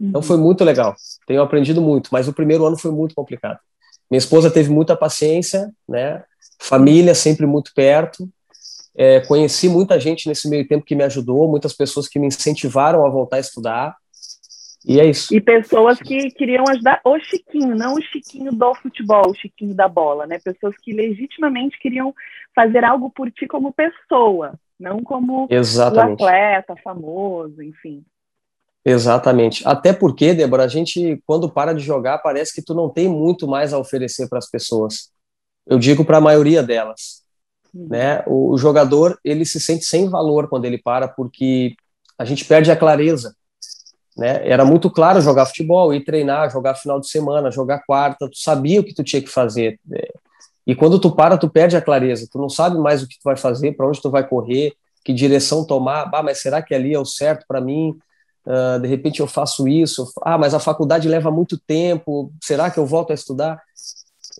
Então 0.00 0.22
foi 0.22 0.36
muito 0.36 0.64
legal. 0.64 0.94
Tenho 1.26 1.42
aprendido 1.42 1.80
muito, 1.80 2.10
mas 2.12 2.26
o 2.28 2.32
primeiro 2.32 2.64
ano 2.64 2.76
foi 2.76 2.90
muito 2.90 3.14
complicado. 3.14 3.58
Minha 4.10 4.18
esposa 4.18 4.50
teve 4.50 4.70
muita 4.70 4.96
paciência, 4.96 5.72
né? 5.88 6.22
Família 6.58 7.14
sempre 7.14 7.46
muito 7.46 7.72
perto. 7.74 8.28
É, 8.96 9.20
conheci 9.20 9.68
muita 9.68 9.98
gente 9.98 10.28
nesse 10.28 10.48
meio 10.48 10.66
tempo 10.66 10.84
que 10.84 10.94
me 10.94 11.02
ajudou, 11.02 11.50
muitas 11.50 11.72
pessoas 11.72 12.06
que 12.06 12.18
me 12.18 12.28
incentivaram 12.28 13.04
a 13.04 13.10
voltar 13.10 13.36
a 13.36 13.40
estudar. 13.40 13.96
E 14.86 15.00
é 15.00 15.06
isso. 15.06 15.34
E 15.34 15.40
pessoas 15.40 15.98
que 15.98 16.30
queriam 16.30 16.64
ajudar 16.68 17.00
o 17.04 17.18
Chiquinho, 17.18 17.74
não 17.74 17.94
o 17.94 18.02
Chiquinho 18.02 18.52
do 18.52 18.74
futebol, 18.74 19.30
o 19.30 19.34
Chiquinho 19.34 19.74
da 19.74 19.88
bola, 19.88 20.26
né? 20.26 20.38
Pessoas 20.38 20.76
que 20.76 20.92
legitimamente 20.92 21.78
queriam 21.78 22.14
fazer 22.54 22.84
algo 22.84 23.10
por 23.10 23.30
ti 23.30 23.46
como 23.46 23.72
pessoa, 23.72 24.54
não 24.78 25.02
como 25.02 25.46
Exatamente. 25.50 26.22
atleta 26.22 26.76
famoso, 26.84 27.62
enfim. 27.62 28.04
Exatamente. 28.84 29.66
Até 29.66 29.94
porque, 29.94 30.34
Débora, 30.34 30.64
a 30.64 30.68
gente, 30.68 31.18
quando 31.26 31.50
para 31.50 31.72
de 31.72 31.82
jogar, 31.82 32.18
parece 32.18 32.54
que 32.54 32.62
tu 32.62 32.74
não 32.74 32.90
tem 32.90 33.08
muito 33.08 33.48
mais 33.48 33.72
a 33.72 33.78
oferecer 33.78 34.28
para 34.28 34.38
as 34.38 34.50
pessoas. 34.50 35.10
Eu 35.66 35.78
digo 35.78 36.04
para 36.04 36.18
a 36.18 36.20
maioria 36.20 36.62
delas. 36.62 37.22
Uhum. 37.74 37.88
Né? 37.88 38.22
O, 38.26 38.52
o, 38.52 38.58
jogador, 38.58 39.18
ele 39.24 39.44
se 39.44 39.58
sente 39.58 39.84
sem 39.84 40.08
valor 40.08 40.48
quando 40.48 40.64
ele 40.64 40.78
para, 40.78 41.08
porque 41.08 41.74
a 42.18 42.24
gente 42.24 42.44
perde 42.44 42.70
a 42.70 42.76
clareza. 42.76 43.34
Né? 44.16 44.48
Era 44.48 44.64
muito 44.64 44.90
claro 44.90 45.20
jogar 45.20 45.46
futebol, 45.46 45.92
ir 45.92 46.04
treinar, 46.04 46.50
jogar 46.50 46.74
final 46.76 47.00
de 47.00 47.08
semana, 47.08 47.50
jogar 47.50 47.82
quarta, 47.84 48.28
tu 48.28 48.38
sabia 48.38 48.80
o 48.80 48.84
que 48.84 48.94
tu 48.94 49.02
tinha 49.02 49.20
que 49.20 49.28
fazer. 49.28 49.80
Né? 49.84 50.00
E 50.66 50.74
quando 50.74 50.98
tu 50.98 51.10
para, 51.10 51.36
tu 51.36 51.48
perde 51.48 51.76
a 51.76 51.82
clareza, 51.82 52.28
tu 52.30 52.38
não 52.38 52.48
sabe 52.48 52.78
mais 52.78 53.02
o 53.02 53.08
que 53.08 53.16
tu 53.16 53.24
vai 53.24 53.36
fazer, 53.36 53.72
para 53.72 53.86
onde 53.86 54.00
tu 54.00 54.10
vai 54.10 54.26
correr, 54.26 54.72
que 55.04 55.12
direção 55.12 55.66
tomar, 55.66 56.06
bah, 56.06 56.22
mas 56.22 56.40
será 56.40 56.62
que 56.62 56.74
ali 56.74 56.94
é 56.94 56.98
o 56.98 57.04
certo 57.04 57.44
para 57.46 57.60
mim? 57.60 57.98
Uh, 58.46 58.78
de 58.80 58.88
repente 58.88 59.20
eu 59.20 59.26
faço 59.26 59.68
isso, 59.68 60.10
ah, 60.22 60.38
mas 60.38 60.54
a 60.54 60.60
faculdade 60.60 61.08
leva 61.08 61.30
muito 61.30 61.58
tempo, 61.58 62.32
será 62.42 62.70
que 62.70 62.78
eu 62.78 62.86
volto 62.86 63.10
a 63.10 63.14
estudar? 63.14 63.60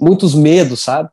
Muitos 0.00 0.34
medos, 0.34 0.82
sabe? 0.82 1.10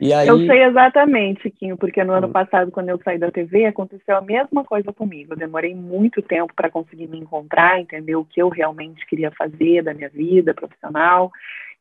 Aí... 0.00 0.26
Eu 0.26 0.38
sei 0.46 0.64
exatamente, 0.64 1.42
Chiquinho, 1.42 1.76
porque 1.76 2.02
no 2.02 2.12
ano 2.12 2.28
passado, 2.30 2.70
quando 2.70 2.88
eu 2.88 2.98
saí 3.04 3.18
da 3.18 3.30
TV, 3.30 3.66
aconteceu 3.66 4.16
a 4.16 4.22
mesma 4.22 4.64
coisa 4.64 4.92
comigo. 4.92 5.34
Eu 5.34 5.38
demorei 5.38 5.74
muito 5.74 6.22
tempo 6.22 6.52
para 6.54 6.70
conseguir 6.70 7.06
me 7.06 7.18
encontrar, 7.18 7.80
entender 7.80 8.16
o 8.16 8.24
que 8.24 8.40
eu 8.40 8.48
realmente 8.48 9.06
queria 9.06 9.30
fazer 9.30 9.82
da 9.82 9.92
minha 9.92 10.08
vida 10.08 10.54
profissional. 10.54 11.30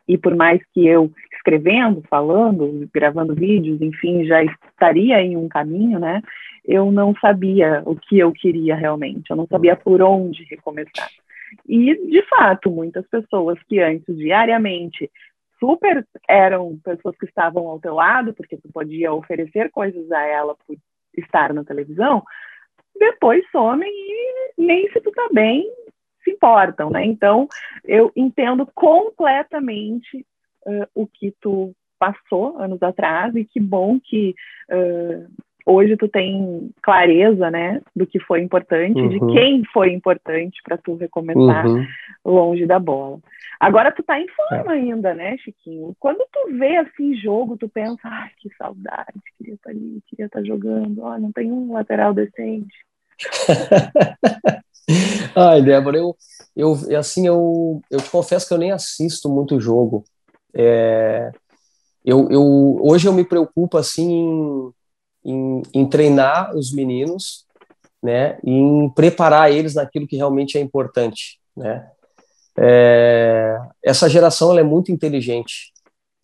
E 0.08 0.18
por 0.18 0.36
mais 0.36 0.60
que 0.74 0.86
eu 0.86 1.12
escrevendo, 1.32 2.04
falando, 2.10 2.90
gravando 2.94 3.36
vídeos, 3.36 3.82
enfim, 3.82 4.26
já 4.26 4.44
estaria 4.44 5.22
em 5.22 5.38
um 5.38 5.48
caminho, 5.48 6.00
né? 6.00 6.22
Eu 6.66 6.92
não 6.92 7.16
sabia 7.22 7.82
o 7.86 7.96
que 7.96 8.20
eu 8.20 8.32
queria 8.32 8.76
realmente, 8.76 9.30
eu 9.30 9.36
não 9.38 9.48
sabia 9.48 9.76
por 9.76 10.02
onde 10.02 10.44
recomeçar. 10.46 11.10
E, 11.68 11.96
de 12.08 12.22
fato, 12.24 12.70
muitas 12.70 13.08
pessoas 13.08 13.58
que 13.68 13.80
antes 13.80 14.16
diariamente 14.18 15.10
super 15.60 16.06
eram 16.28 16.80
pessoas 16.84 17.16
que 17.18 17.26
estavam 17.26 17.68
ao 17.68 17.80
teu 17.80 17.96
lado, 17.96 18.34
porque 18.34 18.58
tu 18.58 18.70
podia 18.72 19.14
oferecer 19.14 19.70
coisas 19.72 20.12
a 20.12 20.22
ela 20.26 20.56
por 20.66 20.78
estar 21.18 21.54
na 21.54 21.64
televisão, 21.64 22.24
depois 22.98 23.44
somem 23.52 23.90
e 23.92 24.54
nem 24.58 24.90
se 24.92 25.02
tu 25.02 25.12
tá 25.12 25.28
bem 25.32 25.70
se 26.24 26.32
importam, 26.32 26.90
né? 26.90 27.06
Então, 27.06 27.48
eu 27.86 28.12
entendo 28.16 28.66
completamente 28.74 30.26
uh, 30.66 30.88
o 30.94 31.08
que 31.08 31.34
tu 31.40 31.74
passou 31.98 32.58
anos 32.58 32.82
atrás 32.82 33.36
e 33.36 33.46
que 33.46 33.60
bom 33.60 34.00
que 34.00 34.36
uh, 34.70 35.28
hoje 35.70 35.96
tu 35.96 36.08
tem 36.08 36.72
clareza, 36.82 37.52
né, 37.52 37.82
do 37.96 38.06
que 38.06 38.20
foi 38.20 38.42
importante, 38.42 39.00
uhum. 39.00 39.10
de 39.10 39.20
quem 39.34 39.64
foi 39.72 39.94
importante 39.94 40.60
para 40.64 40.78
tu 40.78 40.96
recomeçar 40.96 41.68
uhum. 41.68 41.86
longe 42.26 42.66
da 42.66 42.80
bola. 42.80 43.20
Agora 43.60 43.92
tu 43.92 44.02
tá 44.02 44.20
em 44.20 44.28
forma 44.30 44.74
é. 44.74 44.78
ainda, 44.78 45.14
né, 45.14 45.38
Chiquinho? 45.38 45.94
Quando 46.00 46.26
tu 46.32 46.58
vê 46.58 46.78
assim 46.78 47.14
jogo, 47.16 47.58
tu 47.58 47.68
pensa, 47.68 48.00
ai, 48.04 48.30
que 48.40 48.50
saudade, 48.56 49.20
queria 49.38 49.56
estar 49.56 49.70
tá 49.70 49.76
ali, 49.76 50.02
queria 50.08 50.26
estar 50.26 50.40
tá 50.40 50.46
jogando, 50.46 51.04
ó, 51.04 51.20
não 51.20 51.32
tem 51.32 51.52
um 51.52 51.74
lateral 51.74 52.14
decente. 52.14 52.74
ai, 55.36 55.62
Débora, 55.62 55.98
eu, 55.98 56.16
eu 56.56 56.74
assim, 56.98 57.28
eu, 57.28 57.82
eu 57.92 58.00
te 58.00 58.10
confesso 58.10 58.48
que 58.48 58.54
eu 58.54 58.58
nem 58.58 58.72
assisto 58.72 59.30
muito 59.30 59.60
jogo. 59.60 60.06
É, 60.54 61.32
eu, 62.04 62.30
eu, 62.32 62.80
hoje 62.82 63.08
eu 63.08 63.14
me 63.14 63.26
preocupo, 63.26 63.78
assim, 63.78 64.72
em, 65.30 65.62
em 65.74 65.86
treinar 65.88 66.56
os 66.56 66.72
meninos, 66.72 67.46
né, 68.02 68.40
em 68.44 68.90
preparar 68.90 69.52
eles 69.52 69.76
naquilo 69.76 70.08
que 70.08 70.16
realmente 70.16 70.58
é 70.58 70.62
importante, 70.62 71.40
né. 71.56 71.88
É, 72.62 73.58
essa 73.84 74.10
geração 74.10 74.58
é 74.58 74.64
muito 74.64 74.92
inteligente, 74.92 75.72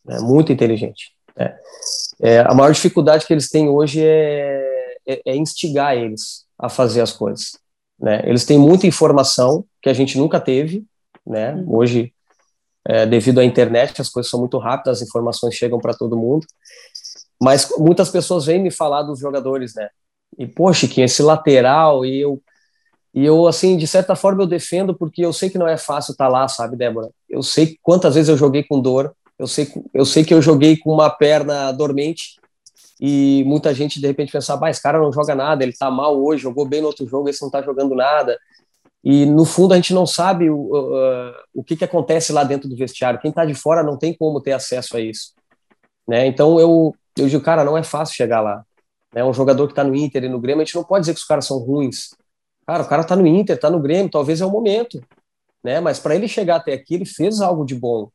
né, 0.03 0.20
muito 0.20 0.51
inteligente. 0.51 1.16
Né? 1.36 1.58
É, 2.22 2.39
a 2.39 2.53
maior 2.53 2.72
dificuldade 2.72 3.26
que 3.26 3.34
eles 3.34 3.49
têm 3.49 3.70
hoje 3.70 4.01
é, 4.03 4.95
é, 5.08 5.22
é, 5.26 5.36
instigar 5.36 5.95
eles 5.95 6.45
a 6.58 6.70
fazer 6.70 7.01
as 7.01 7.12
coisas. 7.12 7.58
Né? 7.99 8.22
Eles 8.26 8.45
têm 8.45 8.58
muita 8.58 8.88
informação 8.88 9.66
que 9.82 9.89
a 9.89 9.93
gente 9.93 10.18
nunca 10.18 10.39
teve. 10.39 10.86
Né? 11.26 11.53
Uhum. 11.53 11.78
Hoje, 11.78 12.14
é, 12.88 13.06
devido 13.06 13.39
à 13.39 13.45
internet, 13.45 14.01
as 14.01 14.10
coisas 14.10 14.30
são 14.30 14.39
muito 14.39 14.58
rápidas, 14.58 15.01
as 15.01 15.08
informações 15.08 15.56
chegam 15.56 15.80
para 15.80 15.93
todo 15.93 16.18
mundo. 16.18 16.45
Mas 17.42 17.70
muitas 17.78 18.10
pessoas 18.10 18.46
vêm 18.46 18.62
me 18.62 18.72
falar 18.72 19.04
dos 19.04 19.20
jogadores, 19.20 19.76
né? 19.76 19.90
E, 20.38 20.48
poxa, 20.48 20.88
que 20.88 21.02
esse 21.02 21.22
lateral, 21.22 22.06
e 22.06 22.20
eu, 22.20 22.42
e 23.14 23.26
eu, 23.26 23.48
assim, 23.48 23.78
de 23.78 23.88
certa 23.88 24.16
forma 24.16 24.44
eu 24.44 24.48
defendo, 24.48 24.96
porque 24.96 25.26
eu 25.26 25.32
sei 25.32 25.50
que 25.50 25.58
não 25.58 25.68
é 25.68 25.78
fácil 25.78 26.12
estar 26.12 26.26
tá 26.26 26.32
lá, 26.32 26.48
sabe, 26.48 26.76
Débora? 26.76 27.10
Eu 27.30 27.42
sei 27.42 27.78
quantas 27.82 28.16
vezes 28.16 28.30
eu 28.30 28.38
joguei 28.38 28.64
com 28.64 28.82
dor, 28.82 29.16
eu 29.38 29.48
sei, 29.48 29.72
eu 29.94 30.06
sei 30.06 30.24
que 30.24 30.34
eu 30.34 30.42
joguei 30.42 30.78
com 30.78 30.94
uma 30.94 31.10
perna 31.10 31.72
dormente, 31.72 32.36
e 33.00 33.44
muita 33.46 33.74
gente 33.74 34.00
de 34.00 34.08
repente 34.08 34.32
pensa, 34.32 34.58
ah, 34.62 34.70
esse 34.70 34.82
cara 34.82 35.00
não 35.00 35.12
joga 35.12 35.36
nada, 35.36 35.64
ele 35.64 35.74
tá 35.74 35.92
mal 35.92 36.18
hoje, 36.18 36.44
jogou 36.44 36.66
bem 36.66 36.82
no 36.82 36.88
outro 36.88 37.06
jogo, 37.08 37.30
esse 37.30 37.42
não 37.42 37.50
tá 37.50 37.62
jogando 37.62 37.94
nada. 37.94 38.38
E 39.04 39.26
no 39.26 39.46
fundo 39.46 39.74
a 39.74 39.76
gente 39.76 39.94
não 39.94 40.08
sabe 40.08 40.50
o, 40.50 40.58
uh, 40.58 41.34
o 41.54 41.64
que, 41.64 41.76
que 41.76 41.84
acontece 41.84 42.32
lá 42.34 42.44
dentro 42.44 42.68
do 42.68 42.76
vestiário. 42.76 43.20
Quem 43.20 43.32
tá 43.32 43.46
de 43.46 43.54
fora 43.54 43.84
não 43.84 43.98
tem 43.98 44.16
como 44.16 44.42
ter 44.42 44.54
acesso 44.54 44.98
a 44.98 45.00
isso. 45.00 45.34
Né? 46.08 46.26
Então 46.26 46.60
eu, 46.60 46.96
eu 47.18 47.28
digo, 47.28 47.43
cara, 47.43 47.63
não 47.63 47.78
é 47.78 47.84
fácil 47.84 48.16
chegar 48.16 48.41
lá. 48.41 48.63
É 49.13 49.24
um 49.24 49.34
jogador 49.34 49.68
que 49.68 49.72
está 49.72 49.84
no 49.84 49.95
Inter 49.95 50.24
e 50.24 50.30
no 50.30 50.39
Grêmio, 50.39 50.61
a 50.61 50.66
gente 50.66 50.76
não 50.76 50.84
pode 50.84 51.01
dizer 51.01 51.13
que 51.13 51.20
os 51.20 51.26
caras 51.26 51.45
são 51.45 51.57
ruins. 51.59 52.09
Cara, 52.68 52.84
o 52.84 52.88
cara 52.88 53.01
está 53.01 53.16
no 53.16 53.26
Inter, 53.26 53.55
está 53.55 53.70
no 53.70 53.80
Grêmio, 53.80 54.11
talvez 54.11 54.41
é 54.41 54.45
o 54.45 54.51
momento, 54.51 55.01
né? 55.63 55.80
Mas 55.80 55.99
para 55.99 56.16
ele 56.16 56.28
chegar 56.28 56.57
até 56.57 56.74
aqui, 56.74 56.95
ele 56.95 57.05
fez 57.05 57.39
algo 57.39 57.66
de 57.66 57.76
bom. 57.76 58.09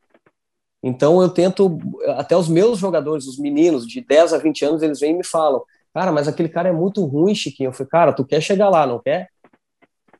Então 0.83 1.21
eu 1.21 1.29
tento, 1.29 1.77
até 2.17 2.35
os 2.35 2.47
meus 2.47 2.79
jogadores, 2.79 3.25
os 3.25 3.37
meninos 3.37 3.87
de 3.87 4.01
10 4.01 4.33
a 4.33 4.37
20 4.37 4.65
anos, 4.65 4.81
eles 4.81 4.99
vêm 4.99 5.13
e 5.13 5.17
me 5.17 5.23
falam: 5.23 5.63
"Cara, 5.93 6.11
mas 6.11 6.27
aquele 6.27 6.49
cara 6.49 6.69
é 6.69 6.71
muito 6.71 7.03
ruim, 7.05 7.33
Chiquinho". 7.33 7.69
Eu 7.69 7.73
falei: 7.73 7.89
"Cara, 7.89 8.13
tu 8.13 8.25
quer 8.25 8.41
chegar 8.41 8.69
lá, 8.69 8.85
não 8.85 8.99
quer? 8.99 9.29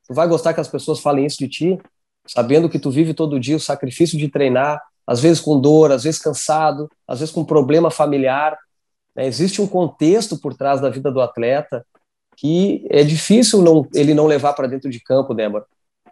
Tu 0.08 0.14
vai 0.14 0.28
gostar 0.28 0.54
que 0.54 0.60
as 0.60 0.68
pessoas 0.68 1.00
falem 1.00 1.26
isso 1.26 1.38
de 1.38 1.48
ti, 1.48 1.80
sabendo 2.28 2.70
que 2.70 2.80
tu 2.80 2.92
vive 2.92 3.14
todo 3.14 3.40
dia 3.40 3.56
o 3.56 3.60
sacrifício 3.60 4.18
de 4.18 4.30
treinar, 4.30 4.82
às 5.06 5.20
vezes 5.20 5.40
com 5.42 5.60
dor, 5.60 5.92
às 5.92 6.04
vezes 6.04 6.20
cansado, 6.20 6.90
às 7.08 7.20
vezes 7.20 7.34
com 7.34 7.44
problema 7.44 7.90
familiar. 7.90 8.58
Né? 9.16 9.28
Existe 9.28 9.62
um 9.62 9.68
contexto 9.68 10.38
por 10.38 10.56
trás 10.56 10.82
da 10.82 10.90
vida 10.90 11.12
do 11.12 11.22
atleta 11.22 11.86
que 12.38 12.88
é 12.90 13.04
difícil 13.04 13.62
não, 13.62 13.88
ele 13.94 14.14
não 14.14 14.26
levar 14.26 14.54
para 14.54 14.68
dentro 14.68 14.90
de 14.90 15.00
campo, 15.00 15.34
Débora. 15.34 15.66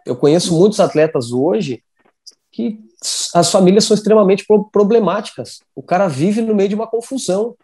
Eu 0.06 0.16
conheço 0.16 0.56
muitos 0.56 0.78
atletas 0.80 1.32
hoje 1.32 1.82
que 2.52 2.78
as 3.34 3.50
famílias 3.50 3.84
são 3.84 3.94
extremamente 3.94 4.44
problemáticas. 4.72 5.60
O 5.74 5.82
cara 5.82 6.08
vive 6.08 6.40
no 6.42 6.54
meio 6.54 6.68
de 6.68 6.74
uma 6.74 6.86
confusão. 6.86 7.56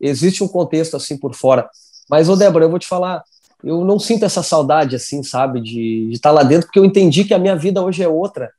Existe 0.00 0.42
um 0.42 0.48
contexto 0.48 0.96
assim 0.96 1.16
por 1.16 1.34
fora. 1.34 1.68
Mas, 2.10 2.28
ô 2.28 2.36
Débora, 2.36 2.64
eu 2.64 2.70
vou 2.70 2.78
te 2.78 2.86
falar, 2.86 3.22
eu 3.62 3.84
não 3.84 3.98
sinto 3.98 4.24
essa 4.24 4.42
saudade 4.42 4.96
assim, 4.96 5.22
sabe, 5.22 5.60
de, 5.60 6.08
de 6.08 6.12
estar 6.12 6.32
lá 6.32 6.42
dentro, 6.42 6.66
porque 6.66 6.78
eu 6.78 6.84
entendi 6.84 7.24
que 7.24 7.34
a 7.34 7.38
minha 7.38 7.56
vida 7.56 7.82
hoje 7.82 8.02
é 8.02 8.08
outra. 8.08 8.50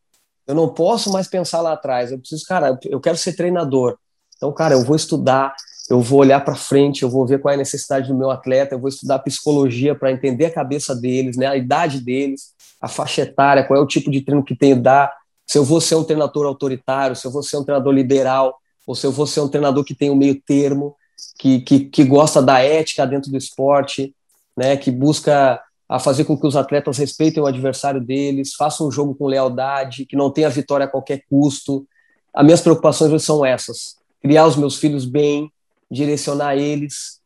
Eu 0.47 0.55
não 0.55 0.69
posso 0.69 1.11
mais 1.11 1.28
pensar 1.28 1.61
lá 1.61 1.74
atrás. 1.74 2.11
Eu 2.11 2.19
preciso, 2.19 2.45
cara, 2.45 2.78
eu 2.86 2.99
quero 2.99 3.17
ser 3.17 3.34
treinador. 3.34 3.97
Então, 4.36 4.51
cara, 4.51 4.74
eu 4.74 4.84
vou 4.84 4.95
estudar, 4.95 5.53
eu 5.89 5.99
vou 5.99 6.19
olhar 6.19 6.39
para 6.43 6.55
frente, 6.55 7.03
eu 7.03 7.09
vou 7.09 7.25
ver 7.25 7.39
qual 7.39 7.51
é 7.51 7.55
a 7.55 7.57
necessidade 7.57 8.07
do 8.07 8.15
meu 8.15 8.31
atleta, 8.31 8.75
eu 8.75 8.79
vou 8.79 8.89
estudar 8.89 9.19
psicologia 9.19 9.93
para 9.93 10.11
entender 10.11 10.45
a 10.45 10.53
cabeça 10.53 10.95
deles, 10.95 11.36
né, 11.36 11.47
a 11.47 11.57
idade 11.57 11.99
deles, 11.99 12.53
a 12.81 12.88
faixa 12.88 13.21
etária, 13.21 13.63
qual 13.63 13.79
é 13.79 13.84
o 13.84 13.88
tipo 13.88 14.09
de 14.09 14.21
treino 14.21 14.43
que 14.43 14.55
tenho 14.55 14.77
que 14.77 14.81
dar, 14.81 15.11
se 15.45 15.57
eu 15.57 15.63
vou 15.63 15.81
ser 15.81 15.95
um 15.95 16.03
treinador 16.03 16.45
autoritário, 16.45 17.15
se 17.15 17.25
eu 17.25 17.31
vou 17.31 17.43
ser 17.43 17.57
um 17.57 17.63
treinador 17.63 17.93
liberal, 17.93 18.55
ou 18.88 18.95
se 18.95 19.05
eu 19.05 19.11
vou 19.11 19.27
ser 19.27 19.41
um 19.41 19.47
treinador 19.47 19.84
que 19.84 19.95
tem 19.95 20.09
um 20.09 20.15
meio 20.15 20.41
termo, 20.41 20.95
que, 21.38 21.61
que, 21.61 21.81
que 21.81 22.03
gosta 22.03 22.41
da 22.41 22.59
ética 22.59 23.05
dentro 23.05 23.29
do 23.31 23.38
esporte, 23.38 24.15
né, 24.55 24.77
que 24.77 24.91
busca 24.91 25.61
a 25.88 25.99
fazer 25.99 26.25
com 26.25 26.38
que 26.38 26.47
os 26.47 26.55
atletas 26.55 26.97
respeitem 26.97 27.43
o 27.43 27.45
adversário 27.45 28.01
deles, 28.01 28.55
façam 28.55 28.88
um 28.88 28.91
jogo 28.91 29.13
com 29.13 29.27
lealdade, 29.27 30.05
que 30.05 30.15
não 30.15 30.31
tenha 30.31 30.49
vitória 30.49 30.86
a 30.86 30.89
qualquer 30.89 31.23
custo. 31.29 31.86
As 32.34 32.43
minhas 32.43 32.61
preocupações 32.61 33.21
são 33.23 33.45
essas: 33.45 33.97
criar 34.21 34.47
os 34.47 34.55
meus 34.55 34.77
filhos 34.77 35.05
bem, 35.05 35.51
direcionar 35.93 36.57
eles. 36.57 37.21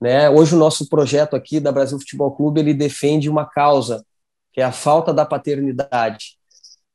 Né? 0.00 0.28
Hoje 0.30 0.54
o 0.54 0.58
nosso 0.58 0.88
projeto 0.88 1.36
aqui 1.36 1.60
da 1.60 1.70
Brasil 1.70 1.98
Futebol 1.98 2.32
Clube 2.32 2.60
ele 2.60 2.74
defende 2.74 3.28
uma 3.28 3.44
causa 3.44 4.04
que 4.52 4.60
é 4.60 4.64
a 4.64 4.72
falta 4.72 5.12
da 5.12 5.26
paternidade. 5.26 6.38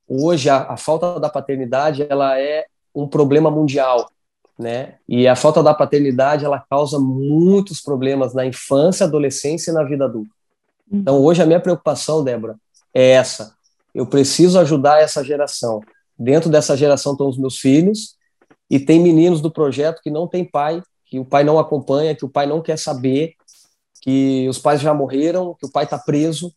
Hoje 0.07 0.49
a, 0.49 0.63
a 0.63 0.77
falta 0.77 1.19
da 1.19 1.29
paternidade 1.29 2.05
ela 2.09 2.39
é 2.39 2.65
um 2.93 3.07
problema 3.07 3.51
mundial, 3.51 4.09
né? 4.57 4.95
E 5.07 5.27
a 5.27 5.35
falta 5.35 5.61
da 5.63 5.73
paternidade 5.73 6.43
ela 6.43 6.63
causa 6.69 6.99
muitos 6.99 7.81
problemas 7.81 8.33
na 8.33 8.45
infância, 8.45 9.05
adolescência 9.05 9.71
e 9.71 9.73
na 9.73 9.83
vida 9.83 10.05
adulta. 10.05 10.31
Então, 10.91 11.21
hoje, 11.21 11.41
a 11.41 11.45
minha 11.45 11.59
preocupação, 11.59 12.21
Débora, 12.21 12.57
é 12.93 13.11
essa: 13.11 13.55
Eu 13.95 14.05
preciso 14.05 14.59
ajudar 14.59 15.01
essa 15.01 15.23
geração. 15.23 15.79
Dentro 16.19 16.49
dessa 16.49 16.75
geração 16.75 17.13
estão 17.13 17.29
os 17.29 17.37
meus 17.37 17.57
filhos 17.57 18.17
e 18.69 18.79
tem 18.79 18.99
meninos 18.99 19.39
do 19.39 19.49
projeto 19.49 20.01
que 20.01 20.11
não 20.11 20.27
tem 20.27 20.43
pai, 20.43 20.83
que 21.11 21.19
o 21.19 21.25
pai 21.25 21.43
não 21.43 21.59
acompanha, 21.59 22.15
que 22.15 22.23
o 22.23 22.29
pai 22.29 22.47
não 22.47 22.61
quer 22.61 22.77
saber, 22.77 23.35
que 24.01 24.47
os 24.47 24.57
pais 24.57 24.79
já 24.79 24.93
morreram, 24.93 25.53
que 25.59 25.65
o 25.65 25.71
pai 25.71 25.83
está 25.83 25.99
preso. 25.99 26.55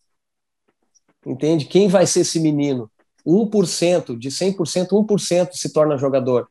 Entende? 1.27 1.65
Quem 1.65 1.89
vai 1.89 2.07
ser 2.07 2.21
esse 2.21 2.39
menino? 2.39 2.89
1%, 3.27 4.17
de 4.17 4.29
100%, 4.29 4.91
1% 4.91 5.49
se 5.55 5.73
torna 5.73 5.99
jogador. 5.99 6.49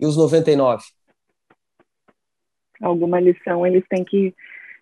E 0.00 0.04
os 0.04 0.18
99%? 0.18 0.80
Alguma 2.82 3.20
lição 3.20 3.64
eles 3.64 3.84
têm 3.88 4.04
que 4.04 4.34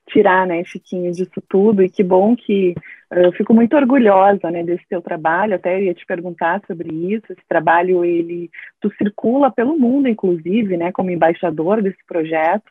tirar, 0.09 0.47
né, 0.47 0.65
Chiquinho, 0.65 1.13
disso 1.13 1.43
tudo. 1.47 1.83
E 1.83 1.91
que 1.91 2.03
bom 2.03 2.35
que 2.35 2.75
eu 3.15 3.33
fico 3.33 3.53
muito 3.53 3.77
orgulhosa, 3.77 4.51
né, 4.51 4.63
desse 4.63 4.87
teu 4.89 5.03
trabalho. 5.03 5.55
Até 5.55 5.83
ia 5.83 5.95
te 5.95 6.05
perguntar 6.07 6.61
sobre 6.67 6.89
isso. 7.15 7.25
Esse 7.31 7.43
trabalho, 7.49 8.05
ele, 8.05 8.51
tu 8.81 8.91
circula 8.97 9.51
pelo 9.51 9.79
mundo, 9.79 10.09
inclusive, 10.09 10.77
né, 10.77 10.93
como 10.93 11.11
embaixador 11.11 11.83
desse 11.83 12.05
projeto. 12.07 12.71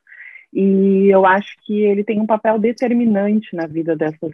E 0.53 1.07
eu 1.09 1.25
acho 1.25 1.55
que 1.63 1.81
ele 1.81 2.03
tem 2.03 2.19
um 2.19 2.25
papel 2.25 2.59
determinante 2.59 3.55
na 3.55 3.67
vida 3.67 3.95
dessas 3.95 4.33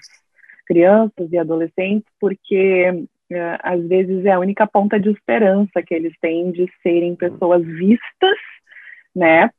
crianças 0.65 1.31
e 1.31 1.37
adolescentes, 1.37 2.09
porque 2.19 2.89
uh, 3.31 3.57
às 3.61 3.87
vezes 3.87 4.25
é 4.25 4.31
a 4.31 4.39
única 4.39 4.67
ponta 4.67 4.99
de 4.99 5.09
esperança 5.09 5.81
que 5.85 5.93
eles 5.93 6.13
têm 6.19 6.51
de 6.51 6.69
serem 6.81 7.15
pessoas 7.15 7.63
vistas, 7.63 8.37
né, 9.15 9.49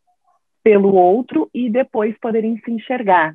pelo 0.63 0.95
outro 0.95 1.49
e 1.55 1.71
depois 1.71 2.17
poderem 2.19 2.59
se 2.59 2.71
enxergar. 2.71 3.35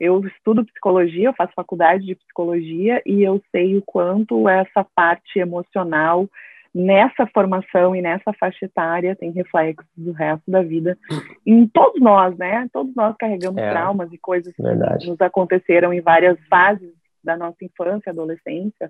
Eu 0.00 0.24
estudo 0.26 0.64
psicologia, 0.64 1.28
eu 1.28 1.34
faço 1.34 1.52
faculdade 1.54 2.06
de 2.06 2.14
psicologia 2.14 3.02
e 3.04 3.22
eu 3.22 3.42
sei 3.50 3.76
o 3.76 3.82
quanto 3.82 4.48
essa 4.48 4.84
parte 4.94 5.38
emocional 5.38 6.28
nessa 6.74 7.26
formação 7.26 7.94
e 7.94 8.00
nessa 8.00 8.32
faixa 8.32 8.64
etária 8.64 9.16
tem 9.16 9.32
reflexos 9.32 9.86
do 9.96 10.12
resto 10.12 10.48
da 10.48 10.62
vida 10.62 10.96
em 11.44 11.66
todos 11.66 12.00
nós, 12.00 12.36
né? 12.38 12.68
Todos 12.72 12.94
nós 12.94 13.16
carregamos 13.18 13.60
é, 13.60 13.70
traumas 13.70 14.12
e 14.12 14.18
coisas 14.18 14.54
verdade. 14.58 15.04
que 15.04 15.10
nos 15.10 15.20
aconteceram 15.20 15.92
em 15.92 16.00
várias 16.00 16.38
fases 16.48 16.94
da 17.22 17.36
nossa 17.36 17.62
infância, 17.62 18.10
adolescência 18.10 18.88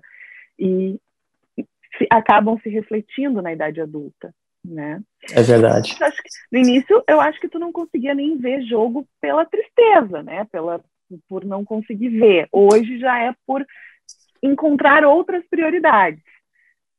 e 0.57 0.99
se, 1.97 2.07
acabam 2.09 2.57
se 2.59 2.69
refletindo 2.69 3.41
na 3.41 3.51
idade 3.51 3.81
adulta 3.81 4.31
né? 4.63 5.01
É 5.31 5.41
verdade. 5.41 5.95
no 6.51 6.59
início, 6.59 7.03
eu 7.07 7.19
acho 7.19 7.39
que 7.39 7.49
tu 7.49 7.59
não 7.59 7.71
conseguia 7.71 8.13
nem 8.13 8.37
ver 8.37 8.61
jogo 8.63 9.07
pela 9.19 9.45
tristeza, 9.45 10.21
né? 10.23 10.45
Pela, 10.51 10.83
por 11.27 11.45
não 11.45 11.63
conseguir 11.63 12.09
ver. 12.09 12.47
Hoje 12.51 12.99
já 12.99 13.19
é 13.19 13.33
por 13.45 13.65
encontrar 14.41 15.05
outras 15.05 15.43
prioridades. 15.49 16.21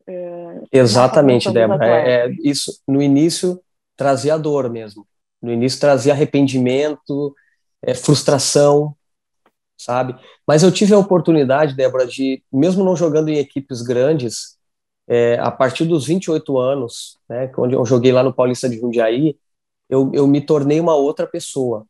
É, 0.07 0.61
Exatamente, 0.73 1.51
Débora. 1.51 1.85
É, 1.87 2.27
é, 2.27 2.31
isso, 2.43 2.81
no 2.87 3.03
início, 3.03 3.61
trazia 3.97 4.39
dor 4.39 4.71
mesmo. 4.71 5.07
No 5.41 5.53
início, 5.53 5.81
trazia 5.81 6.13
arrependimento, 6.13 7.35
é, 7.83 7.95
frustração, 7.95 8.95
sabe? 9.77 10.15
Mas 10.47 10.63
eu 10.63 10.71
tive 10.71 10.95
a 10.95 10.99
oportunidade, 10.99 11.77
Débora, 11.77 12.07
de, 12.07 12.43
mesmo 12.53 12.85
não 12.85 12.97
jogando 12.97 13.29
em 13.29 13.39
equipes 13.39 13.83
grandes, 13.83 14.57
é, 15.09 15.39
a 15.41 15.51
partir 15.51 15.85
dos 15.85 16.07
28 16.07 16.59
anos, 16.59 17.19
né, 17.29 17.49
quando 17.49 17.75
eu 17.75 17.85
joguei 17.85 18.13
lá 18.13 18.23
no 18.23 18.33
Paulista 18.33 18.69
de 18.69 18.79
Jundiaí, 18.79 19.37
eu, 19.89 20.11
eu 20.15 20.27
me 20.27 20.41
tornei 20.41 20.81
uma 20.81 20.95
outra 20.95 21.27
pessoa, 21.27 21.87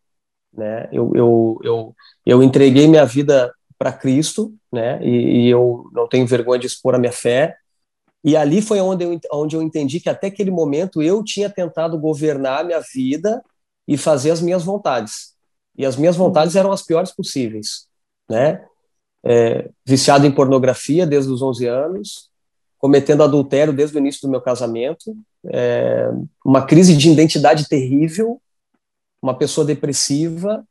né, 0.52 0.88
eu, 0.92 1.10
eu, 1.14 1.60
eu, 1.62 1.96
eu 2.26 2.42
entreguei 2.42 2.86
minha 2.86 3.04
vida 3.04 3.52
para 3.78 3.92
Cristo, 3.92 4.54
né, 4.70 5.02
e, 5.02 5.46
e, 5.46 5.48
eu 5.48 5.88
não 5.92 6.08
tenho 6.08 6.26
vergonha 6.26 6.60
de 6.60 6.66
expor 6.66 6.94
a 6.94 6.98
minha 6.98 7.12
fé, 7.12 7.56
e 8.24 8.36
ali 8.36 8.62
foi 8.62 8.80
onde 8.80 9.04
eu, 9.04 9.20
onde 9.32 9.56
eu 9.56 9.62
entendi 9.62 9.98
que 9.98 10.08
até 10.08 10.28
aquele 10.28 10.50
momento 10.50 11.02
eu 11.02 11.24
tinha 11.24 11.50
tentado 11.50 11.98
governar 11.98 12.60
a 12.60 12.64
minha 12.64 12.80
vida 12.94 13.42
e 13.86 13.96
fazer 13.96 14.30
as 14.30 14.40
minhas 14.40 14.62
vontades, 14.62 15.34
e 15.76 15.86
as 15.86 15.96
minhas 15.96 16.16
vontades 16.16 16.54
eram 16.54 16.72
as 16.72 16.82
piores 16.82 17.10
possíveis, 17.10 17.86
né, 18.28 18.64
é, 19.24 19.70
viciado 19.86 20.26
em 20.26 20.32
pornografia 20.32 21.06
desde 21.06 21.30
os 21.30 21.40
11 21.40 21.66
anos, 21.66 22.30
cometendo 22.82 23.22
adultério 23.22 23.72
desde 23.72 23.96
o 23.96 24.00
início 24.00 24.22
do 24.22 24.30
meu 24.30 24.40
casamento, 24.40 25.16
é, 25.46 26.10
uma 26.44 26.66
crise 26.66 26.96
de 26.96 27.10
identidade 27.10 27.68
terrível, 27.68 28.41
uma 29.22 29.36
pessoa 29.36 29.64
depressiva. 29.64 30.64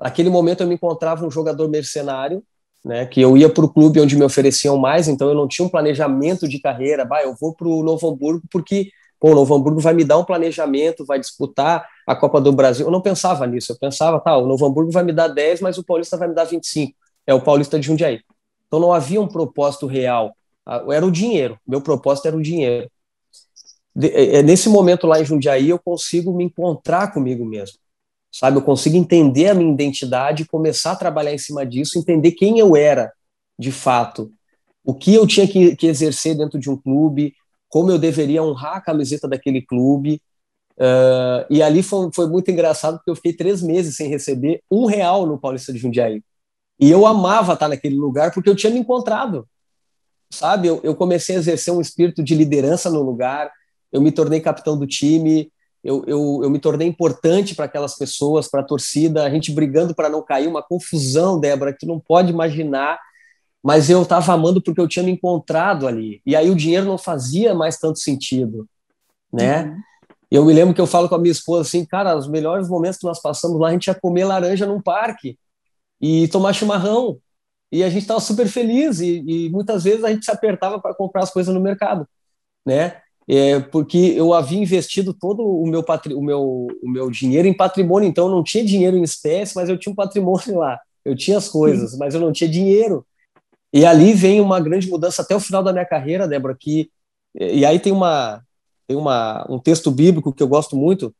Naquele 0.00 0.30
momento 0.30 0.62
eu 0.62 0.66
me 0.66 0.74
encontrava 0.74 1.26
um 1.26 1.30
jogador 1.30 1.68
mercenário, 1.68 2.42
né, 2.84 3.04
que 3.06 3.20
eu 3.20 3.36
ia 3.36 3.48
para 3.48 3.64
o 3.64 3.68
clube 3.68 4.00
onde 4.00 4.16
me 4.16 4.24
ofereciam 4.24 4.76
mais, 4.78 5.08
então 5.08 5.28
eu 5.28 5.34
não 5.34 5.48
tinha 5.48 5.66
um 5.66 5.68
planejamento 5.68 6.46
de 6.46 6.60
carreira. 6.60 7.04
Bah, 7.04 7.22
eu 7.22 7.34
vou 7.34 7.54
para 7.54 7.66
o 7.66 7.82
Novo 7.82 8.08
Hamburgo 8.08 8.42
porque 8.50 8.90
pô, 9.20 9.32
o 9.32 9.34
Novo 9.34 9.54
Hamburgo 9.54 9.80
vai 9.80 9.92
me 9.94 10.04
dar 10.04 10.16
um 10.16 10.24
planejamento, 10.24 11.04
vai 11.04 11.18
disputar 11.18 11.84
a 12.06 12.14
Copa 12.14 12.40
do 12.40 12.52
Brasil. 12.52 12.86
Eu 12.86 12.92
não 12.92 13.00
pensava 13.00 13.46
nisso, 13.46 13.72
eu 13.72 13.78
pensava, 13.78 14.20
tá, 14.20 14.36
o 14.36 14.46
Novo 14.46 14.64
Hamburgo 14.64 14.92
vai 14.92 15.02
me 15.02 15.12
dar 15.12 15.26
10, 15.26 15.60
mas 15.60 15.76
o 15.76 15.84
Paulista 15.84 16.16
vai 16.16 16.28
me 16.28 16.34
dar 16.34 16.44
25. 16.44 16.94
É 17.26 17.34
o 17.34 17.40
Paulista 17.40 17.78
de 17.78 17.86
Jundiaí. 17.86 18.20
Então 18.68 18.78
não 18.78 18.92
havia 18.92 19.20
um 19.20 19.26
propósito 19.26 19.86
real 19.86 20.32
era 20.92 21.06
o 21.06 21.10
dinheiro, 21.10 21.58
meu 21.66 21.80
propósito 21.80 22.28
era 22.28 22.36
o 22.36 22.42
dinheiro. 22.42 22.90
De, 23.94 24.08
é, 24.08 24.36
é, 24.36 24.42
nesse 24.42 24.68
momento 24.68 25.06
lá 25.06 25.20
em 25.20 25.24
Jundiaí, 25.24 25.70
eu 25.70 25.78
consigo 25.78 26.32
me 26.32 26.44
encontrar 26.44 27.12
comigo 27.12 27.44
mesmo, 27.44 27.78
sabe? 28.32 28.58
Eu 28.58 28.62
consigo 28.62 28.96
entender 28.96 29.48
a 29.48 29.54
minha 29.54 29.72
identidade, 29.72 30.46
começar 30.46 30.92
a 30.92 30.96
trabalhar 30.96 31.32
em 31.32 31.38
cima 31.38 31.64
disso, 31.66 31.98
entender 31.98 32.32
quem 32.32 32.58
eu 32.58 32.76
era 32.76 33.12
de 33.58 33.72
fato, 33.72 34.32
o 34.84 34.94
que 34.94 35.14
eu 35.14 35.26
tinha 35.26 35.46
que, 35.46 35.74
que 35.76 35.86
exercer 35.86 36.36
dentro 36.36 36.58
de 36.58 36.70
um 36.70 36.76
clube, 36.76 37.34
como 37.68 37.90
eu 37.90 37.98
deveria 37.98 38.42
honrar 38.42 38.76
a 38.76 38.80
camiseta 38.80 39.26
daquele 39.28 39.62
clube. 39.62 40.22
Uh, 40.76 41.44
e 41.50 41.62
ali 41.62 41.82
foi, 41.82 42.08
foi 42.14 42.28
muito 42.28 42.50
engraçado, 42.50 42.98
porque 42.98 43.10
eu 43.10 43.16
fiquei 43.16 43.32
três 43.32 43.60
meses 43.62 43.96
sem 43.96 44.08
receber 44.08 44.62
um 44.70 44.86
real 44.86 45.26
no 45.26 45.38
Paulista 45.38 45.72
de 45.72 45.78
Jundiaí. 45.78 46.22
E 46.80 46.90
eu 46.90 47.04
amava 47.04 47.54
estar 47.54 47.68
naquele 47.68 47.96
lugar 47.96 48.32
porque 48.32 48.48
eu 48.48 48.54
tinha 48.54 48.72
me 48.72 48.78
encontrado 48.78 49.46
sabe? 50.30 50.68
Eu, 50.68 50.80
eu 50.82 50.94
comecei 50.94 51.36
a 51.36 51.38
exercer 51.38 51.72
um 51.72 51.80
espírito 51.80 52.22
de 52.22 52.34
liderança 52.34 52.90
no 52.90 53.02
lugar, 53.02 53.50
eu 53.90 54.00
me 54.00 54.12
tornei 54.12 54.40
capitão 54.40 54.78
do 54.78 54.86
time, 54.86 55.50
eu, 55.82 56.04
eu, 56.06 56.40
eu 56.42 56.50
me 56.50 56.58
tornei 56.58 56.88
importante 56.88 57.54
para 57.54 57.66
aquelas 57.66 57.96
pessoas, 57.96 58.48
para 58.48 58.60
a 58.60 58.64
torcida, 58.64 59.24
a 59.24 59.30
gente 59.30 59.52
brigando 59.52 59.94
para 59.94 60.08
não 60.08 60.22
cair, 60.22 60.48
uma 60.48 60.62
confusão, 60.62 61.38
Débora, 61.38 61.72
que 61.72 61.80
tu 61.80 61.86
não 61.86 62.00
pode 62.00 62.30
imaginar, 62.32 62.98
mas 63.62 63.88
eu 63.88 64.02
estava 64.02 64.32
amando 64.32 64.62
porque 64.62 64.80
eu 64.80 64.88
tinha 64.88 65.04
me 65.04 65.12
encontrado 65.12 65.86
ali, 65.86 66.20
e 66.26 66.34
aí 66.34 66.50
o 66.50 66.56
dinheiro 66.56 66.86
não 66.86 66.98
fazia 66.98 67.54
mais 67.54 67.78
tanto 67.78 67.98
sentido, 67.98 68.68
né? 69.32 69.64
Uhum. 69.64 69.82
Eu 70.30 70.44
me 70.44 70.52
lembro 70.52 70.74
que 70.74 70.80
eu 70.80 70.86
falo 70.86 71.08
com 71.08 71.14
a 71.14 71.18
minha 71.18 71.32
esposa 71.32 71.62
assim, 71.62 71.86
cara, 71.86 72.16
os 72.16 72.28
melhores 72.28 72.68
momentos 72.68 72.98
que 72.98 73.06
nós 73.06 73.20
passamos 73.20 73.58
lá, 73.58 73.68
a 73.68 73.72
gente 73.72 73.86
ia 73.86 73.94
comer 73.94 74.24
laranja 74.24 74.66
num 74.66 74.80
parque 74.80 75.38
e 76.00 76.28
tomar 76.28 76.52
chimarrão, 76.52 77.18
e 77.70 77.84
a 77.84 77.88
gente 77.88 78.02
estava 78.02 78.20
super 78.20 78.48
feliz 78.48 79.00
e, 79.00 79.22
e, 79.26 79.50
muitas 79.50 79.84
vezes 79.84 80.04
a 80.04 80.10
gente 80.10 80.24
se 80.24 80.30
apertava 80.30 80.80
para 80.80 80.94
comprar 80.94 81.22
as 81.22 81.30
coisas 81.30 81.54
no 81.54 81.60
mercado, 81.60 82.08
né? 82.64 83.00
É, 83.30 83.60
porque 83.60 83.98
eu 84.16 84.32
havia 84.32 84.58
investido 84.58 85.12
todo 85.12 85.42
o 85.42 85.66
meu, 85.66 85.84
o, 86.14 86.22
meu, 86.22 86.66
o 86.82 86.88
meu 86.88 87.10
dinheiro 87.10 87.46
em 87.46 87.52
patrimônio, 87.52 88.08
então 88.08 88.26
eu 88.26 88.30
não 88.30 88.42
tinha 88.42 88.64
dinheiro 88.64 88.96
em 88.96 89.02
espécie, 89.02 89.54
mas 89.54 89.68
eu 89.68 89.78
tinha 89.78 89.92
um 89.92 89.96
patrimônio 89.96 90.58
lá, 90.58 90.80
eu 91.04 91.14
tinha 91.14 91.36
as 91.36 91.48
coisas, 91.48 91.96
mas 91.98 92.14
eu 92.14 92.20
não 92.20 92.32
tinha 92.32 92.48
dinheiro. 92.48 93.04
E 93.70 93.84
ali 93.84 94.14
vem 94.14 94.40
uma 94.40 94.58
grande 94.58 94.88
mudança 94.88 95.20
até 95.20 95.36
o 95.36 95.40
final 95.40 95.62
da 95.62 95.74
minha 95.74 95.84
carreira, 95.84 96.26
Débora, 96.26 96.56
que 96.58 96.90
e 97.38 97.66
aí 97.66 97.78
tem 97.78 97.92
uma 97.92 98.42
tem 98.86 98.96
uma, 98.96 99.46
um 99.50 99.58
texto 99.58 99.90
bíblico 99.90 100.32
que 100.32 100.42
eu 100.42 100.48
gosto 100.48 100.74
muito, 100.74 101.14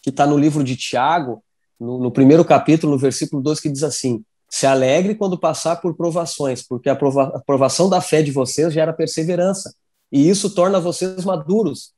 que 0.00 0.10
está 0.10 0.24
no 0.24 0.38
livro 0.38 0.62
de 0.62 0.76
Tiago, 0.76 1.42
no, 1.78 1.98
no 1.98 2.12
primeiro 2.12 2.44
capítulo, 2.44 2.92
no 2.92 2.98
versículo 2.98 3.42
2, 3.42 3.58
que 3.58 3.68
diz 3.68 3.82
assim: 3.82 4.24
se 4.48 4.64
alegre 4.64 5.16
quando 5.16 5.36
passar 5.36 5.76
por 5.80 5.96
provações, 5.96 6.62
porque 6.62 6.88
a, 6.88 6.94
prova 6.94 7.32
a 7.34 7.40
provação 7.40 7.88
da 7.88 8.00
fé 8.00 8.22
de 8.22 8.30
vocês 8.30 8.72
gera 8.72 8.92
perseverança. 8.92 9.74
E 10.10 10.28
isso 10.28 10.54
torna 10.54 10.80
vocês 10.80 11.24
maduros. 11.24 11.92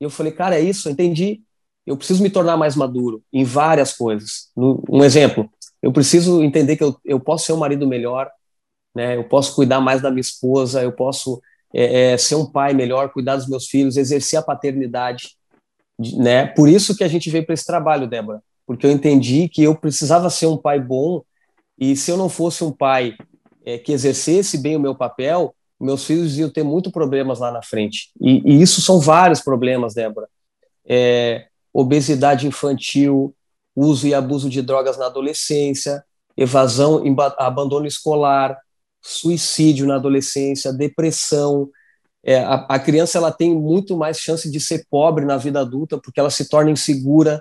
E 0.00 0.04
eu 0.04 0.10
falei, 0.10 0.32
cara, 0.32 0.58
é 0.58 0.60
isso, 0.60 0.88
entendi. 0.88 1.42
Eu 1.86 1.96
preciso 1.96 2.22
me 2.22 2.30
tornar 2.30 2.56
mais 2.56 2.74
maduro 2.74 3.22
em 3.32 3.44
várias 3.44 3.92
coisas. 3.92 4.50
Um 4.56 5.04
exemplo, 5.04 5.48
eu 5.80 5.92
preciso 5.92 6.42
entender 6.42 6.76
que 6.76 6.82
eu, 6.82 6.96
eu 7.04 7.20
posso 7.20 7.46
ser 7.46 7.52
um 7.52 7.58
marido 7.58 7.86
melhor, 7.86 8.30
né? 8.94 9.16
eu 9.16 9.24
posso 9.24 9.54
cuidar 9.54 9.80
mais 9.80 10.02
da 10.02 10.10
minha 10.10 10.20
esposa, 10.20 10.82
eu 10.82 10.92
posso 10.92 11.40
é, 11.72 12.12
é, 12.12 12.18
ser 12.18 12.34
um 12.34 12.46
pai 12.46 12.74
melhor, 12.74 13.12
cuidar 13.12 13.36
dos 13.36 13.48
meus 13.48 13.68
filhos, 13.68 13.96
exercer 13.96 14.38
a 14.38 14.42
paternidade. 14.42 15.36
Né? 15.98 16.46
Por 16.46 16.68
isso 16.68 16.96
que 16.96 17.04
a 17.04 17.08
gente 17.08 17.30
veio 17.30 17.44
para 17.44 17.54
esse 17.54 17.64
trabalho, 17.64 18.08
Débora, 18.08 18.42
porque 18.66 18.86
eu 18.86 18.90
entendi 18.90 19.48
que 19.48 19.62
eu 19.62 19.76
precisava 19.76 20.28
ser 20.28 20.46
um 20.46 20.56
pai 20.56 20.80
bom 20.80 21.22
e 21.78 21.94
se 21.94 22.10
eu 22.10 22.16
não 22.16 22.28
fosse 22.28 22.64
um 22.64 22.72
pai 22.72 23.14
é, 23.64 23.78
que 23.78 23.92
exercesse 23.92 24.58
bem 24.58 24.76
o 24.76 24.80
meu 24.80 24.94
papel, 24.94 25.54
meus 25.80 26.04
filhos 26.04 26.38
iam 26.38 26.48
ter 26.48 26.62
muito 26.62 26.90
problemas 26.90 27.38
lá 27.38 27.50
na 27.50 27.62
frente. 27.62 28.10
E, 28.20 28.42
e 28.44 28.62
isso 28.62 28.80
são 28.80 28.98
vários 28.98 29.40
problemas, 29.40 29.94
Débora. 29.94 30.28
É, 30.84 31.46
obesidade 31.72 32.46
infantil, 32.46 33.34
uso 33.74 34.06
e 34.06 34.14
abuso 34.14 34.48
de 34.48 34.62
drogas 34.62 34.96
na 34.96 35.06
adolescência, 35.06 36.02
evasão, 36.36 37.02
abandono 37.38 37.86
escolar, 37.86 38.58
suicídio 39.02 39.86
na 39.86 39.96
adolescência, 39.96 40.72
depressão. 40.72 41.68
É, 42.24 42.40
a, 42.40 42.54
a, 42.68 42.78
criança 42.78 43.18
ela 43.18 43.30
tem 43.30 43.54
muito 43.54 43.96
mais 43.96 44.18
chance 44.18 44.50
de 44.50 44.58
ser 44.58 44.86
pobre 44.90 45.24
na 45.24 45.36
vida 45.36 45.60
adulta 45.60 45.98
porque 45.98 46.18
ela 46.18 46.30
se 46.30 46.48
torna 46.48 46.70
insegura. 46.70 47.40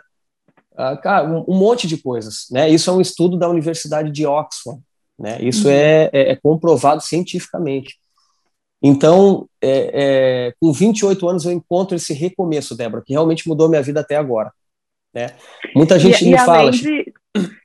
Ah, 0.77 0.95
cara, 0.97 1.27
um, 1.27 1.45
um, 1.47 1.57
monte 1.57 1.87
de 1.87 1.97
coisas. 1.97 2.45
Né? 2.51 2.69
Isso 2.69 2.89
é 2.89 2.93
um 2.93 3.01
estudo 3.01 3.37
da 3.37 3.49
Universidade 3.49 4.11
de 4.11 4.25
Oxford. 4.25 4.81
Né? 5.17 5.41
Isso 5.41 5.67
uhum. 5.67 5.73
é, 5.73 6.09
é, 6.13 6.31
é, 6.31 6.35
comprovado 6.35 7.01
cientificamente. 7.01 7.97
Então, 8.87 9.49
é, 9.59 10.49
é 10.49 10.53
com 10.61 10.71
28 10.71 11.27
anos, 11.27 11.43
eu 11.43 11.51
encontro 11.51 11.95
esse 11.95 12.13
recomeço, 12.13 12.77
Débora, 12.77 13.01
que 13.03 13.13
realmente 13.13 13.47
mudou 13.47 13.67
minha 13.67 13.81
vida 13.81 14.01
até 14.01 14.15
agora. 14.15 14.51
Né? 15.11 15.31
Muita 15.75 15.97
gente 15.97 16.23
e, 16.23 16.27
me 16.27 16.35
e 16.35 16.37
fala. 16.37 16.69
De, 16.69 17.11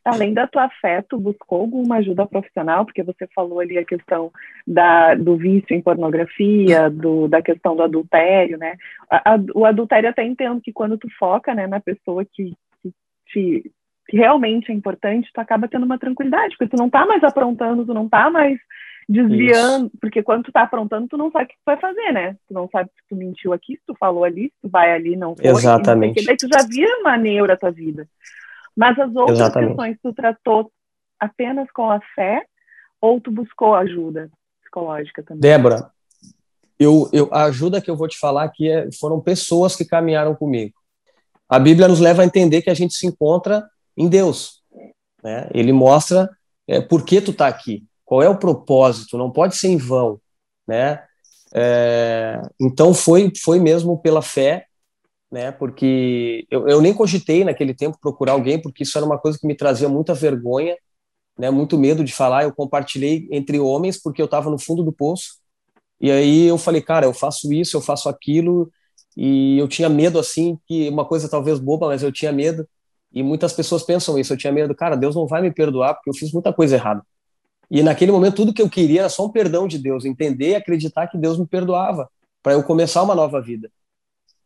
além 0.02 0.32
da 0.32 0.46
tua 0.46 0.70
fé, 0.80 1.04
tu 1.06 1.18
buscou 1.18 1.60
alguma 1.60 1.96
ajuda 1.96 2.24
profissional? 2.24 2.86
Porque 2.86 3.02
você 3.02 3.26
falou 3.34 3.60
ali 3.60 3.76
a 3.76 3.84
questão 3.84 4.32
da, 4.66 5.14
do 5.14 5.36
vício 5.36 5.76
em 5.76 5.82
pornografia, 5.82 6.88
do, 6.88 7.28
da 7.28 7.42
questão 7.42 7.76
do 7.76 7.82
adultério, 7.82 8.56
né? 8.56 8.76
A, 9.10 9.34
a, 9.34 9.38
o 9.54 9.66
adultério 9.66 10.08
até 10.08 10.24
entendo 10.24 10.62
que 10.62 10.72
quando 10.72 10.96
tu 10.96 11.08
foca 11.18 11.54
né, 11.54 11.66
na 11.66 11.80
pessoa 11.80 12.24
que, 12.24 12.54
que 12.82 12.92
te 13.26 13.70
que 14.08 14.16
realmente 14.16 14.72
é 14.72 14.74
importante, 14.74 15.30
tu 15.32 15.40
acaba 15.40 15.68
tendo 15.68 15.86
uma 15.86 15.98
tranquilidade, 15.98 16.56
porque 16.56 16.74
tu 16.74 16.76
não 16.76 16.90
tá 16.90 17.06
mais 17.06 17.22
aprontando, 17.22 17.86
tu 17.86 17.94
não 17.94 18.08
tá 18.08 18.28
mais 18.28 18.58
desviando, 19.10 19.86
Isso. 19.86 19.98
porque 20.00 20.22
quando 20.22 20.44
tu 20.44 20.52
tá 20.52 20.62
aprontando, 20.62 21.08
tu 21.08 21.16
não 21.16 21.32
sabe 21.32 21.46
o 21.46 21.48
que 21.48 21.54
tu 21.54 21.66
vai 21.66 21.76
fazer, 21.80 22.12
né? 22.12 22.36
Tu 22.46 22.54
não 22.54 22.68
sabe 22.70 22.88
se 22.90 23.08
tu 23.08 23.16
mentiu 23.16 23.52
aqui, 23.52 23.74
se 23.74 23.82
tu 23.84 23.94
falou 23.98 24.22
ali, 24.22 24.44
se 24.44 24.54
tu 24.62 24.68
vai 24.68 24.92
ali, 24.92 25.16
não 25.16 25.34
foi. 25.34 25.46
Exatamente. 25.46 26.24
Daí 26.24 26.36
tu 26.36 26.46
já 26.46 26.62
vira 26.62 27.00
uma 27.00 27.16
neura 27.16 27.54
a 27.54 27.56
tua 27.56 27.72
vida. 27.72 28.08
Mas 28.76 28.96
as 29.00 29.12
outras 29.16 29.40
Exatamente. 29.40 29.68
questões 29.70 29.98
tu 30.00 30.12
tratou 30.12 30.72
apenas 31.18 31.68
com 31.72 31.90
a 31.90 32.00
fé 32.14 32.46
ou 33.00 33.20
tu 33.20 33.32
buscou 33.32 33.74
ajuda 33.74 34.30
psicológica 34.62 35.24
também? 35.24 35.40
Débora, 35.40 35.90
eu, 36.78 37.10
eu, 37.12 37.28
a 37.32 37.44
ajuda 37.46 37.80
que 37.80 37.90
eu 37.90 37.96
vou 37.96 38.06
te 38.06 38.16
falar 38.16 38.44
aqui 38.44 38.70
é, 38.70 38.88
foram 38.92 39.20
pessoas 39.20 39.74
que 39.74 39.84
caminharam 39.84 40.36
comigo. 40.36 40.74
A 41.48 41.58
Bíblia 41.58 41.88
nos 41.88 41.98
leva 41.98 42.22
a 42.22 42.24
entender 42.24 42.62
que 42.62 42.70
a 42.70 42.74
gente 42.74 42.94
se 42.94 43.08
encontra 43.08 43.68
em 43.96 44.08
Deus. 44.08 44.62
Né? 45.20 45.48
Ele 45.52 45.72
mostra 45.72 46.30
é, 46.68 46.80
por 46.80 47.04
que 47.04 47.20
tu 47.20 47.32
está 47.32 47.48
aqui. 47.48 47.84
Qual 48.10 48.24
é 48.24 48.28
o 48.28 48.36
propósito? 48.36 49.16
Não 49.16 49.30
pode 49.30 49.54
ser 49.56 49.68
em 49.68 49.76
vão, 49.76 50.20
né? 50.66 51.04
É, 51.54 52.42
então 52.60 52.92
foi 52.92 53.32
foi 53.40 53.60
mesmo 53.60 53.98
pela 54.02 54.20
fé, 54.20 54.66
né? 55.30 55.52
Porque 55.52 56.46
eu, 56.50 56.68
eu 56.68 56.80
nem 56.82 56.94
cogitei 56.94 57.44
naquele 57.44 57.74
tempo 57.74 57.98
procurar 58.00 58.32
alguém, 58.32 58.60
porque 58.60 58.82
isso 58.84 58.98
era 58.98 59.06
uma 59.06 59.18
coisa 59.18 59.38
que 59.38 59.46
me 59.46 59.54
trazia 59.54 59.88
muita 59.88 60.14
vergonha, 60.14 60.76
né? 61.38 61.50
Muito 61.50 61.78
medo 61.78 62.04
de 62.04 62.12
falar. 62.12 62.44
Eu 62.44 62.54
compartilhei 62.54 63.28
entre 63.32 63.60
homens 63.60 64.00
porque 64.02 64.22
eu 64.22 64.26
estava 64.26 64.50
no 64.50 64.58
fundo 64.58 64.82
do 64.84 64.92
poço. 64.92 65.38
E 66.00 66.10
aí 66.10 66.46
eu 66.46 66.58
falei, 66.58 66.82
cara, 66.82 67.06
eu 67.06 67.14
faço 67.14 67.52
isso, 67.52 67.76
eu 67.76 67.82
faço 67.82 68.08
aquilo, 68.08 68.70
e 69.16 69.58
eu 69.58 69.68
tinha 69.68 69.88
medo 69.88 70.18
assim 70.18 70.58
que 70.66 70.88
uma 70.90 71.04
coisa 71.06 71.28
talvez 71.28 71.60
boba, 71.60 71.88
mas 71.88 72.02
eu 72.02 72.12
tinha 72.12 72.32
medo. 72.32 72.68
E 73.12 73.22
muitas 73.22 73.52
pessoas 73.52 73.82
pensam 73.84 74.18
isso. 74.18 74.32
Eu 74.34 74.38
tinha 74.38 74.52
medo, 74.52 74.74
cara, 74.74 74.96
Deus 74.96 75.14
não 75.16 75.26
vai 75.26 75.42
me 75.42 75.52
perdoar 75.52 75.94
porque 75.94 76.10
eu 76.10 76.14
fiz 76.14 76.32
muita 76.32 76.52
coisa 76.52 76.76
errada. 76.76 77.02
E 77.70 77.82
naquele 77.82 78.10
momento, 78.10 78.34
tudo 78.34 78.52
que 78.52 78.60
eu 78.60 78.68
queria 78.68 79.00
era 79.00 79.08
só 79.08 79.26
um 79.26 79.30
perdão 79.30 79.68
de 79.68 79.78
Deus, 79.78 80.04
entender 80.04 80.50
e 80.50 80.54
acreditar 80.56 81.06
que 81.06 81.16
Deus 81.16 81.38
me 81.38 81.46
perdoava, 81.46 82.10
para 82.42 82.54
eu 82.54 82.62
começar 82.62 83.02
uma 83.02 83.14
nova 83.14 83.40
vida. 83.40 83.70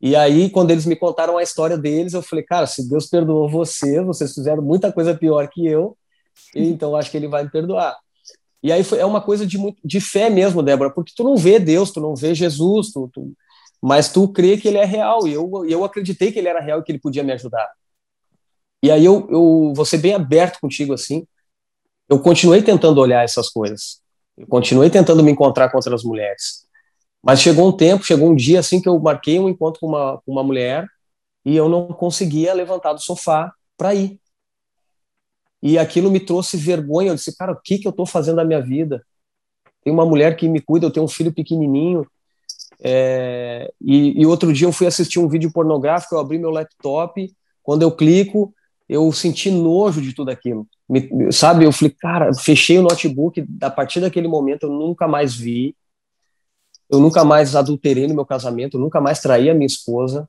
E 0.00 0.14
aí, 0.14 0.50
quando 0.50 0.70
eles 0.70 0.84
me 0.84 0.94
contaram 0.94 1.38
a 1.38 1.42
história 1.42 1.78
deles, 1.78 2.12
eu 2.12 2.20
falei, 2.20 2.44
cara, 2.44 2.66
se 2.66 2.88
Deus 2.88 3.06
perdoou 3.06 3.48
você, 3.48 4.02
vocês 4.02 4.34
fizeram 4.34 4.62
muita 4.62 4.92
coisa 4.92 5.14
pior 5.14 5.48
que 5.48 5.66
eu, 5.66 5.96
então 6.54 6.94
acho 6.94 7.10
que 7.10 7.16
ele 7.16 7.28
vai 7.28 7.44
me 7.44 7.50
perdoar. 7.50 7.96
E 8.62 8.72
aí 8.72 8.84
foi, 8.84 8.98
é 8.98 9.06
uma 9.06 9.20
coisa 9.20 9.46
de, 9.46 9.58
de 9.82 10.00
fé 10.00 10.28
mesmo, 10.28 10.62
Débora, 10.62 10.90
porque 10.90 11.12
tu 11.16 11.24
não 11.24 11.36
vê 11.36 11.58
Deus, 11.58 11.90
tu 11.90 12.00
não 12.00 12.14
vê 12.14 12.34
Jesus, 12.34 12.90
tu, 12.92 13.08
tu, 13.12 13.32
mas 13.80 14.12
tu 14.12 14.28
crê 14.28 14.56
que 14.56 14.68
ele 14.68 14.78
é 14.78 14.84
real, 14.84 15.26
e 15.26 15.32
eu, 15.32 15.64
eu 15.66 15.84
acreditei 15.84 16.32
que 16.32 16.38
ele 16.38 16.48
era 16.48 16.60
real 16.60 16.80
e 16.80 16.82
que 16.82 16.92
ele 16.92 16.98
podia 16.98 17.22
me 17.22 17.32
ajudar. 17.32 17.70
E 18.82 18.90
aí 18.90 19.04
eu, 19.04 19.26
eu 19.30 19.72
vou 19.74 19.84
ser 19.84 19.98
bem 19.98 20.14
aberto 20.14 20.58
contigo, 20.60 20.92
assim, 20.92 21.26
eu 22.09 22.18
continuei 22.18 22.62
tentando 22.62 23.00
olhar 23.00 23.24
essas 23.24 23.48
coisas. 23.48 24.00
Eu 24.36 24.46
continuei 24.46 24.90
tentando 24.90 25.22
me 25.22 25.30
encontrar 25.30 25.70
com 25.70 25.78
outras 25.78 26.02
mulheres. 26.02 26.64
Mas 27.22 27.40
chegou 27.40 27.68
um 27.68 27.72
tempo, 27.72 28.05
chegou 28.05 28.28
um 28.28 28.34
dia 28.34 28.61
assim 28.61 28.80
que 28.80 28.88
eu 28.88 28.98
marquei 28.98 29.38
um 29.38 29.48
encontro 29.48 29.80
com 29.80 29.86
uma, 29.86 30.20
com 30.24 30.32
uma 30.32 30.42
mulher 30.44 30.86
e 31.44 31.57
eu 31.57 31.68
não 31.68 31.88
conseguia 31.88 32.52
levantar 32.52 32.92
do 32.92 33.00
sofá 33.00 33.52
para 33.76 33.94
ir. 33.94 34.18
E 35.62 35.78
aquilo 35.78 36.11
me 36.11 36.20
trouxe 36.20 36.57
vergonha. 36.59 37.11
Eu 37.11 37.14
disse, 37.14 37.34
cara, 37.36 37.52
o 37.52 37.61
que, 37.61 37.78
que 37.78 37.86
eu 37.86 37.90
estou 37.90 38.05
fazendo 38.05 38.36
na 38.36 38.44
minha 38.44 38.61
vida? 38.61 39.02
Tem 39.82 39.92
uma 39.92 40.05
mulher 40.05 40.36
que 40.36 40.48
me 40.48 40.61
cuida, 40.61 40.86
eu 40.86 40.90
tenho 40.90 41.07
um 41.07 41.09
filho 41.09 41.32
pequenininho. 41.32 42.07
É... 42.82 43.72
E, 43.80 44.20
e 44.20 44.26
outro 44.26 44.52
dia 44.52 44.66
eu 44.66 44.72
fui 44.72 44.86
assistir 44.86 45.18
um 45.18 45.28
vídeo 45.28 45.50
pornográfico, 45.50 46.14
eu 46.14 46.18
abri 46.18 46.38
meu 46.38 46.50
laptop, 46.50 47.34
quando 47.62 47.82
eu 47.82 47.90
clico, 47.90 48.55
eu 48.86 49.11
senti 49.12 49.50
nojo 49.50 50.02
de 50.02 50.14
tudo 50.14 50.30
aquilo. 50.30 50.68
Me, 50.89 51.32
sabe, 51.32 51.64
eu 51.64 51.72
falei, 51.72 51.95
cara, 51.99 52.35
fechei 52.35 52.78
o 52.78 52.82
notebook, 52.82 53.45
a 53.62 53.70
partir 53.70 54.01
daquele 54.01 54.28
momento 54.28 54.64
eu 54.64 54.70
nunca 54.70 55.09
mais 55.09 55.35
vi, 55.35 55.74
eu 56.91 57.01
nunca 57.01 57.24
mais 57.24 57.57
adulterei 57.57 58.07
no 58.07 58.14
meu 58.14 58.26
casamento, 58.26 58.76
eu 58.76 58.80
nunca 58.80 59.01
mais 59.01 59.20
traí 59.20 59.49
a 59.49 59.55
minha 59.55 59.66
esposa, 59.66 60.28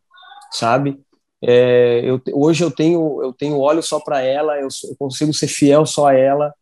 sabe? 0.52 1.00
É, 1.44 2.02
eu, 2.04 2.22
hoje 2.34 2.64
eu 2.64 2.72
tenho 2.72 3.22
eu 3.22 3.34
tenho 3.34 3.60
olho 3.60 3.84
só 3.84 4.00
para 4.00 4.22
ela, 4.22 4.58
eu, 4.58 4.68
eu, 4.90 4.96
consigo 4.98 5.34
ser 5.34 5.48
fiel 5.48 5.86
só 5.86 6.08
a 6.08 6.14
ela. 6.14 6.54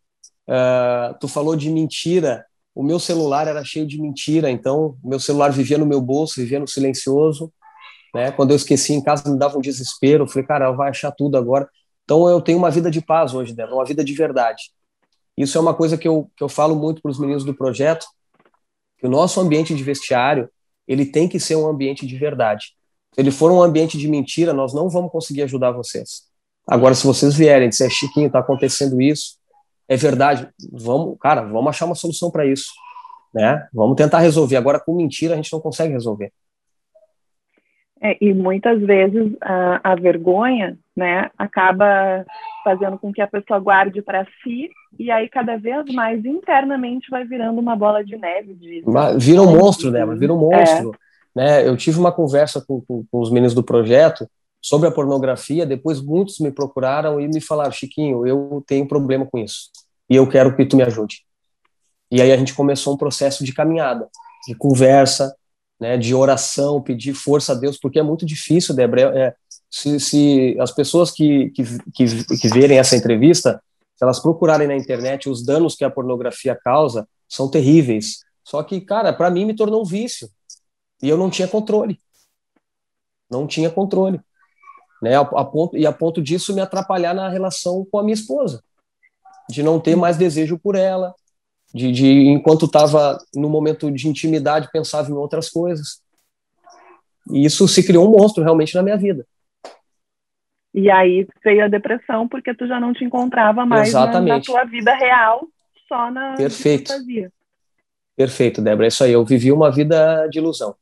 Uh, 0.48 1.18
tu 1.20 1.28
falou 1.28 1.56
de 1.56 1.70
mentira, 1.70 2.46
o 2.76 2.84
meu 2.84 3.00
celular 3.00 3.48
era 3.48 3.64
cheio 3.64 3.88
de 3.88 4.02
mentira, 4.02 4.50
então 4.50 4.98
meu 5.04 5.20
celular 5.20 5.52
vivia 5.52 5.78
no 5.78 5.86
meu 5.86 6.02
bolso, 6.02 6.41
vivia 6.41 6.60
no 6.60 6.68
silencioso, 6.68 7.54
né? 8.14 8.32
Quando 8.32 8.52
eu 8.52 8.58
esqueci 8.58 8.94
em 8.94 9.02
casa 9.02 9.30
me 9.32 9.38
dava 9.38 9.58
um 9.58 9.62
desespero, 9.62 10.24
eu 10.24 10.28
falei, 10.28 10.48
cara, 10.48 10.66
ela 10.66 10.76
vai 10.76 10.89
achar 10.89 11.12
tudo 11.12 11.38
agora. 11.38 11.70
Então 12.04 12.28
eu 12.28 12.41
tenho 12.41 12.58
uma 12.58 12.70
vida 12.70 12.91
de 12.91 13.01
paz 13.01 13.34
hoje, 13.34 13.54
Débora, 13.54 13.76
uma 13.76 13.86
vida 13.86 14.04
de 14.04 14.14
verdade. 14.14 14.72
Isso 15.38 15.58
é 15.58 15.62
uma 15.62 15.74
coisa 15.74 15.97
que 15.97 16.08
eu, 16.08 16.30
que 16.36 16.43
eu 16.43 16.49
falo 16.49 16.76
muito 16.76 17.01
para 17.01 17.12
os 17.12 17.20
meninos 17.20 17.43
do 17.43 17.54
projeto, 17.54 18.06
que 18.97 19.08
o 19.08 19.10
nosso 19.10 19.39
ambiente 19.39 19.74
de 19.74 19.84
vestiário, 19.84 20.49
ele 20.88 21.06
tem 21.06 21.28
que 21.28 21.39
ser 21.39 21.56
um 21.56 21.68
ambiente 21.68 22.06
de 22.06 22.18
verdade. 22.18 22.76
Se 23.14 23.22
ele 23.22 23.32
for 23.32 23.51
um 23.51 23.62
ambiente 23.62 23.97
de 23.97 24.08
mentira, 24.08 24.54
nós 24.54 24.74
não 24.74 24.89
vamos 24.89 25.12
conseguir 25.12 25.43
ajudar 25.43 25.72
vocês. 25.72 26.24
Agora, 26.68 26.95
se 26.95 27.06
vocês 27.06 27.36
vierem 27.36 27.68
e 27.68 27.70
disser, 27.70 27.89
Chiquinho, 27.89 28.28
está 28.28 28.39
acontecendo 28.39 29.01
isso, 29.01 29.38
é 29.88 29.97
verdade, 29.97 30.49
vamos, 30.72 31.18
cara, 31.20 31.41
vamos 31.41 31.68
achar 31.68 31.86
uma 31.86 31.95
solução 31.95 32.32
para 32.32 32.45
isso, 32.45 32.72
né? 33.34 33.68
Vamos 33.74 33.95
tentar 33.95 34.20
resolver. 34.20 34.56
Agora, 34.56 34.80
com 34.80 34.95
mentira, 34.95 35.34
a 35.34 35.36
gente 35.36 35.51
não 35.51 35.60
consegue 35.60 35.91
resolver. 35.91 36.32
É, 38.06 38.18
e 38.20 38.34
muitas 38.34 38.82
vezes 38.82 39.32
a, 39.39 39.91
a, 39.91 39.95
vergonha, 39.95 40.78
né, 40.93 41.32
acaba 41.38 42.26
fazendo 42.62 42.99
com 42.99 43.14
que 43.14 43.22
a 43.22 43.28
pessoa 43.28 43.60
guarde 43.60 44.01
para 44.01 44.28
si 44.43 44.70
e 44.99 45.10
aí 45.10 45.30
cada 45.30 45.56
vez 45.58 45.86
mais 45.93 46.24
internamente 46.26 47.10
vai 47.10 47.24
virando 47.24 47.60
uma 47.62 47.78
bola 47.78 48.04
de 48.04 48.18
neve. 48.18 48.56
De... 48.56 48.84
Vira 49.18 49.41
um 49.41 49.58
monstro, 49.58 49.89
né? 49.89 50.06
Vira 50.18 50.34
um 50.34 50.51
é. 50.51 50.58
monstro. 50.58 50.91
É. 50.91 51.39
Né? 51.39 51.68
Eu 51.68 51.78
tive 51.78 51.97
uma 51.97 52.12
conversa 52.12 52.62
com, 52.68 52.82
com, 52.82 53.06
com 53.10 53.20
os 53.22 53.32
meninos 53.32 53.54
do 53.54 53.64
projeto 53.64 54.28
sobre 54.62 54.89
a 54.89 54.91
pornografia. 54.91 55.66
Depois 55.66 56.01
muitos 56.01 56.39
me 56.39 56.51
procuraram 56.51 57.22
e 57.22 57.28
me 57.30 57.39
falaram, 57.39 57.72
Chiquinho, 57.72 58.28
eu 58.28 58.62
tenho 58.68 58.86
problema 58.86 59.26
com 59.26 59.38
isso 59.38 59.70
e 60.10 60.16
eu 60.16 60.28
quero 60.28 60.56
que 60.56 60.66
tu 60.66 60.76
me 60.76 60.84
ajude. 60.84 61.22
E 62.12 62.22
aí 62.22 62.32
a 62.32 62.38
gente 62.38 62.54
começou 62.54 62.93
um 62.93 62.97
processo 62.97 63.43
de 63.43 63.54
caminhada, 63.54 64.08
de 64.45 64.54
conversa, 64.54 65.34
né, 65.84 65.97
de 65.97 66.15
oração, 66.15 66.81
pedir 66.81 67.13
força 67.13 67.51
a 67.51 67.55
Deus, 67.55 67.77
porque 67.77 67.99
é 67.99 68.03
muito 68.03 68.25
difícil, 68.25 68.73
Débora. 68.73 69.01
É, 69.01 69.19
é, 69.19 69.36
se, 69.69 69.99
se, 69.99 70.57
as 70.57 70.71
pessoas 70.71 71.11
que, 71.11 71.49
que, 71.49 71.63
que, 71.93 72.38
que 72.38 72.47
verem 72.47 72.79
essa 72.79 72.95
entrevista, 72.95 73.61
se 73.93 74.01
elas 74.01 74.17
procurarem 74.17 74.65
na 74.65 74.77
internet, 74.77 75.27
os 75.27 75.43
danos 75.43 75.75
que 75.75 75.84
a 75.84 75.89
pornografia 75.89 76.55
causa 76.55 77.05
são 77.27 77.51
terríveis. 77.51 78.23
Só 78.45 78.63
que, 78.63 78.79
cara, 78.79 79.11
para 79.11 79.29
mim 79.29 79.43
me 79.43 79.53
tornou 79.53 79.81
um 79.81 79.86
vício. 79.86 80.29
E 81.01 81.09
eu 81.09 81.17
não 81.17 81.29
tinha 81.29 81.49
controle. 81.49 81.99
Não 83.29 83.45
tinha 83.45 83.69
controle. 83.69 84.21
Né, 85.01 85.17
a, 85.17 85.19
a 85.19 85.43
ponto, 85.43 85.75
e 85.75 85.86
a 85.86 85.91
ponto 85.91 86.21
disso 86.21 86.53
me 86.53 86.61
atrapalhar 86.61 87.13
na 87.13 87.27
relação 87.27 87.86
com 87.91 87.99
a 87.99 88.03
minha 88.03 88.13
esposa. 88.13 88.63
De 89.49 89.61
não 89.61 89.81
ter 89.81 89.97
mais 89.97 90.15
desejo 90.15 90.57
por 90.57 90.75
ela, 90.75 91.13
de, 91.74 91.91
de 91.91 92.07
enquanto 92.28 92.65
estava 92.65 93.17
no 93.34 93.49
momento 93.49 93.89
de 93.91 94.07
intimidade 94.07 94.69
pensava 94.71 95.09
em 95.09 95.15
outras 95.15 95.49
coisas. 95.49 96.01
E 97.32 97.45
isso 97.45 97.67
se 97.67 97.86
criou 97.86 98.07
um 98.07 98.17
monstro 98.17 98.43
realmente 98.43 98.76
na 98.76 98.84
minha 98.84 98.97
vida. 98.97 99.26
E 100.74 100.89
aí 100.89 101.28
veio 101.43 101.63
a 101.63 101.67
depressão 101.67 102.28
porque 102.28 102.53
tu 102.53 102.67
já 102.67 102.80
não 102.80 102.93
te 102.93 103.03
encontrava 103.03 103.65
mais 103.65 103.93
na, 103.93 104.21
na, 104.21 104.41
tua 104.41 104.63
vida 104.65 104.93
real, 104.95 105.47
só 105.88 106.09
na 106.09 106.36
Perfeito. 106.36 106.91
Perfeito, 108.15 108.61
Débora, 108.61 108.88
é 108.88 108.89
isso 108.89 109.03
aí. 109.03 109.11
Eu 109.11 109.24
vivi 109.24 109.51
uma 109.51 109.71
vida 109.71 110.28
de 110.28 110.39
ilusão. 110.39 110.76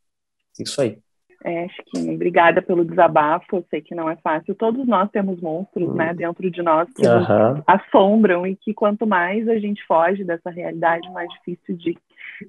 Isso 0.59 0.81
aí. 0.81 0.97
É, 1.43 1.67
Chiquinho, 1.69 2.13
obrigada 2.13 2.61
pelo 2.61 2.85
desabafo. 2.85 3.57
Eu 3.57 3.65
sei 3.69 3.81
que 3.81 3.95
não 3.95 4.09
é 4.09 4.15
fácil. 4.17 4.53
Todos 4.53 4.85
nós 4.87 5.09
temos 5.09 5.41
monstros, 5.41 5.93
né, 5.95 6.13
dentro 6.13 6.49
de 6.51 6.61
nós 6.61 6.87
que 6.93 7.01
nos 7.01 7.27
assombram 7.65 8.45
e 8.45 8.55
que 8.55 8.73
quanto 8.73 9.07
mais 9.07 9.47
a 9.49 9.57
gente 9.57 9.83
foge 9.85 10.23
dessa 10.23 10.49
realidade, 10.49 11.09
mais 11.11 11.27
difícil 11.33 11.75
de 11.75 11.97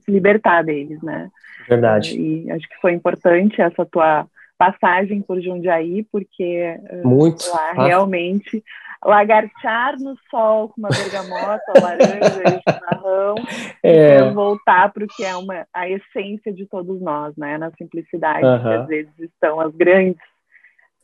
se 0.01 0.11
libertar 0.11 0.63
deles, 0.63 1.03
né? 1.03 1.31
Verdade. 1.69 2.19
E 2.21 2.51
acho 2.51 2.69
que 2.69 2.81
foi 2.81 2.93
importante 2.93 3.61
essa 3.61 3.85
tua 3.87 4.27
passagem 4.59 5.21
por 5.23 5.41
Jundiaí, 5.41 6.07
porque 6.11 6.79
Muito. 7.03 7.45
lá 7.51 7.73
ah. 7.77 7.87
realmente 7.87 8.63
lagartear 9.05 9.99
no 9.99 10.17
sol 10.31 10.69
com 10.69 10.81
uma 10.81 10.89
bergamota, 10.89 11.73
laranja 11.81 12.43
e 12.45 12.73
chimarrão, 12.73 13.35
é. 13.83 14.19
e 14.19 14.31
voltar 14.33 14.93
para 14.93 15.05
o 15.05 15.09
que 15.09 15.25
é 15.25 15.37
uma, 15.37 15.67
a 15.75 15.89
essência 15.89 16.53
de 16.53 16.67
todos 16.67 17.01
nós, 17.01 17.37
né? 17.37 17.59
Na 17.59 17.71
simplicidade, 17.73 18.45
uh 18.45 18.49
-huh. 18.49 18.63
que 18.63 18.69
às 18.69 18.87
vezes 18.87 19.19
estão 19.19 19.61
as 19.61 19.75
grandes, 19.75 20.23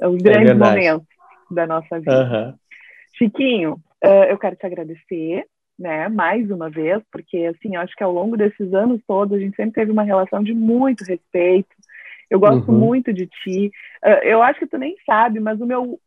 os 0.01 0.17
é 0.17 0.23
grandes 0.23 0.51
é 0.51 0.55
momentos 0.55 1.07
da 1.51 1.67
nossa 1.67 1.99
vida. 1.99 2.23
Uh 2.23 2.31
-huh. 2.31 2.55
Chiquinho, 3.17 3.73
uh, 4.05 4.25
eu 4.29 4.39
quero 4.39 4.55
te 4.55 4.65
agradecer, 4.65 5.45
né, 5.77 6.09
mais 6.09 6.51
uma 6.51 6.69
vez, 6.69 7.03
porque 7.11 7.47
assim, 7.47 7.75
eu 7.75 7.81
acho 7.81 7.95
que 7.95 8.03
ao 8.03 8.13
longo 8.13 8.37
desses 8.37 8.73
anos 8.75 9.01
todos 9.07 9.37
a 9.37 9.41
gente 9.41 9.55
sempre 9.55 9.75
teve 9.75 9.93
uma 9.93 10.03
relação 10.03 10.43
de 10.43 10.53
muito 10.53 11.05
respeito. 11.05 11.69
Eu 12.31 12.39
gosto 12.39 12.71
uhum. 12.71 12.79
muito 12.79 13.13
de 13.13 13.27
ti. 13.27 13.71
Uh, 14.05 14.23
eu 14.23 14.43
acho 14.43 14.59
que 14.59 14.67
tu 14.67 14.77
nem 14.77 14.97
sabe, 15.07 15.41
mas 15.41 15.61
o 15.61 15.67
meu 15.67 15.99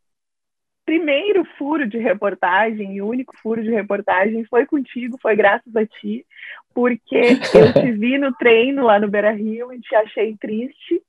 primeiro 0.84 1.44
furo 1.56 1.88
de 1.88 1.98
reportagem 1.98 2.96
e 2.96 3.02
único 3.02 3.34
furo 3.42 3.62
de 3.62 3.70
reportagem 3.70 4.44
foi 4.44 4.66
contigo, 4.66 5.18
foi 5.20 5.36
graças 5.36 5.74
a 5.76 5.86
ti, 5.86 6.26
porque 6.74 7.16
eu 7.54 7.72
te 7.72 7.92
vi 7.92 8.18
no 8.18 8.32
treino 8.34 8.84
lá 8.84 8.98
no 8.98 9.08
Beira 9.08 9.32
Rio 9.32 9.72
e 9.72 9.80
te 9.80 9.94
achei 9.94 10.36
triste. 10.36 11.02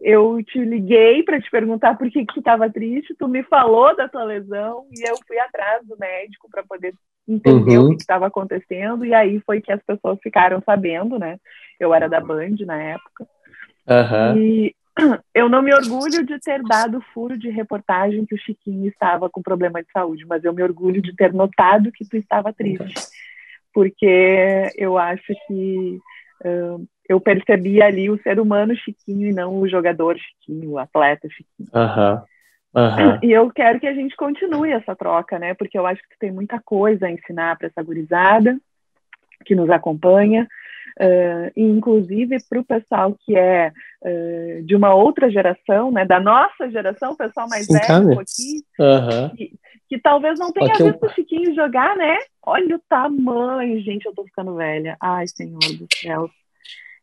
Eu 0.00 0.42
te 0.42 0.58
liguei 0.58 1.22
para 1.22 1.40
te 1.40 1.50
perguntar 1.50 1.96
por 1.96 2.10
que, 2.10 2.26
que 2.26 2.34
tu 2.34 2.40
estava 2.40 2.68
triste, 2.68 3.14
tu 3.14 3.28
me 3.28 3.42
falou 3.44 3.96
da 3.96 4.08
tua 4.08 4.24
lesão 4.24 4.86
e 4.92 5.08
eu 5.08 5.16
fui 5.26 5.38
atrás 5.38 5.86
do 5.86 5.96
médico 5.98 6.48
para 6.50 6.62
poder 6.62 6.92
entender 7.26 7.78
uhum. 7.78 7.86
o 7.86 7.96
que 7.96 8.02
estava 8.02 8.26
acontecendo, 8.26 9.04
e 9.06 9.14
aí 9.14 9.40
foi 9.46 9.62
que 9.62 9.72
as 9.72 9.82
pessoas 9.82 10.18
ficaram 10.22 10.62
sabendo, 10.66 11.18
né? 11.18 11.38
Eu 11.80 11.94
era 11.94 12.08
da 12.08 12.20
Band 12.20 12.56
na 12.66 12.82
época. 12.82 13.26
Uhum. 13.88 14.38
E 14.38 14.76
eu 15.34 15.48
não 15.48 15.62
me 15.62 15.74
orgulho 15.74 16.24
de 16.24 16.38
ter 16.38 16.62
dado 16.62 17.00
furo 17.12 17.38
de 17.38 17.50
reportagem 17.50 18.24
que 18.24 18.34
o 18.34 18.38
Chiquinho 18.38 18.88
estava 18.88 19.28
com 19.28 19.42
problema 19.42 19.82
de 19.82 19.90
saúde, 19.92 20.24
mas 20.26 20.44
eu 20.44 20.52
me 20.52 20.62
orgulho 20.62 21.02
de 21.02 21.14
ter 21.14 21.32
notado 21.32 21.92
que 21.92 22.08
tu 22.08 22.16
estava 22.16 22.52
triste, 22.52 22.94
porque 23.72 24.70
eu 24.76 24.96
acho 24.96 25.32
que 25.46 25.98
uh, 26.44 26.86
eu 27.08 27.20
percebi 27.20 27.82
ali 27.82 28.08
o 28.08 28.20
ser 28.22 28.38
humano 28.38 28.76
Chiquinho 28.76 29.28
e 29.28 29.34
não 29.34 29.58
o 29.58 29.68
jogador 29.68 30.16
Chiquinho, 30.16 30.72
o 30.72 30.78
atleta 30.78 31.28
Chiquinho. 31.28 31.68
Uhum. 31.74 32.22
Uhum. 32.74 33.18
E 33.22 33.30
eu 33.30 33.50
quero 33.52 33.78
que 33.78 33.86
a 33.86 33.94
gente 33.94 34.16
continue 34.16 34.72
essa 34.72 34.96
troca, 34.96 35.38
né? 35.38 35.54
Porque 35.54 35.78
eu 35.78 35.86
acho 35.86 36.02
que 36.02 36.18
tem 36.18 36.32
muita 36.32 36.60
coisa 36.60 37.06
a 37.06 37.10
ensinar 37.10 37.56
para 37.56 37.68
essa 37.68 37.82
gurizada 37.82 38.58
que 39.44 39.54
nos 39.54 39.70
acompanha. 39.70 40.48
Uh, 41.00 41.50
inclusive 41.56 42.36
para 42.48 42.60
o 42.60 42.64
pessoal 42.64 43.16
que 43.26 43.36
é 43.36 43.72
uh, 44.02 44.62
de 44.62 44.76
uma 44.76 44.94
outra 44.94 45.28
geração, 45.28 45.90
né, 45.90 46.04
da 46.04 46.20
nossa 46.20 46.70
geração, 46.70 47.12
o 47.12 47.16
pessoal 47.16 47.48
mais 47.48 47.66
Sim, 47.66 47.72
velho 47.72 48.10
um 48.10 48.14
pouquinho, 48.14 48.62
uhum. 48.78 49.30
que, 49.36 49.52
que, 49.88 49.98
talvez 49.98 50.38
não 50.38 50.52
tenha 50.52 50.72
visto 50.72 51.02
eu... 51.02 51.08
o 51.08 51.12
Chiquinho 51.12 51.52
jogar, 51.52 51.96
né? 51.96 52.18
Olha 52.46 52.76
o 52.76 52.80
tamanho, 52.88 53.80
gente, 53.82 54.06
eu 54.06 54.14
tô 54.14 54.24
ficando 54.24 54.54
velha. 54.54 54.96
Ai, 55.00 55.26
senhor 55.26 55.58
do 55.58 55.88
céu. 56.00 56.30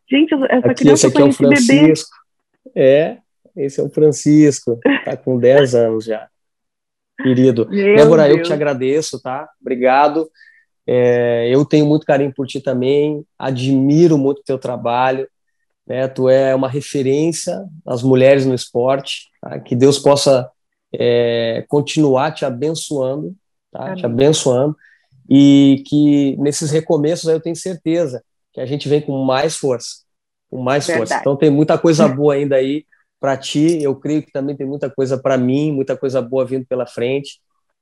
Gente, 0.10 0.34
essa 0.34 0.68
aqui, 0.68 0.84
criança 0.84 1.08
esse 1.08 1.16
aqui 1.16 1.22
é 1.22 1.26
o 1.26 1.34
Francisco. 1.34 2.16
Bebê. 2.74 2.82
É, 2.82 3.18
esse 3.58 3.80
é 3.80 3.84
o 3.84 3.90
Francisco, 3.90 4.80
tá 5.04 5.18
com 5.18 5.38
10 5.38 5.76
anos 5.76 6.06
já. 6.06 6.30
Querido. 7.22 7.68
Meu 7.72 7.96
Débora, 7.98 8.24
Deus. 8.24 8.38
eu 8.38 8.44
te 8.44 8.54
agradeço, 8.54 9.22
tá? 9.22 9.50
Obrigado. 9.60 10.30
É, 10.88 11.48
eu 11.50 11.64
tenho 11.66 11.86
muito 11.86 12.06
carinho 12.06 12.34
por 12.34 12.48
ti 12.48 12.60
também, 12.60 13.24
admiro 13.38 14.18
muito 14.18 14.40
o 14.40 14.44
teu 14.44 14.58
trabalho, 14.58 15.28
né? 15.86 16.08
Tu 16.08 16.30
é 16.30 16.56
uma 16.56 16.70
referência 16.70 17.64
às 17.86 18.02
mulheres 18.04 18.46
no 18.46 18.54
esporte, 18.54 19.30
tá? 19.42 19.60
que 19.60 19.76
Deus 19.76 20.00
possa 20.00 20.50
é, 20.94 21.66
continuar 21.68 22.32
te 22.32 22.46
abençoando, 22.46 23.36
tá? 23.72 23.96
Te 23.96 24.06
abençoando 24.06 24.76
e 25.30 25.84
que 25.88 26.36
nesses 26.38 26.72
recomeços 26.72 27.30
eu 27.30 27.40
tenho 27.40 27.56
certeza 27.56 28.24
que 28.54 28.60
a 28.60 28.66
gente 28.66 28.90
vem 28.90 29.02
com 29.02 29.24
mais 29.24 29.56
força, 29.56 30.02
com 30.50 30.62
mais 30.62 30.86
Verdade. 30.86 31.10
força. 31.10 31.22
Então 31.22 31.38
tem 31.38 31.50
muita 31.50 31.78
coisa 31.78 32.08
boa 32.10 32.34
ainda 32.34 32.58
aí 32.58 32.86
para 33.20 33.38
ti. 33.38 33.82
Eu 33.82 33.96
creio 33.96 34.24
que 34.24 34.32
também 34.32 34.56
tem 34.56 34.68
muita 34.68 34.90
coisa 34.90 35.18
para 35.18 35.38
mim, 35.38 35.72
muita 35.72 35.96
coisa 35.96 36.22
boa 36.22 36.46
vindo 36.46 36.66
pela 36.66 36.86
frente. 36.86 37.40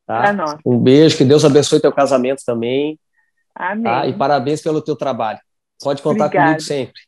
Tá? 0.10 0.58
Um 0.66 0.80
beijo, 0.80 1.16
que 1.16 1.24
Deus 1.24 1.46
abençoe 1.46 1.80
teu 1.80 1.92
casamento 1.92 2.44
também. 2.44 3.00
Amém. 3.54 3.84
Tá? 3.84 4.08
E 4.08 4.18
parabéns 4.18 4.60
pelo 4.60 4.82
teu 4.82 4.96
trabalho. 4.96 5.38
Pode 5.84 6.02
contar 6.02 6.26
Obrigada. 6.26 6.48
comigo 6.48 6.64
sempre. 6.64 7.00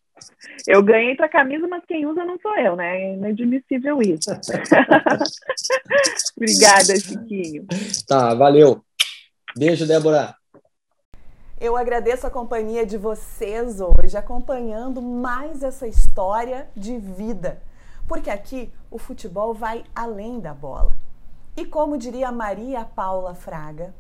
Eu 0.68 0.84
ganhei 0.84 1.16
tua 1.16 1.28
camisa, 1.28 1.68
mas 1.68 1.84
quem 1.88 2.06
usa 2.06 2.24
não 2.24 2.38
sou 2.39 2.56
eu, 2.60 2.76
né? 2.76 3.02
É 3.02 3.16
inadmissível 3.16 4.04
isso. 4.04 4.30
Obrigada, 6.38 6.99
Chiquinho. 6.99 7.66
Tá, 8.08 8.36
valeu. 8.36 8.84
Beijo, 9.58 9.88
Débora. 9.88 10.36
Eu 11.60 11.76
agradeço 11.76 12.28
a 12.28 12.30
companhia 12.30 12.86
de 12.86 12.99
vocês 12.99 13.82
hoje, 13.82 14.16
acompanhando 14.16 15.02
mais 15.02 15.64
essa 15.64 15.88
história 15.88 16.70
de 16.76 16.99
vida. 16.99 17.64
Porque 18.08 18.30
aqui 18.30 18.72
o 18.91 18.99
futebol 18.99 19.56
vai 19.56 19.84
além 19.95 20.39
da 20.39 20.54
bola. 20.54 20.95
E 21.56 21.66
como 21.66 21.97
diria 21.97 22.32
Maria 22.32 22.86
Paula 22.86 23.36
Fraga, 23.36 23.93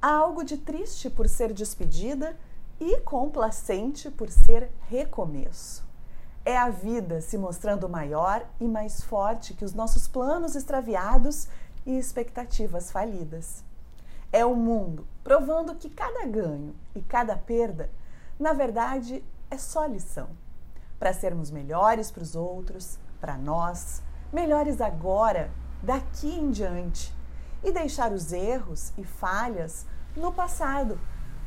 há 0.00 0.10
algo 0.10 0.42
de 0.42 0.56
triste 0.56 1.10
por 1.10 1.28
ser 1.28 1.52
despedida 1.52 2.36
e 2.80 2.98
complacente 3.00 4.10
por 4.10 4.30
ser 4.30 4.70
recomeço. 4.88 5.84
É 6.42 6.56
a 6.56 6.70
vida 6.70 7.20
se 7.20 7.36
mostrando 7.36 7.88
maior 7.88 8.46
e 8.58 8.66
mais 8.66 9.02
forte 9.02 9.52
que 9.52 9.64
os 9.64 9.74
nossos 9.74 10.08
planos 10.08 10.54
extraviados 10.54 11.48
e 11.84 11.98
expectativas 11.98 12.90
falidas. 12.90 13.62
É 14.32 14.44
o 14.44 14.56
mundo 14.56 15.06
provando 15.22 15.74
que 15.74 15.90
cada 15.90 16.24
ganho 16.24 16.74
e 16.94 17.02
cada 17.02 17.36
perda, 17.36 17.90
na 18.38 18.54
verdade, 18.54 19.22
é 19.50 19.58
só 19.58 19.84
lição. 19.84 20.28
Para 20.98 21.12
sermos 21.12 21.50
melhores 21.50 22.10
para 22.10 22.22
os 22.22 22.34
outros, 22.34 22.98
para 23.20 23.36
nós, 23.36 24.02
melhores 24.32 24.80
agora 24.80 25.50
daqui 25.86 26.28
em 26.28 26.50
diante 26.50 27.14
e 27.62 27.70
deixar 27.70 28.12
os 28.12 28.32
erros 28.32 28.92
e 28.98 29.04
falhas 29.04 29.86
no 30.16 30.32
passado, 30.32 30.98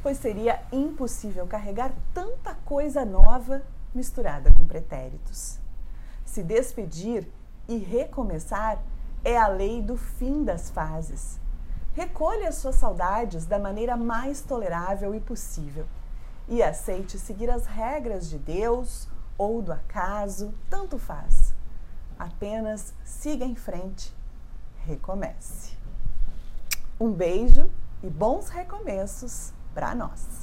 pois 0.01 0.17
seria 0.17 0.61
impossível 0.71 1.45
carregar 1.45 1.91
tanta 2.13 2.55
coisa 2.63 3.03
nova 3.03 3.61
misturada 3.93 4.49
com 4.53 4.65
pretéritos. 4.65 5.59
Se 6.23 6.41
despedir 6.41 7.27
e 7.67 7.75
recomeçar 7.75 8.81
é 9.25 9.37
a 9.37 9.49
lei 9.49 9.81
do 9.81 9.97
fim 9.97 10.45
das 10.45 10.69
fases. 10.69 11.37
Recolha 11.93 12.53
suas 12.53 12.75
saudades 12.75 13.45
da 13.45 13.59
maneira 13.59 13.97
mais 13.97 14.39
tolerável 14.39 15.13
e 15.13 15.19
possível 15.19 15.85
e 16.47 16.63
aceite 16.63 17.19
seguir 17.19 17.49
as 17.49 17.65
regras 17.65 18.29
de 18.29 18.37
Deus 18.37 19.09
ou 19.37 19.61
do 19.61 19.73
acaso, 19.73 20.53
tanto 20.69 20.97
faz. 20.97 21.53
Apenas 22.17 22.93
siga 23.03 23.43
em 23.43 23.55
frente 23.55 24.17
recomece. 24.85 25.77
Um 26.99 27.11
beijo 27.11 27.69
e 28.03 28.09
bons 28.09 28.49
recomeços 28.49 29.53
para 29.73 29.93
nós! 29.95 30.38